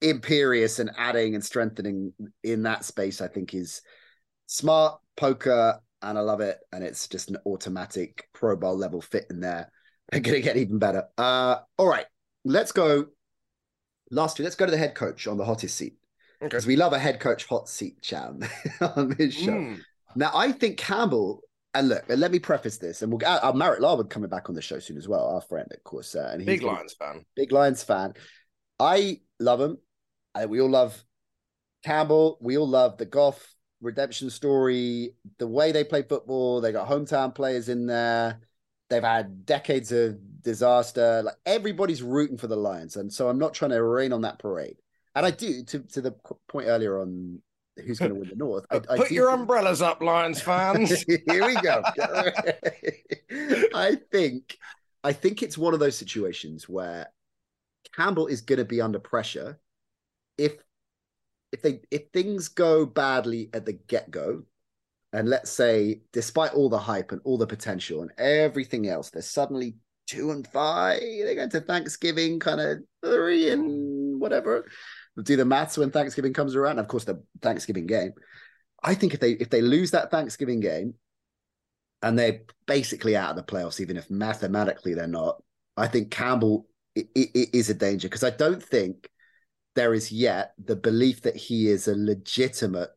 imperious 0.02 0.80
and 0.80 0.92
adding 0.98 1.36
and 1.36 1.44
strengthening 1.44 2.14
in 2.44 2.64
that 2.64 2.86
space. 2.86 3.22
I 3.22 3.28
think 3.28 3.54
is 3.54 3.82
smart 4.48 5.00
poker, 5.18 5.80
and 6.02 6.18
I 6.18 6.22
love 6.22 6.42
it. 6.42 6.60
And 6.72 6.84
it's 6.84 7.08
just 7.08 7.30
an 7.30 7.38
automatic 7.46 8.28
Pro 8.34 8.56
Bowl 8.56 8.78
level 8.78 9.02
fit 9.02 9.28
in 9.30 9.40
there. 9.40 9.72
They're 10.12 10.22
gonna 10.22 10.40
get 10.40 10.58
even 10.58 10.78
better. 10.78 11.06
Uh, 11.18 11.58
all 11.78 11.88
right, 11.88 12.06
let's 12.44 12.72
go. 12.72 13.08
Last 14.12 14.38
two, 14.38 14.44
let's 14.44 14.56
go 14.56 14.66
to 14.66 14.72
the 14.72 14.78
head 14.78 14.94
coach 14.94 15.26
on 15.26 15.38
the 15.38 15.46
hottest 15.46 15.76
seat 15.76 15.98
because 16.40 16.66
okay. 16.66 16.74
we 16.74 16.76
love 16.76 16.94
a 16.94 17.00
head 17.00 17.20
coach 17.20 17.46
hot 17.46 17.68
seat 17.68 18.02
chat 18.02 18.32
on 18.96 19.10
this 19.18 19.34
show. 19.34 19.52
Mm. 19.52 19.80
Now, 20.16 20.32
I 20.34 20.52
think 20.52 20.78
Campbell, 20.78 21.42
and 21.74 21.90
look, 21.90 22.06
let 22.08 22.32
me 22.32 22.40
preface 22.40 22.78
this, 22.78 23.02
and 23.02 23.12
we'll 23.12 23.20
get 23.20 23.44
our 23.44 23.54
Marek 23.54 23.82
Larwood 23.82 24.10
coming 24.10 24.30
back 24.30 24.50
on 24.50 24.56
the 24.56 24.62
show 24.62 24.80
soon 24.80 24.98
as 24.98 25.08
well, 25.08 25.28
our 25.28 25.42
friend, 25.42 25.68
of 25.72 25.84
course. 25.84 26.16
Uh, 26.16 26.30
and 26.32 26.42
he's 26.42 26.46
big 26.46 26.64
Lions 26.64 26.94
fan. 26.94 27.26
Big 27.36 27.52
Lions 27.52 27.84
fan. 27.84 28.14
I 28.80 29.22
love 29.40 29.62
him. 29.62 29.78
I, 30.34 30.46
we 30.46 30.62
all 30.62 30.70
love 30.70 31.04
Campbell. 31.84 32.38
We 32.42 32.58
all 32.58 32.68
love 32.68 32.98
the 32.98 33.06
Goff 33.06 33.56
redemption 33.82 34.30
story, 34.30 35.16
the 35.38 35.48
way 35.48 35.72
they 35.72 35.84
play 35.84 36.02
football. 36.02 36.62
They 36.62 36.72
got 36.72 36.90
hometown 36.90 37.34
players 37.34 37.70
in 37.70 37.86
there. 37.86 38.40
They've 38.90 39.04
had 39.04 39.46
decades 39.46 39.92
of 39.92 40.18
disaster. 40.42 41.24
Like 41.24 41.36
everybody's 41.46 42.04
rooting 42.04 42.38
for 42.38 42.48
the 42.48 42.56
Lions, 42.56 42.96
and 42.96 43.12
so 43.12 43.30
I'm 43.30 43.40
not 43.40 43.54
trying 43.54 43.72
to 43.72 43.84
rain 43.84 44.14
on 44.14 44.22
that 44.22 44.40
parade. 44.40 44.78
And 45.16 45.26
I 45.26 45.32
do 45.32 45.64
to 45.64 45.80
to 45.80 46.02
the 46.02 46.12
point 46.48 46.68
earlier 46.68 47.00
on 47.00 47.42
who's 47.84 48.00
going 48.00 48.14
to 48.14 48.20
win 48.20 48.30
the 48.30 48.36
North. 48.36 48.66
I, 48.70 48.80
Put 48.80 49.12
your 49.12 49.30
think... 49.30 49.42
umbrellas 49.42 49.82
up, 49.82 50.02
Lions 50.02 50.42
fans. 50.42 51.04
Here 51.08 51.46
we 51.46 51.56
go. 51.56 51.84
I 53.74 53.98
think, 54.12 54.58
I 55.04 55.14
think 55.14 55.44
it's 55.44 55.58
one 55.58 55.74
of 55.74 55.80
those 55.80 55.98
situations 55.98 56.70
where 56.70 57.08
Campbell 57.96 58.28
is 58.28 58.42
going 58.42 58.60
to 58.60 58.66
be 58.66 58.82
under 58.82 59.00
pressure 59.00 59.60
if 60.38 60.54
if 61.52 61.62
they 61.62 61.82
if 61.92 62.10
things 62.12 62.50
go 62.50 62.86
badly 62.86 63.50
at 63.54 63.66
the 63.66 63.74
get 63.74 64.12
go, 64.12 64.44
and 65.14 65.30
let's 65.30 65.52
say 65.52 66.02
despite 66.12 66.54
all 66.54 66.70
the 66.70 66.78
hype 66.78 67.12
and 67.12 67.22
all 67.24 67.38
the 67.38 67.48
potential 67.48 68.02
and 68.02 68.12
everything 68.18 68.88
else, 68.88 69.10
they're 69.10 69.22
suddenly 69.22 69.78
two 70.08 70.32
and 70.32 70.48
five. 70.48 71.00
They 71.00 71.36
go 71.36 71.48
to 71.48 71.62
Thanksgiving, 71.62 72.40
kind 72.40 72.60
of 72.60 72.80
three 73.04 73.50
and 73.50 74.20
whatever 74.20 74.66
do 75.24 75.36
the 75.36 75.46
maths 75.46 75.78
when 75.78 75.92
Thanksgiving 75.92 76.34
comes 76.34 76.56
around. 76.56 76.80
Of 76.80 76.88
course, 76.88 77.06
the 77.06 77.24
Thanksgiving 77.42 77.86
game. 77.86 78.14
I 78.84 78.96
think 78.96 79.14
if 79.14 79.20
they 79.20 79.32
if 79.32 79.50
they 79.50 79.62
lose 79.62 79.92
that 79.92 80.12
Thanksgiving 80.12 80.60
game, 80.60 80.96
and 82.02 82.20
they're 82.20 82.42
basically 82.68 83.16
out 83.16 83.32
of 83.32 83.36
the 83.36 83.44
playoffs, 83.44 83.80
even 83.80 83.98
if 83.98 84.10
mathematically 84.10 84.94
they're 84.94 85.08
not, 85.08 85.42
I 85.78 85.88
think 85.88 86.12
Campbell 86.12 86.68
is 86.96 87.70
a 87.70 87.74
danger 87.74 88.08
because 88.08 88.24
I 88.24 88.30
don't 88.30 88.64
think 88.64 89.10
there 89.76 89.94
is 89.94 90.12
yet 90.12 90.54
the 90.64 90.76
belief 90.76 91.22
that 91.24 91.36
he 91.36 91.68
is 91.68 91.88
a 91.88 91.96
legitimate 91.96 92.92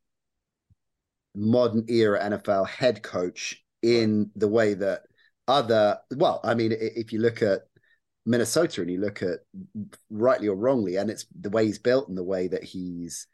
modern 1.35 1.85
era 1.89 2.21
NFL 2.21 2.69
head 2.69 3.03
coach 3.03 3.65
in 3.83 4.31
the 4.37 4.49
way 4.49 4.75
that 4.75 5.03
other 5.47 5.99
well, 6.15 6.41
I 6.45 6.55
mean, 6.55 6.73
if 6.73 7.13
you 7.13 7.21
look 7.21 7.43
at 7.43 7.63
Minnesota 8.27 8.83
and 8.83 8.91
you 8.91 9.01
look 9.01 9.23
at 9.23 9.41
rightly 10.11 10.49
or 10.49 10.57
wrongly, 10.57 10.97
and 10.97 11.11
it's 11.11 11.27
the 11.39 11.51
way 11.51 11.67
he's 11.67 11.79
built 11.79 12.09
and 12.09 12.19
the 12.19 12.25
way 12.25 12.49
that 12.49 12.65
he's 12.65 13.27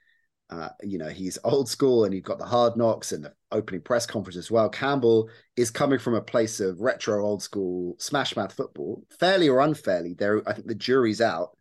uh, 0.51 0.69
you 0.83 0.99
know, 0.99 1.09
he's 1.09 1.39
old 1.43 1.69
school 1.69 2.05
and 2.05 2.15
you've 2.15 2.25
got 2.25 2.39
the 2.39 2.45
hard 2.45 2.77
knocks 2.77 3.13
and 3.13 3.25
the 3.25 3.33
opening 3.55 3.81
press 3.81 4.05
conference 4.05 4.37
as 4.37 4.51
well. 4.51 4.69
Campbell 4.69 5.31
is 5.57 5.71
coming 5.71 5.99
from 5.99 6.15
a 6.15 6.21
place 6.21 6.61
of 6.61 6.81
retro 6.81 7.25
old 7.25 7.43
school 7.43 7.97
smash 7.99 8.37
mouth 8.37 8.53
football, 8.53 9.03
fairly 9.19 9.49
or 9.49 9.61
unfairly. 9.61 10.15
There, 10.15 10.47
I 10.47 10.53
think 10.53 10.67
the 10.67 10.75
jury's 10.75 11.21
out 11.21 11.57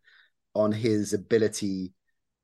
on 0.55 0.71
his 0.71 1.13
ability 1.13 1.93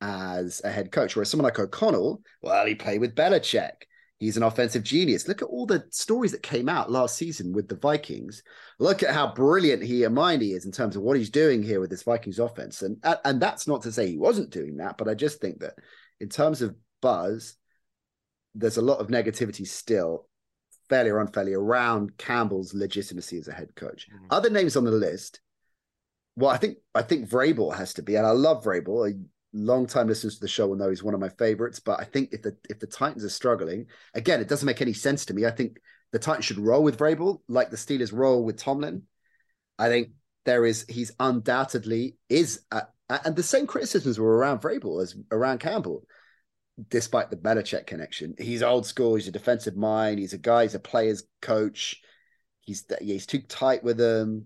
as 0.01 0.61
a 0.63 0.71
head 0.71 0.91
coach. 0.91 1.15
Whereas 1.15 1.29
someone 1.29 1.45
like 1.45 1.59
O'Connell, 1.59 2.21
well, 2.41 2.65
he 2.65 2.75
played 2.75 3.01
with 3.01 3.15
Belichick. 3.15 3.71
He's 4.19 4.35
an 4.35 4.43
offensive 4.43 4.83
genius. 4.83 5.29
Look 5.29 5.41
at 5.41 5.47
all 5.47 5.65
the 5.65 5.85
stories 5.91 6.33
that 6.33 6.43
came 6.43 6.67
out 6.67 6.91
last 6.91 7.15
season 7.15 7.53
with 7.53 7.69
the 7.69 7.77
Vikings. 7.77 8.43
Look 8.77 9.01
at 9.01 9.13
how 9.13 9.33
brilliant 9.33 9.81
he 9.81 10.01
Hermione 10.01 10.51
is 10.51 10.65
in 10.65 10.73
terms 10.73 10.97
of 10.97 11.03
what 11.03 11.15
he's 11.15 11.29
doing 11.29 11.63
here 11.63 11.79
with 11.79 11.89
this 11.89 12.03
Vikings 12.03 12.37
offense. 12.37 12.81
And 12.81 12.97
and 13.23 13.41
that's 13.41 13.65
not 13.65 13.81
to 13.83 13.93
say 13.93 14.07
he 14.07 14.17
wasn't 14.17 14.49
doing 14.49 14.77
that, 14.77 14.97
but 14.97 15.07
I 15.07 15.13
just 15.13 15.39
think 15.39 15.59
that 15.59 15.75
in 16.19 16.27
terms 16.27 16.61
of 16.61 16.75
buzz, 17.01 17.55
there's 18.55 18.77
a 18.77 18.81
lot 18.81 18.99
of 18.99 19.07
negativity 19.07 19.67
still, 19.67 20.27
fairly 20.89 21.09
or 21.09 21.19
unfairly, 21.19 21.53
around 21.53 22.17
Campbell's 22.17 22.73
legitimacy 22.73 23.37
as 23.37 23.47
a 23.47 23.53
head 23.53 23.75
coach. 23.75 24.07
Mm-hmm. 24.13 24.25
Other 24.31 24.49
names 24.49 24.75
on 24.75 24.85
the 24.85 24.91
list, 24.91 25.39
well, 26.35 26.49
I 26.49 26.57
think 26.57 26.77
I 26.95 27.01
think 27.01 27.29
Vrabel 27.29 27.75
has 27.75 27.93
to 27.95 28.01
be, 28.01 28.15
and 28.15 28.25
I 28.25 28.31
love 28.31 28.63
Vrabel. 28.63 29.11
A 29.11 29.19
long 29.53 29.87
time 29.87 30.07
listeners 30.07 30.35
to 30.35 30.41
the 30.41 30.47
show 30.47 30.67
will 30.67 30.77
know 30.77 30.89
he's 30.89 31.03
one 31.03 31.13
of 31.13 31.19
my 31.19 31.29
favorites. 31.29 31.79
But 31.79 31.99
I 31.99 32.05
think 32.05 32.29
if 32.31 32.41
the 32.41 32.55
if 32.69 32.79
the 32.79 32.87
Titans 32.87 33.25
are 33.25 33.29
struggling, 33.29 33.87
again, 34.13 34.39
it 34.39 34.47
doesn't 34.47 34.65
make 34.65 34.81
any 34.81 34.93
sense 34.93 35.25
to 35.25 35.33
me. 35.33 35.45
I 35.45 35.51
think 35.51 35.79
the 36.11 36.19
Titans 36.19 36.45
should 36.45 36.59
roll 36.59 36.83
with 36.83 36.97
Vrabel, 36.97 37.41
like 37.47 37.69
the 37.69 37.77
Steelers 37.77 38.13
roll 38.13 38.43
with 38.43 38.57
Tomlin. 38.57 39.03
I 39.77 39.89
think 39.89 40.09
there 40.45 40.65
is 40.65 40.85
he's 40.87 41.11
undoubtedly 41.19 42.15
is 42.29 42.61
and 43.09 43.35
the 43.35 43.43
same 43.43 43.67
criticisms 43.67 44.19
were 44.19 44.37
around 44.37 44.61
Vrabel 44.61 45.01
as 45.01 45.15
around 45.31 45.59
Campbell, 45.59 46.03
despite 46.87 47.29
the 47.29 47.37
Belichick 47.37 47.87
connection. 47.87 48.35
He's 48.37 48.63
old 48.63 48.85
school. 48.85 49.15
He's 49.15 49.27
a 49.27 49.31
defensive 49.31 49.75
mind. 49.75 50.19
He's 50.19 50.33
a 50.33 50.37
guy. 50.37 50.63
He's 50.63 50.75
a 50.75 50.79
player's 50.79 51.23
coach. 51.41 52.01
He's 52.61 52.85
he's 53.01 53.25
too 53.25 53.41
tight 53.41 53.83
with 53.83 53.97
them. 53.97 54.45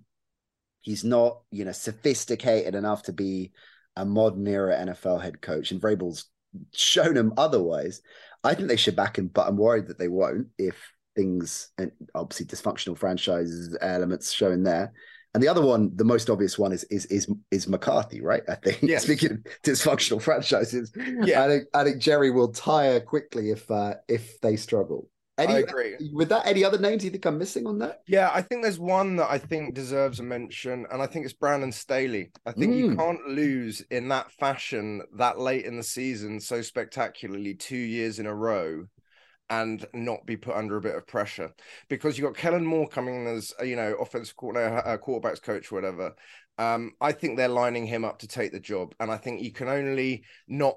He's 0.82 1.04
not, 1.04 1.42
you 1.52 1.66
know, 1.66 1.72
sophisticated 1.72 2.76
enough 2.76 3.04
to 3.04 3.14
be 3.14 3.52
a 3.96 4.06
modern 4.06 4.48
era 4.48 4.76
NFL 4.76 5.22
head 5.22 5.42
coach. 5.42 5.72
And 5.72 5.82
Vrabel's 5.82 6.26
shown 6.74 7.16
him 7.16 7.34
otherwise. 7.38 8.02
I 8.44 8.54
think 8.54 8.68
they 8.68 8.76
should 8.76 8.96
back 8.96 9.18
him, 9.18 9.28
but 9.28 9.48
I'm 9.48 9.58
worried 9.58 9.88
that 9.88 9.98
they 9.98 10.10
won't 10.10 10.48
if 10.58 10.76
things 11.16 11.70
and 11.78 11.92
obviously 12.16 12.46
dysfunctional 12.46 12.98
franchises 12.98 13.78
elements 13.82 14.32
shown 14.32 14.64
there 14.64 14.94
and 15.34 15.42
the 15.42 15.48
other 15.48 15.62
one, 15.62 15.92
the 15.96 16.04
most 16.04 16.30
obvious 16.30 16.60
one, 16.60 16.72
is 16.72 16.84
is 16.86 17.06
is 17.08 17.28
is 17.50 17.68
McCarthy, 17.68 18.22
right? 18.22 18.44
I 18.48 18.56
think. 18.56 18.82
Yes. 18.94 19.04
Speaking 19.04 19.32
of 19.32 19.40
dysfunctional 19.64 20.22
franchises, 20.28 20.92
yeah, 21.24 21.44
I 21.44 21.48
think 21.48 21.64
I 21.74 21.84
think 21.84 22.02
Jerry 22.02 22.32
will 22.32 22.50
tire 22.50 23.00
quickly 23.00 23.50
if 23.50 23.70
uh, 23.72 23.96
if 24.08 24.40
they 24.42 24.56
struggle. 24.56 25.10
Any, 25.40 25.54
I 25.56 25.60
agree. 25.60 25.96
With 26.14 26.30
that, 26.30 26.46
any 26.46 26.64
other 26.64 26.78
names 26.78 27.04
you 27.04 27.10
think 27.10 27.26
I'm 27.26 27.40
missing 27.40 27.66
on 27.66 27.80
that? 27.80 28.04
Yeah, 28.06 28.30
I 28.32 28.44
think 28.44 28.62
there's 28.62 28.78
one 28.78 29.16
that 29.16 29.32
I 29.32 29.40
think 29.40 29.74
deserves 29.74 30.20
a 30.20 30.24
mention, 30.24 30.86
and 30.92 31.02
I 31.02 31.08
think 31.08 31.26
it's 31.26 31.34
Brandon 31.34 31.72
Staley. 31.72 32.30
I 32.46 32.52
think 32.52 32.74
mm. 32.74 32.78
you 32.78 32.96
can't 32.96 33.28
lose 33.28 33.82
in 33.90 34.10
that 34.10 34.32
fashion 34.32 35.02
that 35.18 35.40
late 35.40 35.66
in 35.66 35.76
the 35.76 35.84
season 35.84 36.40
so 36.40 36.62
spectacularly 36.62 37.56
two 37.56 37.76
years 37.76 38.20
in 38.20 38.28
a 38.28 38.36
row 38.36 38.86
and 39.50 39.86
not 39.94 40.26
be 40.26 40.38
put 40.38 40.56
under 40.56 40.78
a 40.78 40.82
bit 40.82 40.96
of 40.96 41.06
pressure 41.06 41.52
because 41.90 42.18
you 42.18 42.24
got 42.24 42.36
Kellen 42.36 42.66
Moore 42.66 42.88
coming 42.88 43.28
as 43.28 43.54
you 43.64 43.76
know 43.76 43.96
offensive 43.96 44.36
coordinator, 44.36 44.86
uh, 44.86 44.98
quarterbacks 44.98 45.42
coach, 45.42 45.72
whatever. 45.72 46.16
Um, 46.58 46.92
I 47.02 47.12
think 47.12 47.38
they're 47.38 47.48
lining 47.48 47.86
him 47.86 48.06
up 48.06 48.20
to 48.20 48.28
take 48.28 48.52
the 48.52 48.60
job, 48.60 48.94
and 49.00 49.12
I 49.12 49.18
think 49.18 49.42
you 49.42 49.52
can 49.52 49.68
only 49.68 50.24
not 50.48 50.76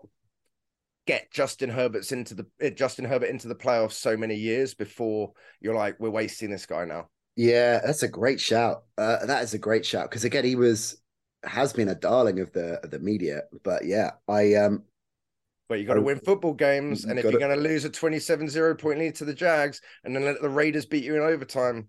get 1.07 1.31
Justin 1.31 1.71
Herbert's 1.71 2.13
into 2.13 2.35
the 2.35 2.47
eh, 2.61 2.71
Justin 2.71 3.05
Herbert 3.05 3.27
into 3.27 3.49
the 3.49 3.55
playoffs 3.55 3.93
so 3.93 4.17
many 4.17 4.35
years 4.35 4.75
before 4.75 5.33
you're 5.61 5.75
like 5.75 5.99
we're 6.01 6.11
wasting 6.11 6.51
this 6.51 6.67
guy 6.67 6.85
now. 6.85 7.09
Yeah, 7.37 7.81
that's 7.85 8.03
a 8.03 8.09
great 8.09 8.41
shout. 8.41 8.85
Uh, 8.99 9.25
that 9.27 9.43
is 9.43 9.55
a 9.55 9.59
great 9.59 9.87
shout 9.87 10.11
because 10.11 10.25
again, 10.25 10.45
he 10.45 10.57
was 10.57 11.01
has 11.45 11.73
been 11.73 11.89
a 11.89 11.95
darling 11.95 12.41
of 12.41 12.53
the 12.53 12.81
of 12.83 12.91
the 12.91 12.99
media. 12.99 13.43
But 13.63 13.85
yeah, 13.85 14.13
I 14.27 14.55
um 14.55 14.83
but 15.69 15.81
you 15.81 15.85
got 15.87 15.95
to 15.95 16.01
win 16.01 16.21
football 16.21 16.55
games, 16.55 17.05
and 17.05 17.19
if 17.19 17.25
you're 17.25 17.41
going 17.41 17.57
to 17.57 17.63
lose 17.63 17.85
a 17.85 17.91
27-0 17.91 18.79
point 18.79 18.99
lead 18.99 19.15
to 19.17 19.25
the 19.25 19.35
Jags, 19.35 19.81
and 20.05 20.15
then 20.15 20.25
let 20.25 20.41
the 20.41 20.49
Raiders 20.49 20.87
beat 20.87 21.05
you 21.05 21.17
in 21.17 21.23
overtime, 21.23 21.89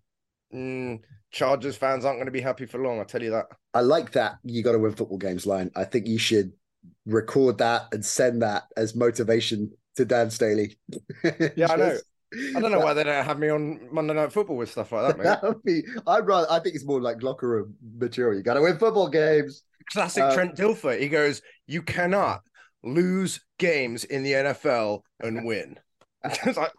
mm, 0.53 0.99
Chargers 1.31 1.77
fans 1.77 2.05
aren't 2.05 2.17
going 2.17 2.25
to 2.25 2.31
be 2.31 2.41
happy 2.41 2.65
for 2.65 2.79
long. 2.79 2.99
I'll 2.99 3.05
tell 3.05 3.21
you 3.21 3.31
that. 3.31 3.45
I 3.73 3.81
like 3.81 4.11
that. 4.13 4.37
You 4.43 4.63
got 4.63 4.71
to 4.71 4.79
win 4.79 4.93
football 4.93 5.17
games 5.17 5.45
line. 5.45 5.71
I 5.75 5.83
think 5.83 6.07
you 6.07 6.17
should 6.17 6.53
record 7.05 7.59
that 7.59 7.83
and 7.91 8.03
send 8.03 8.41
that 8.41 8.63
as 8.75 8.95
motivation 8.95 9.71
to 9.97 10.05
Dan 10.05 10.29
Staley. 10.29 10.77
yeah, 11.55 11.71
I 11.71 11.75
know. 11.75 11.97
I 12.55 12.59
don't 12.59 12.71
know 12.71 12.79
why 12.79 12.93
they 12.93 13.05
don't 13.05 13.23
have 13.23 13.39
me 13.39 13.47
on 13.47 13.87
Monday 13.89 14.13
Night 14.13 14.33
Football 14.33 14.57
with 14.57 14.69
stuff 14.69 14.91
like 14.91 15.15
that, 15.15 15.23
man. 15.23 15.37
that 15.41 15.63
be, 15.63 15.83
I'd 16.05 16.27
rather. 16.27 16.47
I 16.51 16.59
think 16.59 16.75
it's 16.75 16.83
more 16.83 16.99
like 16.99 17.23
locker 17.23 17.47
room 17.47 17.75
material. 17.97 18.35
You 18.35 18.43
got 18.43 18.55
to 18.55 18.61
win 18.61 18.77
football 18.77 19.07
games. 19.07 19.63
Classic 19.91 20.23
um, 20.23 20.33
Trent 20.33 20.55
Dilfer. 20.55 20.99
He 20.99 21.07
goes, 21.07 21.41
"You 21.67 21.81
cannot 21.81 22.41
lose 22.83 23.41
games 23.57 24.03
in 24.03 24.23
the 24.23 24.33
NFL 24.33 25.01
and 25.19 25.45
win. 25.45 25.77
it's 26.23 26.57
like 26.57 26.71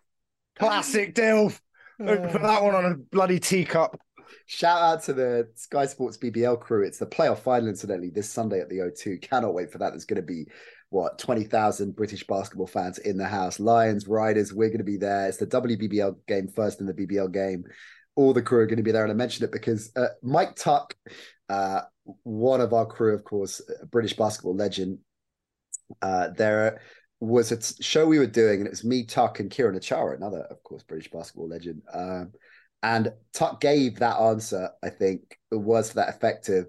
classic 0.59 1.15
Dilf. 1.15 1.61
Put 1.99 2.33
that 2.33 2.63
one 2.63 2.75
on 2.75 2.85
a 2.85 2.95
bloody 2.95 3.41
teacup. 3.41 3.99
Shout 4.47 4.81
out 4.81 5.03
to 5.05 5.13
the 5.13 5.49
Sky 5.55 5.87
Sports 5.87 6.19
BBL 6.19 6.61
crew. 6.61 6.87
It's 6.87 6.99
the 6.99 7.07
playoff 7.07 7.41
final, 7.41 7.69
incidentally, 7.69 8.11
this 8.11 8.31
Sunday 8.31 8.61
at 8.61 8.69
the 8.69 8.79
O2. 8.79 9.23
Cannot 9.23 9.55
wait 9.55 9.71
for 9.71 9.79
that. 9.79 9.91
There's 9.91 10.05
going 10.05 10.21
to 10.21 10.27
be 10.27 10.47
what 10.91 11.19
20,000 11.19 11.95
British 11.95 12.27
basketball 12.27 12.67
fans 12.67 12.99
in 12.99 13.17
the 13.17 13.27
house. 13.27 13.61
Lions, 13.61 14.07
Riders, 14.07 14.55
we're 14.55 14.69
going 14.69 14.79
to 14.79 14.85
be 14.85 14.97
there. 14.97 15.29
It's 15.29 15.39
the 15.39 15.47
WBBL 15.47 16.17
game 16.27 16.49
first 16.49 16.81
in 16.81 16.87
the 16.87 16.95
BBL 16.95 17.33
game. 17.33 17.65
All 18.17 18.33
the 18.33 18.43
crew 18.43 18.61
are 18.61 18.67
going 18.67 18.79
to 18.79 18.83
be 18.83 18.93
there. 18.93 19.03
And 19.03 19.13
I 19.13 19.15
mentioned 19.15 19.45
it 19.45 19.53
because 19.53 19.93
uh, 19.97 20.09
Mike 20.23 20.57
Tuck, 20.57 20.95
uh, 21.49 21.83
one 22.23 22.61
of 22.61 22.73
our 22.73 22.87
crew, 22.87 23.15
of 23.15 23.25
course, 23.25 23.61
British 23.91 24.15
basketball 24.17 24.57
legend, 24.57 24.99
uh, 26.03 26.29
there 26.37 26.81
was 27.21 27.53
a 27.53 27.83
show 27.83 28.07
we 28.07 28.19
were 28.19 28.27
doing, 28.27 28.61
and 28.61 28.67
it 28.67 28.71
was 28.71 28.85
me, 28.85 29.05
Tuck, 29.05 29.41
and 29.41 29.51
Kieran 29.51 29.79
Achara, 29.79 30.17
another, 30.17 30.43
of 30.43 30.63
course, 30.63 30.83
British 30.83 31.11
basketball 31.11 31.49
legend. 31.49 31.83
Um, 31.93 32.33
and 32.83 33.13
Tuck 33.33 33.61
gave 33.61 33.99
that 33.99 34.21
answer, 34.21 34.71
I 34.83 34.91
think, 34.91 35.39
was 35.51 35.95
that 35.95 36.09
effective. 36.09 36.67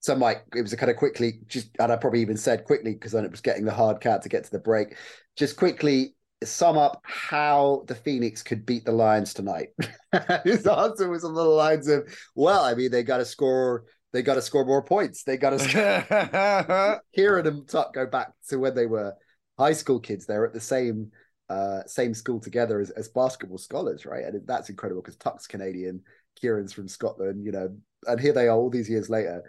So, 0.00 0.16
Mike, 0.16 0.44
it 0.54 0.62
was 0.62 0.72
a 0.72 0.76
kind 0.76 0.90
of 0.90 0.96
quickly, 0.96 1.40
just, 1.46 1.70
and 1.78 1.92
I 1.92 1.96
probably 1.96 2.20
even 2.20 2.36
said 2.36 2.64
quickly 2.64 2.92
because 2.92 3.12
then 3.12 3.24
it 3.24 3.30
was 3.30 3.40
getting 3.40 3.64
the 3.64 3.72
hard 3.72 4.00
cat 4.00 4.22
to 4.22 4.28
get 4.28 4.44
to 4.44 4.50
the 4.50 4.58
break. 4.58 4.96
Just 5.36 5.56
quickly 5.56 6.14
sum 6.42 6.78
up 6.78 7.02
how 7.04 7.84
the 7.86 7.94
Phoenix 7.94 8.42
could 8.42 8.64
beat 8.64 8.84
the 8.84 8.92
Lions 8.92 9.34
tonight. 9.34 9.68
His 10.44 10.66
answer 10.66 11.08
was 11.08 11.24
on 11.24 11.34
the 11.34 11.44
lines 11.44 11.88
of, 11.88 12.08
well, 12.34 12.64
I 12.64 12.74
mean, 12.74 12.90
they 12.90 13.02
got 13.02 13.18
to 13.18 13.24
score 13.24 13.84
they 14.12 14.22
got 14.22 14.34
to 14.34 14.42
score 14.42 14.64
more 14.64 14.82
points. 14.82 15.22
They 15.22 15.36
got 15.36 15.58
to. 15.58 17.00
Kieran 17.14 17.46
and 17.46 17.68
Tuck 17.68 17.94
go 17.94 18.06
back 18.06 18.32
to 18.48 18.58
when 18.58 18.74
they 18.74 18.86
were 18.86 19.14
high 19.58 19.72
school 19.72 20.00
kids. 20.00 20.26
They're 20.26 20.46
at 20.46 20.52
the 20.52 20.60
same 20.60 21.10
uh, 21.48 21.84
same 21.86 22.14
school 22.14 22.40
together 22.40 22.80
as, 22.80 22.90
as 22.90 23.08
basketball 23.08 23.58
scholars, 23.58 24.06
right? 24.06 24.24
And 24.24 24.46
that's 24.46 24.70
incredible 24.70 25.02
because 25.02 25.16
Tuck's 25.16 25.46
Canadian, 25.46 26.02
Kieran's 26.40 26.72
from 26.72 26.88
Scotland, 26.88 27.44
you 27.44 27.52
know, 27.52 27.76
and 28.06 28.20
here 28.20 28.32
they 28.32 28.46
are 28.46 28.56
all 28.56 28.70
these 28.70 28.88
years 28.88 29.10
later, 29.10 29.42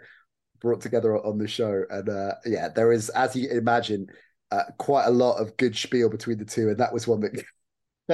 brought 0.60 0.80
together 0.80 1.16
on 1.16 1.38
the 1.38 1.46
show. 1.46 1.84
And 1.90 2.08
uh, 2.08 2.34
yeah, 2.44 2.68
there 2.68 2.92
is, 2.92 3.08
as 3.10 3.36
you 3.36 3.48
imagine, 3.50 4.08
uh, 4.50 4.64
quite 4.78 5.06
a 5.06 5.10
lot 5.10 5.36
of 5.36 5.56
good 5.56 5.76
spiel 5.76 6.10
between 6.10 6.38
the 6.38 6.44
two, 6.44 6.68
and 6.68 6.78
that 6.78 6.92
was 6.92 7.06
one 7.06 7.20
that 7.20 7.42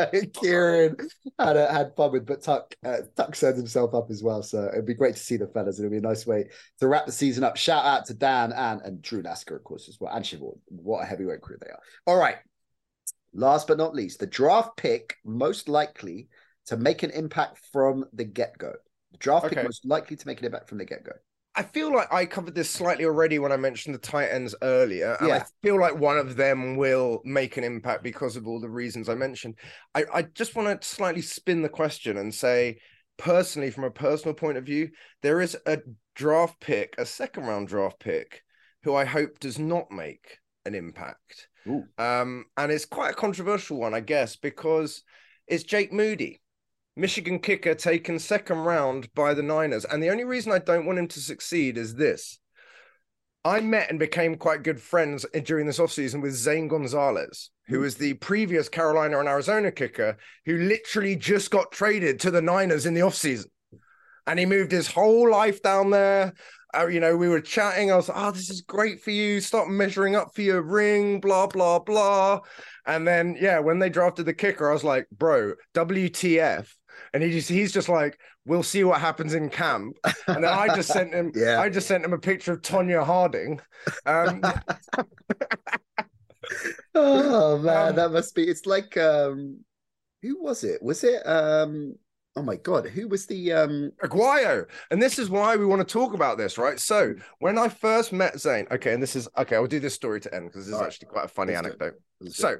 Kieran 0.34 0.96
had 1.38 1.56
a, 1.56 1.72
had 1.72 1.94
fun 1.96 2.12
with, 2.12 2.26
but 2.26 2.42
Tuck 2.42 2.74
uh, 2.84 2.98
Tuck 3.16 3.34
sends 3.34 3.58
himself 3.58 3.94
up 3.94 4.10
as 4.10 4.22
well. 4.22 4.42
So 4.42 4.68
it'd 4.72 4.86
be 4.86 4.94
great 4.94 5.16
to 5.16 5.22
see 5.22 5.36
the 5.36 5.46
fellas. 5.48 5.78
It'll 5.78 5.90
be 5.90 5.98
a 5.98 6.00
nice 6.00 6.26
way 6.26 6.48
to 6.78 6.88
wrap 6.88 7.06
the 7.06 7.12
season 7.12 7.44
up. 7.44 7.56
Shout 7.56 7.84
out 7.84 8.06
to 8.06 8.14
Dan 8.14 8.52
and 8.52 8.80
and 8.82 9.02
Drew 9.02 9.22
Lasker, 9.22 9.56
of 9.56 9.64
course, 9.64 9.88
as 9.88 9.98
well, 10.00 10.14
and 10.14 10.24
Siobhan. 10.24 10.58
What 10.66 11.02
a 11.02 11.06
heavyweight 11.06 11.40
crew 11.40 11.56
they 11.60 11.70
are. 11.70 11.80
All 12.06 12.18
right. 12.18 12.36
Last 13.34 13.68
but 13.68 13.78
not 13.78 13.94
least, 13.94 14.20
the 14.20 14.26
draft 14.26 14.76
pick 14.76 15.16
most 15.24 15.68
likely 15.68 16.28
to 16.66 16.76
make 16.76 17.02
an 17.02 17.10
impact 17.10 17.60
from 17.72 18.04
the 18.12 18.24
get 18.24 18.56
go. 18.58 18.72
The 19.12 19.18
draft 19.18 19.46
okay. 19.46 19.56
pick 19.56 19.64
most 19.64 19.86
likely 19.86 20.16
to 20.16 20.26
make 20.26 20.40
an 20.40 20.46
impact 20.46 20.68
from 20.68 20.78
the 20.78 20.84
get 20.84 21.04
go. 21.04 21.12
I 21.58 21.62
feel 21.62 21.92
like 21.92 22.12
I 22.12 22.24
covered 22.24 22.54
this 22.54 22.70
slightly 22.70 23.04
already 23.04 23.40
when 23.40 23.50
I 23.50 23.56
mentioned 23.56 23.92
the 23.92 23.98
Titans 23.98 24.54
earlier, 24.62 25.16
and 25.18 25.28
yeah. 25.28 25.38
I 25.38 25.44
feel 25.60 25.80
like 25.80 25.98
one 25.98 26.16
of 26.16 26.36
them 26.36 26.76
will 26.76 27.20
make 27.24 27.56
an 27.56 27.64
impact 27.64 28.04
because 28.04 28.36
of 28.36 28.46
all 28.46 28.60
the 28.60 28.68
reasons 28.68 29.08
I 29.08 29.16
mentioned. 29.16 29.56
I, 29.92 30.04
I 30.14 30.22
just 30.22 30.54
want 30.54 30.80
to 30.80 30.88
slightly 30.88 31.20
spin 31.20 31.62
the 31.62 31.68
question 31.68 32.16
and 32.16 32.32
say, 32.32 32.78
personally, 33.16 33.72
from 33.72 33.82
a 33.82 33.90
personal 33.90 34.34
point 34.34 34.56
of 34.56 34.64
view, 34.64 34.90
there 35.22 35.40
is 35.40 35.56
a 35.66 35.80
draft 36.14 36.60
pick, 36.60 36.94
a 36.96 37.04
second 37.04 37.46
round 37.46 37.66
draft 37.66 37.98
pick, 37.98 38.44
who 38.84 38.94
I 38.94 39.04
hope 39.04 39.40
does 39.40 39.58
not 39.58 39.90
make 39.90 40.38
an 40.64 40.76
impact. 40.76 41.48
Um, 41.98 42.44
and 42.56 42.70
it's 42.70 42.84
quite 42.84 43.10
a 43.10 43.16
controversial 43.16 43.78
one, 43.78 43.94
I 43.94 44.00
guess, 44.00 44.36
because 44.36 45.02
it's 45.48 45.64
Jake 45.64 45.92
Moody, 45.92 46.40
Michigan 46.98 47.38
kicker 47.38 47.74
taken 47.74 48.18
second 48.18 48.58
round 48.58 49.08
by 49.14 49.32
the 49.32 49.42
Niners. 49.42 49.84
And 49.84 50.02
the 50.02 50.10
only 50.10 50.24
reason 50.24 50.50
I 50.52 50.58
don't 50.58 50.84
want 50.84 50.98
him 50.98 51.08
to 51.08 51.20
succeed 51.20 51.78
is 51.78 51.94
this. 51.94 52.38
I 53.44 53.60
met 53.60 53.88
and 53.88 54.00
became 54.00 54.36
quite 54.36 54.64
good 54.64 54.80
friends 54.80 55.24
during 55.44 55.66
this 55.66 55.78
offseason 55.78 56.20
with 56.20 56.34
Zane 56.34 56.66
Gonzalez, 56.66 57.50
who 57.68 57.80
was 57.80 57.94
the 57.94 58.14
previous 58.14 58.68
Carolina 58.68 59.20
and 59.20 59.28
Arizona 59.28 59.70
kicker 59.70 60.18
who 60.44 60.58
literally 60.58 61.14
just 61.14 61.52
got 61.52 61.70
traded 61.70 62.18
to 62.20 62.32
the 62.32 62.42
Niners 62.42 62.84
in 62.84 62.94
the 62.94 63.02
offseason. 63.02 63.46
And 64.26 64.38
he 64.38 64.44
moved 64.44 64.72
his 64.72 64.88
whole 64.88 65.30
life 65.30 65.62
down 65.62 65.90
there 65.90 66.34
uh, 66.76 66.86
you 66.86 67.00
know, 67.00 67.16
we 67.16 67.28
were 67.28 67.40
chatting. 67.40 67.90
I 67.90 67.96
was 67.96 68.08
like, 68.08 68.18
oh, 68.18 68.30
this 68.30 68.50
is 68.50 68.60
great 68.60 69.00
for 69.00 69.10
you. 69.10 69.40
Stop 69.40 69.68
measuring 69.68 70.16
up 70.16 70.34
for 70.34 70.42
your 70.42 70.60
ring, 70.60 71.20
blah, 71.20 71.46
blah, 71.46 71.78
blah. 71.78 72.40
And 72.84 73.06
then, 73.06 73.36
yeah, 73.40 73.58
when 73.60 73.78
they 73.78 73.88
drafted 73.88 74.26
the 74.26 74.34
kicker, 74.34 74.68
I 74.68 74.74
was 74.74 74.84
like, 74.84 75.06
bro, 75.10 75.54
WTF. 75.74 76.68
And 77.12 77.22
he 77.22 77.30
just 77.30 77.48
he's 77.48 77.72
just 77.72 77.88
like, 77.88 78.18
we'll 78.44 78.62
see 78.62 78.84
what 78.84 79.00
happens 79.00 79.34
in 79.34 79.50
camp. 79.50 79.96
And 80.26 80.44
then 80.44 80.52
I 80.52 80.74
just 80.74 80.88
sent 80.88 81.12
him, 81.12 81.32
yeah. 81.36 81.60
I 81.60 81.68
just 81.68 81.88
sent 81.88 82.04
him 82.04 82.12
a 82.12 82.18
picture 82.18 82.52
of 82.52 82.62
Tonya 82.62 83.04
Harding. 83.04 83.60
Um, 84.06 84.42
oh 86.94 87.58
man, 87.58 87.90
um, 87.90 87.96
that 87.96 88.12
must 88.12 88.34
be 88.34 88.44
it's 88.44 88.66
like 88.66 88.96
um 88.96 89.58
who 90.22 90.42
was 90.42 90.64
it? 90.64 90.82
Was 90.82 91.04
it 91.04 91.22
um 91.26 91.94
oh 92.36 92.42
my 92.42 92.56
god, 92.56 92.86
who 92.86 93.08
was 93.08 93.26
the 93.26 93.52
um 93.52 93.90
Aguayo? 94.02 94.66
And 94.90 95.02
this 95.02 95.18
is 95.18 95.30
why 95.30 95.56
we 95.56 95.66
want 95.66 95.86
to 95.86 95.92
talk 95.92 96.14
about 96.14 96.38
this, 96.38 96.58
right? 96.58 96.78
So 96.78 97.14
when 97.38 97.58
I 97.58 97.68
first 97.68 98.12
met 98.12 98.38
Zane, 98.38 98.66
okay, 98.70 98.94
and 98.94 99.02
this 99.02 99.16
is 99.16 99.28
okay, 99.36 99.56
I'll 99.56 99.66
do 99.66 99.80
this 99.80 99.94
story 99.94 100.20
to 100.20 100.34
end 100.34 100.46
because 100.46 100.66
this 100.66 100.74
is 100.74 100.80
actually 100.80 101.08
quite 101.08 101.26
a 101.26 101.28
funny 101.28 101.54
Let's 101.54 101.66
anecdote. 101.66 101.94
So 102.28 102.56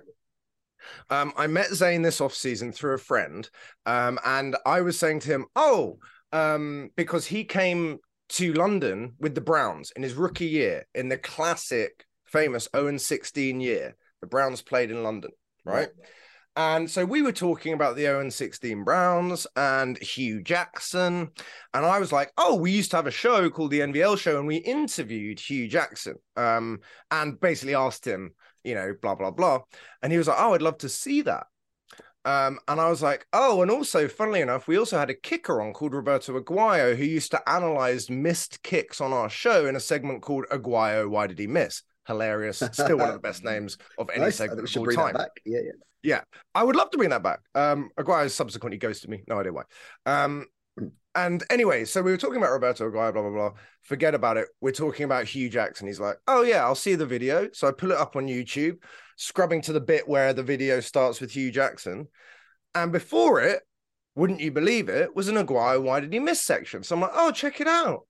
um, 1.10 1.32
I 1.36 1.46
met 1.46 1.72
Zane 1.72 2.02
this 2.02 2.20
off 2.20 2.34
season 2.34 2.72
through 2.72 2.94
a 2.94 2.98
friend, 2.98 3.48
um, 3.86 4.18
and 4.24 4.56
I 4.66 4.80
was 4.80 4.98
saying 4.98 5.20
to 5.20 5.30
him, 5.30 5.46
"Oh, 5.56 5.98
um, 6.32 6.90
because 6.96 7.26
he 7.26 7.44
came 7.44 7.98
to 8.30 8.52
London 8.52 9.14
with 9.18 9.34
the 9.34 9.40
Browns 9.40 9.92
in 9.96 10.02
his 10.02 10.14
rookie 10.14 10.46
year 10.46 10.86
in 10.94 11.08
the 11.08 11.18
classic, 11.18 12.04
famous 12.26 12.68
0 12.76 12.96
16 12.96 13.60
year. 13.60 13.96
The 14.20 14.26
Browns 14.26 14.62
played 14.62 14.90
in 14.90 15.02
London, 15.02 15.30
right? 15.64 15.88
Yeah. 15.98 16.06
And 16.56 16.90
so 16.90 17.04
we 17.04 17.22
were 17.22 17.32
talking 17.32 17.72
about 17.72 17.94
the 17.94 18.02
0 18.02 18.28
16 18.30 18.82
Browns 18.82 19.46
and 19.54 19.96
Hue 19.98 20.42
Jackson. 20.42 21.30
And 21.72 21.86
I 21.86 22.00
was 22.00 22.10
like, 22.10 22.32
oh, 22.36 22.56
we 22.56 22.72
used 22.72 22.90
to 22.90 22.96
have 22.96 23.06
a 23.06 23.12
show 23.12 23.48
called 23.48 23.70
the 23.70 23.80
NVL 23.80 24.18
show, 24.18 24.38
and 24.38 24.46
we 24.46 24.56
interviewed 24.56 25.38
Hue 25.38 25.68
Jackson 25.68 26.16
um, 26.36 26.80
and 27.10 27.40
basically 27.40 27.76
asked 27.76 28.04
him, 28.04 28.32
you 28.68 28.74
know, 28.74 28.94
blah, 29.00 29.14
blah, 29.14 29.30
blah. 29.30 29.60
And 30.02 30.12
he 30.12 30.18
was 30.18 30.28
like, 30.28 30.36
oh, 30.38 30.54
I'd 30.54 30.62
love 30.62 30.78
to 30.78 30.88
see 30.88 31.22
that. 31.22 31.46
Um, 32.24 32.58
and 32.68 32.80
I 32.80 32.90
was 32.90 33.02
like, 33.02 33.26
oh, 33.32 33.62
and 33.62 33.70
also, 33.70 34.06
funnily 34.06 34.40
enough, 34.40 34.68
we 34.68 34.76
also 34.76 34.98
had 34.98 35.08
a 35.08 35.14
kicker 35.14 35.62
on 35.62 35.72
called 35.72 35.94
Roberto 35.94 36.38
Aguayo 36.38 36.94
who 36.94 37.04
used 37.04 37.30
to 37.30 37.48
analyze 37.48 38.10
missed 38.10 38.62
kicks 38.62 39.00
on 39.00 39.12
our 39.12 39.30
show 39.30 39.66
in 39.66 39.76
a 39.76 39.80
segment 39.80 40.20
called 40.22 40.44
Aguayo, 40.50 41.08
Why 41.08 41.26
Did 41.26 41.38
He 41.38 41.46
Miss? 41.46 41.82
Hilarious. 42.06 42.58
Still 42.72 42.98
one 42.98 43.08
of 43.08 43.14
the 43.14 43.20
best 43.20 43.44
names 43.46 43.78
of 43.98 44.10
any 44.10 44.24
nice. 44.24 44.36
segment 44.36 44.76
of 44.76 44.76
all 44.76 44.86
time. 44.92 45.16
Yeah, 45.44 45.60
yeah. 45.64 45.72
Yeah, 46.02 46.20
I 46.54 46.62
would 46.62 46.76
love 46.76 46.90
to 46.90 46.98
bring 46.98 47.10
that 47.10 47.24
back. 47.24 47.40
Um, 47.54 47.90
Aguayo 47.98 48.30
subsequently 48.30 48.78
ghosted 48.78 49.10
me. 49.10 49.24
No 49.26 49.40
idea 49.40 49.52
why. 49.52 49.64
Um, 50.06 50.46
and 51.14 51.42
anyway, 51.50 51.84
so 51.84 52.02
we 52.02 52.10
were 52.10 52.16
talking 52.16 52.36
about 52.36 52.52
Roberto 52.52 52.90
Aguayo, 52.90 53.12
blah 53.12 53.22
blah 53.22 53.30
blah. 53.30 53.52
Forget 53.82 54.14
about 54.14 54.36
it. 54.36 54.48
We're 54.60 54.72
talking 54.72 55.04
about 55.04 55.26
Hue 55.26 55.48
Jackson. 55.48 55.86
He's 55.86 56.00
like, 56.00 56.16
oh 56.26 56.42
yeah, 56.42 56.64
I'll 56.64 56.74
see 56.74 56.94
the 56.94 57.06
video. 57.06 57.48
So 57.52 57.68
I 57.68 57.72
pull 57.72 57.92
it 57.92 57.98
up 57.98 58.16
on 58.16 58.26
YouTube, 58.26 58.78
scrubbing 59.16 59.62
to 59.62 59.72
the 59.72 59.80
bit 59.80 60.08
where 60.08 60.32
the 60.32 60.42
video 60.42 60.80
starts 60.80 61.20
with 61.20 61.32
Hue 61.32 61.50
Jackson, 61.50 62.08
and 62.74 62.92
before 62.92 63.40
it, 63.40 63.62
wouldn't 64.14 64.40
you 64.40 64.50
believe 64.50 64.88
it, 64.88 65.14
was 65.14 65.28
an 65.28 65.36
Aguayo 65.36 65.82
why 65.82 66.00
did 66.00 66.12
he 66.12 66.18
miss 66.18 66.40
section. 66.40 66.82
So 66.82 66.94
I'm 66.94 67.00
like, 67.00 67.12
oh, 67.14 67.30
check 67.30 67.60
it 67.60 67.68
out. 67.68 68.00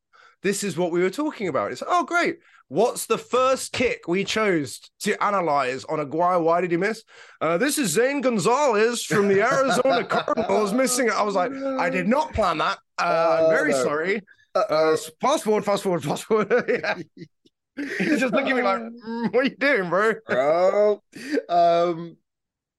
This 0.42 0.62
is 0.62 0.76
what 0.76 0.92
we 0.92 1.00
were 1.00 1.10
talking 1.10 1.48
about. 1.48 1.72
It's 1.72 1.82
oh 1.86 2.04
great. 2.04 2.38
What's 2.68 3.06
the 3.06 3.18
first 3.18 3.72
kick 3.72 4.06
we 4.06 4.24
chose 4.24 4.80
to 5.00 5.22
analyze 5.22 5.84
on 5.86 5.98
Aguayo? 5.98 6.42
Why 6.42 6.60
did 6.60 6.70
he 6.70 6.76
miss? 6.76 7.02
Uh, 7.40 7.56
this 7.56 7.78
is 7.78 7.90
Zane 7.90 8.20
Gonzalez 8.20 9.02
from 9.02 9.28
the 9.28 9.40
Arizona 9.40 10.04
Cardinals 10.08 10.72
missing 10.74 11.06
it. 11.06 11.14
I 11.14 11.22
was 11.22 11.34
like, 11.34 11.50
I 11.52 11.88
did 11.88 12.06
not 12.06 12.34
plan 12.34 12.58
that. 12.58 12.78
Uh, 12.98 13.44
I'm 13.44 13.50
very 13.50 13.72
sorry. 13.72 14.20
Uh, 14.54 14.96
fast 15.20 15.44
forward, 15.44 15.64
fast 15.64 15.82
forward, 15.82 16.04
fast 16.04 16.24
forward. 16.24 16.52
He's 17.76 18.20
just 18.20 18.34
looking 18.34 18.50
at 18.50 18.56
me 18.56 18.62
like, 18.62 18.80
mm, 18.80 19.32
what 19.32 19.40
are 19.40 19.44
you 19.44 19.56
doing, 19.56 19.88
bro? 19.88 20.14
Bro. 20.26 21.02
Um, 21.48 22.16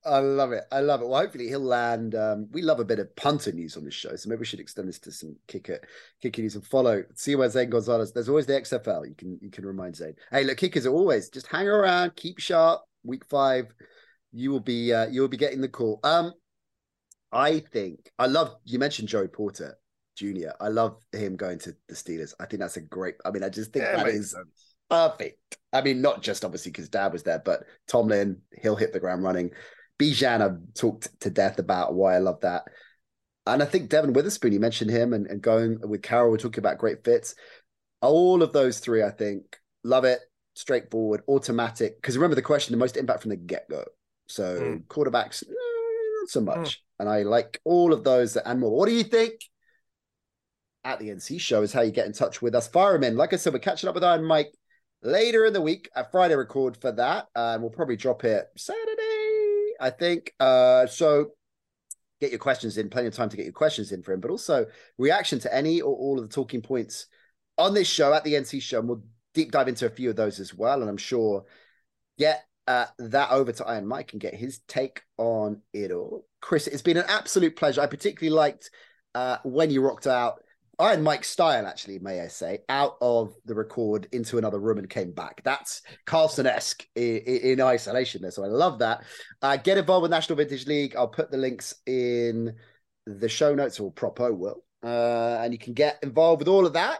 I 0.10 0.20
love 0.20 0.52
it. 0.52 0.64
I 0.72 0.80
love 0.80 1.02
it. 1.02 1.08
Well, 1.08 1.22
hopefully 1.22 1.48
he'll 1.48 1.60
land. 1.60 2.16
Um, 2.16 2.48
we 2.52 2.62
love 2.62 2.80
a 2.80 2.86
bit 2.86 3.00
of 3.00 3.16
punter 3.16 3.52
news 3.52 3.78
on 3.78 3.86
this 3.86 3.94
show, 3.94 4.16
so 4.16 4.30
maybe 4.30 4.40
we 4.40 4.46
should 4.46 4.60
extend 4.60 4.88
this 4.88 5.00
to 5.00 5.12
some 5.12 5.36
kicker, 5.48 5.80
kicker 6.22 6.42
news 6.42 6.56
and 6.56 6.66
follow. 6.66 7.04
See 7.16 7.36
where 7.36 7.50
Zane 7.50 7.70
Gonzalez. 7.70 8.12
There's 8.12 8.30
always 8.30 8.46
the 8.46 8.54
XFL. 8.54 9.08
You 9.08 9.16
can 9.16 9.38
you 9.42 9.50
can 9.50 9.66
remind 9.66 9.96
Zane. 9.96 10.16
Hey, 10.32 10.44
look, 10.44 10.58
kickers 10.58 10.86
are 10.86 10.94
always 10.94 11.30
just 11.30 11.48
hang 11.48 11.68
around, 11.68 12.16
keep 12.16 12.40
sharp. 12.40 12.82
Week 13.04 13.24
five, 13.26 13.74
you 14.32 14.52
will 14.52 14.60
be 14.60 14.94
uh, 14.94 15.08
you 15.08 15.22
will 15.22 15.28
be 15.30 15.38
getting 15.38 15.62
the 15.62 15.70
call. 15.70 16.00
Um, 16.04 16.34
I 17.32 17.60
think 17.60 18.12
I 18.18 18.26
love 18.26 18.56
you 18.66 18.80
mentioned 18.80 19.08
Joey 19.08 19.28
Porter 19.28 19.78
Jr. 20.20 20.50
I 20.60 20.68
love 20.68 20.98
him 21.14 21.38
going 21.38 21.60
to 21.60 21.76
the 21.88 21.96
Steelers. 21.96 22.34
I 22.40 22.46
think 22.46 22.60
that's 22.60 22.78
a 22.78 22.82
great. 22.82 23.16
I 23.24 23.32
mean, 23.32 23.44
I 23.44 23.50
just 23.50 23.72
think 23.72 23.86
yeah, 23.86 24.04
that 24.04 24.08
is 24.08 24.32
sense. 24.32 24.76
perfect. 24.90 25.58
I 25.72 25.82
mean, 25.82 26.02
not 26.02 26.22
just 26.22 26.44
obviously 26.44 26.72
because 26.72 26.90
Dad 26.90 27.14
was 27.14 27.24
there, 27.24 27.42
but 27.44 27.64
Tomlin, 27.88 28.42
he'll 28.62 28.76
hit 28.76 28.92
the 28.92 29.00
ground 29.00 29.24
running. 29.24 29.52
Bijan, 30.00 30.42
I've 30.42 30.74
talked 30.74 31.20
to 31.22 31.30
death 31.30 31.60
about 31.60 31.94
why 31.94 32.16
I 32.16 32.20
love 32.20 32.40
that. 32.42 32.64
And 33.46 33.62
I 33.62 33.66
think 33.66 33.90
Devon 33.90 34.14
Witherspoon, 34.14 34.54
you 34.54 34.60
mentioned 34.60 34.92
him 34.92 35.14
and, 35.14 35.28
and 35.28 35.42
going 35.42 35.80
with 35.82 36.02
Carroll, 36.02 36.32
we're 36.32 36.38
talking 36.38 36.62
about 36.62 36.78
great 36.78 37.04
fits. 37.04 37.36
All 38.02 38.42
of 38.42 38.54
those 38.54 38.80
three, 38.80 39.04
I 39.04 39.12
think, 39.12 39.58
love 39.84 40.06
it, 40.06 40.20
straightforward, 40.54 41.22
automatic. 41.28 42.02
Because 42.02 42.16
remember 42.18 42.36
the 42.36 42.42
question, 42.42 42.72
the 42.72 42.78
most 42.78 42.96
impact 42.96 43.22
from 43.22 43.30
the 43.30 43.36
get 43.36 43.70
go. 43.70 43.84
So 44.28 44.62
mm. 44.62 44.84
quarterbacks, 44.86 45.44
eh, 45.44 45.52
not 46.22 46.30
so 46.30 46.42
much. 46.42 46.78
Mm. 46.78 46.82
And 47.00 47.10
I 47.10 47.24
like 47.24 47.60
all 47.66 47.92
of 47.92 48.04
those 48.04 48.38
and 48.38 48.60
more. 48.60 48.76
What 48.76 48.88
do 48.88 48.96
you 48.96 49.04
think? 49.04 49.34
At 50.86 51.00
the 51.00 51.10
NC 51.10 51.42
show 51.42 51.62
is 51.62 51.74
how 51.74 51.82
you 51.82 51.92
get 51.92 52.06
in 52.06 52.14
touch 52.14 52.42
with 52.42 52.56
us. 52.56 52.70
Firemen, 52.70 53.18
like 53.18 53.34
I 53.34 53.36
said, 53.36 53.52
we're 53.52 53.60
catching 53.60 53.90
up 53.90 53.96
with 53.96 54.04
Iron 54.04 54.24
Mike 54.24 54.54
later 55.02 55.46
in 55.46 55.52
the 55.52 55.62
week. 55.62 55.90
A 55.94 56.10
Friday 56.10 56.36
record 56.36 56.78
for 56.78 56.92
that. 56.94 57.28
And 57.36 57.62
we'll 57.62 57.72
probably 57.72 57.98
drop 57.98 58.24
it 58.24 58.46
Saturday 58.56 58.99
I 59.80 59.90
think. 59.90 60.34
Uh, 60.40 60.88
so 60.88 61.32
get 62.22 62.32
your 62.32 62.40
questions 62.40 62.78
in, 62.78 62.90
plenty 62.90 63.08
of 63.08 63.16
time 63.16 63.30
to 63.30 63.38
get 63.38 63.46
your 63.46 63.54
questions 63.54 63.92
in 63.92 64.04
for 64.04 64.14
him, 64.14 64.20
but 64.20 64.32
also 64.32 64.66
reaction 64.98 65.40
to 65.40 65.56
any 65.56 65.82
or 65.82 65.96
all 65.96 66.20
of 66.20 66.28
the 66.28 66.34
talking 66.34 66.62
points 66.62 67.08
on 67.58 67.74
this 67.74 67.88
show 67.88 68.14
at 68.14 68.24
the 68.24 68.34
NC 68.34 68.62
show. 68.62 68.80
And 68.80 68.90
we'll 68.90 69.04
deep 69.34 69.52
dive 69.52 69.68
into 69.68 69.86
a 69.86 69.90
few 69.90 70.10
of 70.10 70.16
those 70.16 70.40
as 70.40 70.54
well. 70.54 70.82
And 70.82 70.90
I'm 70.90 70.98
sure 70.98 71.46
get 72.18 72.44
uh, 72.68 72.86
that 73.00 73.32
over 73.32 73.52
to 73.52 73.66
Iron 73.66 73.88
Mike 73.88 74.12
and 74.12 74.22
get 74.22 74.36
his 74.36 74.60
take 74.68 75.02
on 75.18 75.62
it 75.74 75.92
all. 75.92 76.26
Chris, 76.42 76.68
it's 76.68 76.82
been 76.82 76.98
an 76.98 77.06
absolute 77.08 77.56
pleasure. 77.56 77.82
I 77.82 77.88
particularly 77.88 78.36
liked 78.36 78.70
uh, 79.16 79.38
when 79.44 79.72
you 79.72 79.82
rocked 79.82 80.08
out 80.08 80.44
Iron 80.80 81.04
Mike 81.04 81.26
style, 81.26 81.68
actually, 81.68 82.00
may 82.00 82.22
I 82.22 82.28
say, 82.28 82.60
out 82.70 82.96
of 83.02 83.36
the 83.46 83.54
record 83.54 84.08
into 84.14 84.38
another 84.38 84.60
room 84.60 84.78
and 84.78 84.90
came 84.90 85.12
back. 85.12 85.42
That's 85.44 85.82
Carlson 86.06 86.48
esque 86.48 86.88
in, 86.96 87.18
in, 87.18 87.62
isolation 87.62 88.22
there. 88.22 88.32
So 88.32 88.46
I 88.46 88.48
love 88.48 88.80
that. 88.80 89.04
Uh, 89.42 89.58
get 89.58 89.78
involved 89.78 90.04
with 90.04 90.12
National 90.12 90.38
Vintage 90.38 90.68
League. 90.68 90.96
I'll 90.96 91.10
put 91.10 91.32
the 91.32 91.38
links 91.38 91.76
in 91.86 92.56
the 93.06 93.28
show 93.28 93.54
notes, 93.54 93.80
or 93.82 93.92
Propo 93.92 94.36
will. 94.36 94.64
Uh, 94.82 95.40
and 95.42 95.52
you 95.52 95.60
can 95.60 95.74
get 95.74 96.00
involved 96.02 96.40
with 96.40 96.48
all 96.48 96.66
of 96.66 96.74
that. 96.74 97.00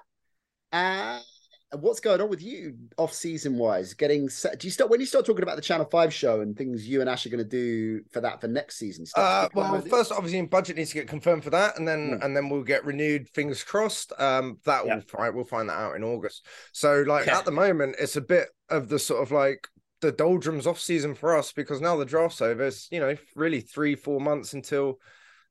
And 0.74 1.24
what's 1.72 2.00
going 2.00 2.20
on 2.20 2.30
with 2.30 2.42
you 2.42 2.76
off 2.98 3.14
season 3.14 3.58
wise? 3.58 3.94
Getting 3.94 4.30
set? 4.30 4.60
Do 4.60 4.68
you 4.68 4.72
start 4.72 4.90
when 4.90 5.00
you 5.00 5.06
start 5.06 5.26
talking 5.26 5.44
about 5.44 5.56
the 5.56 5.62
Channel 5.62 5.86
Five 5.86 6.14
show 6.14 6.42
and 6.42 6.58
things 6.58 6.88
you 6.88 7.02
and 7.02 7.10
Ash 7.10 7.26
are 7.26 7.30
going 7.30 7.44
to 7.44 7.50
do 7.50 8.02
for 8.12 8.22
that 8.22 8.42
for 8.42 8.48
next 8.48 8.78
season? 8.78 9.06
Uh, 9.16 9.48
well, 9.54 9.80
first, 9.82 10.12
obviously, 10.12 10.42
budget 10.44 10.78
needs 10.78 10.90
to 10.90 10.96
get 10.96 11.08
confirmed 11.08 11.44
for 11.44 11.52
that, 11.52 11.78
and 11.78 11.88
then 11.88 12.12
mm. 12.20 12.26
and 12.26 12.36
then 12.36 12.50
we'll 12.50 12.64
get 12.64 12.86
renewed. 12.86 13.30
Fingers 13.30 13.64
crossed. 13.64 14.14
Um, 14.20 14.58
that 14.66 14.86
yeah. 14.86 14.96
will 14.96 15.02
find 15.02 15.36
we'll 15.36 15.46
find 15.46 15.70
that 15.70 15.78
out 15.78 15.96
in 15.96 16.04
August. 16.04 16.46
So, 16.74 17.04
like 17.08 17.28
yeah. 17.28 17.38
at 17.38 17.46
the 17.46 17.52
moment, 17.52 17.96
it's 18.00 18.16
a 18.16 18.22
bit 18.22 18.50
of 18.70 18.90
the 18.90 19.00
sort 19.00 19.22
of 19.22 19.32
like 19.32 19.68
the 20.02 20.12
doldrums 20.12 20.66
off 20.66 20.80
season 20.80 21.14
for 21.14 21.36
us 21.36 21.52
because 21.52 21.82
now 21.82 21.96
the 21.96 22.06
draft's 22.06 22.42
over. 22.42 22.66
It's 22.66 22.88
you 22.92 23.00
know 23.00 23.16
really 23.36 23.62
three 23.62 23.96
four 23.96 24.20
months 24.20 24.54
until 24.54 25.00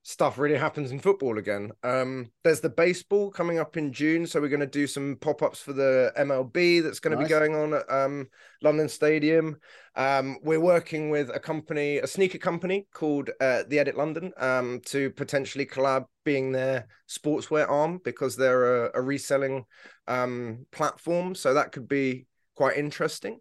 stuff 0.02 0.38
really 0.38 0.56
happens 0.56 0.90
in 0.90 0.98
football 0.98 1.38
again. 1.38 1.70
Um, 1.82 2.30
there's 2.42 2.60
the 2.60 2.70
baseball 2.70 3.30
coming 3.30 3.58
up 3.58 3.76
in 3.76 3.92
June, 3.92 4.26
so 4.26 4.40
we're 4.40 4.48
going 4.48 4.60
to 4.60 4.66
do 4.66 4.86
some 4.86 5.16
pop 5.20 5.42
ups 5.42 5.60
for 5.60 5.72
the 5.72 6.12
MLB 6.16 6.82
that's 6.82 7.00
going 7.00 7.16
to 7.16 7.22
be 7.22 7.28
going 7.28 7.54
on 7.54 7.74
at 7.74 7.90
um, 7.90 8.28
London 8.62 8.88
Stadium. 8.88 9.56
Um, 9.96 10.38
we're 10.42 10.60
working 10.60 11.10
with 11.10 11.30
a 11.34 11.40
company, 11.40 11.98
a 11.98 12.06
sneaker 12.06 12.38
company 12.38 12.86
called 12.94 13.30
uh, 13.40 13.64
The 13.68 13.78
Edit 13.78 13.96
London, 13.96 14.32
um, 14.38 14.80
to 14.86 15.10
potentially 15.10 15.66
collab 15.66 16.06
being 16.24 16.52
their 16.52 16.86
sportswear 17.08 17.68
arm 17.68 18.00
because 18.04 18.36
they're 18.36 18.86
a, 18.86 18.90
a 18.94 19.02
reselling 19.02 19.64
um, 20.06 20.66
platform. 20.72 21.34
So 21.34 21.54
that 21.54 21.72
could 21.72 21.88
be 21.88 22.26
quite 22.58 22.76
interesting. 22.76 23.38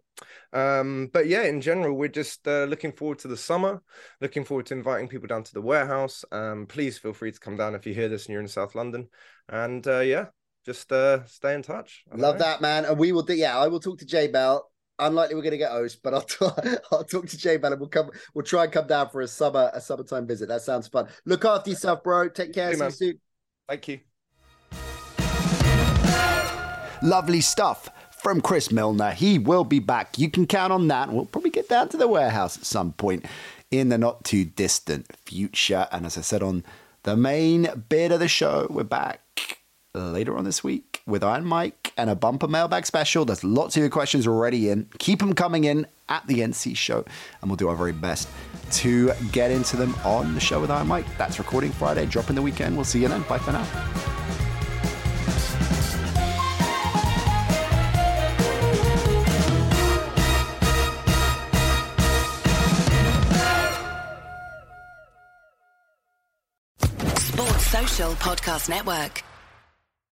Um, 0.52 1.10
but 1.12 1.26
yeah, 1.26 1.42
in 1.42 1.60
general, 1.60 1.96
we're 1.96 2.06
just 2.06 2.46
uh, 2.46 2.66
looking 2.66 2.92
forward 2.92 3.18
to 3.18 3.28
the 3.28 3.36
summer, 3.36 3.82
looking 4.20 4.44
forward 4.44 4.66
to 4.66 4.74
inviting 4.74 5.08
people 5.08 5.26
down 5.26 5.42
to 5.42 5.52
the 5.52 5.60
warehouse. 5.60 6.24
Um, 6.30 6.66
please 6.66 6.98
feel 6.98 7.12
free 7.12 7.32
to 7.32 7.40
come 7.40 7.56
down 7.56 7.74
if 7.74 7.84
you 7.84 7.94
hear 7.94 8.08
this 8.08 8.26
and 8.26 8.32
you're 8.32 8.42
in 8.42 8.46
South 8.46 8.76
London. 8.76 9.08
And 9.48 9.84
uh, 9.88 10.00
yeah, 10.00 10.26
just 10.64 10.92
uh, 10.92 11.26
stay 11.26 11.54
in 11.54 11.62
touch. 11.62 12.04
Love 12.14 12.36
know. 12.36 12.44
that, 12.44 12.60
man. 12.60 12.84
And 12.84 12.96
we 12.96 13.10
will 13.10 13.24
do, 13.24 13.34
yeah, 13.34 13.58
I 13.58 13.66
will 13.66 13.80
talk 13.80 13.98
to 13.98 14.06
Jay 14.06 14.28
Bell. 14.28 14.70
Unlikely 15.00 15.34
we're 15.34 15.42
going 15.42 15.50
to 15.50 15.58
get 15.58 15.72
host, 15.72 15.98
but 16.04 16.14
I'll 16.14 16.22
talk, 16.22 16.64
I'll 16.92 17.02
talk 17.02 17.26
to 17.26 17.36
Jay 17.36 17.56
Bell 17.56 17.72
and 17.72 17.80
we'll 17.80 17.88
come. 17.88 18.10
We'll 18.34 18.44
try 18.44 18.64
and 18.64 18.72
come 18.72 18.86
down 18.86 19.08
for 19.08 19.20
a 19.20 19.26
summer 19.26 19.72
a 19.74 19.80
summertime 19.80 20.28
visit. 20.28 20.48
That 20.48 20.62
sounds 20.62 20.86
fun. 20.86 21.08
Look 21.26 21.44
after 21.44 21.70
yourself, 21.70 22.04
bro. 22.04 22.28
Take 22.28 22.54
care. 22.54 22.72
See 22.72 22.84
you 22.84 22.90
soon. 22.90 23.20
Thank 23.68 23.88
you. 23.88 23.98
Lovely 27.02 27.40
stuff 27.40 27.90
from 28.20 28.40
Chris 28.40 28.70
Milner. 28.70 29.12
He 29.12 29.38
will 29.38 29.64
be 29.64 29.78
back. 29.78 30.18
You 30.18 30.30
can 30.30 30.46
count 30.46 30.72
on 30.72 30.88
that. 30.88 31.10
We'll 31.10 31.26
probably 31.26 31.50
get 31.50 31.68
down 31.68 31.88
to 31.90 31.96
the 31.96 32.08
warehouse 32.08 32.56
at 32.56 32.64
some 32.64 32.92
point 32.92 33.24
in 33.70 33.88
the 33.88 33.98
not 33.98 34.24
too 34.24 34.44
distant 34.44 35.06
future. 35.24 35.86
And 35.92 36.06
as 36.06 36.18
I 36.18 36.22
said 36.22 36.42
on 36.42 36.64
the 37.02 37.16
main 37.16 37.68
bit 37.88 38.12
of 38.12 38.20
the 38.20 38.28
show, 38.28 38.66
we're 38.70 38.84
back 38.84 39.20
later 39.94 40.36
on 40.36 40.44
this 40.44 40.62
week 40.62 41.02
with 41.06 41.24
Iron 41.24 41.44
Mike 41.44 41.92
and 41.96 42.10
a 42.10 42.14
bumper 42.14 42.48
mailbag 42.48 42.86
special. 42.86 43.24
There's 43.24 43.42
lots 43.42 43.76
of 43.76 43.80
your 43.80 43.90
questions 43.90 44.26
already 44.26 44.68
in. 44.68 44.88
Keep 44.98 45.20
them 45.20 45.34
coming 45.34 45.64
in 45.64 45.86
at 46.08 46.26
the 46.26 46.40
NC 46.40 46.76
show, 46.76 47.04
and 47.40 47.50
we'll 47.50 47.56
do 47.56 47.68
our 47.68 47.76
very 47.76 47.92
best 47.92 48.28
to 48.72 49.12
get 49.32 49.50
into 49.50 49.76
them 49.76 49.94
on 50.04 50.34
the 50.34 50.40
show 50.40 50.60
with 50.60 50.70
Iron 50.70 50.86
Mike. 50.86 51.06
That's 51.16 51.38
recording 51.38 51.72
Friday, 51.72 52.06
dropping 52.06 52.36
the 52.36 52.42
weekend. 52.42 52.76
We'll 52.76 52.84
see 52.84 53.02
you 53.02 53.08
then. 53.08 53.22
Bye 53.22 53.38
for 53.38 53.52
now. 53.52 54.17
Podcast 68.14 68.68
Network. 68.68 69.22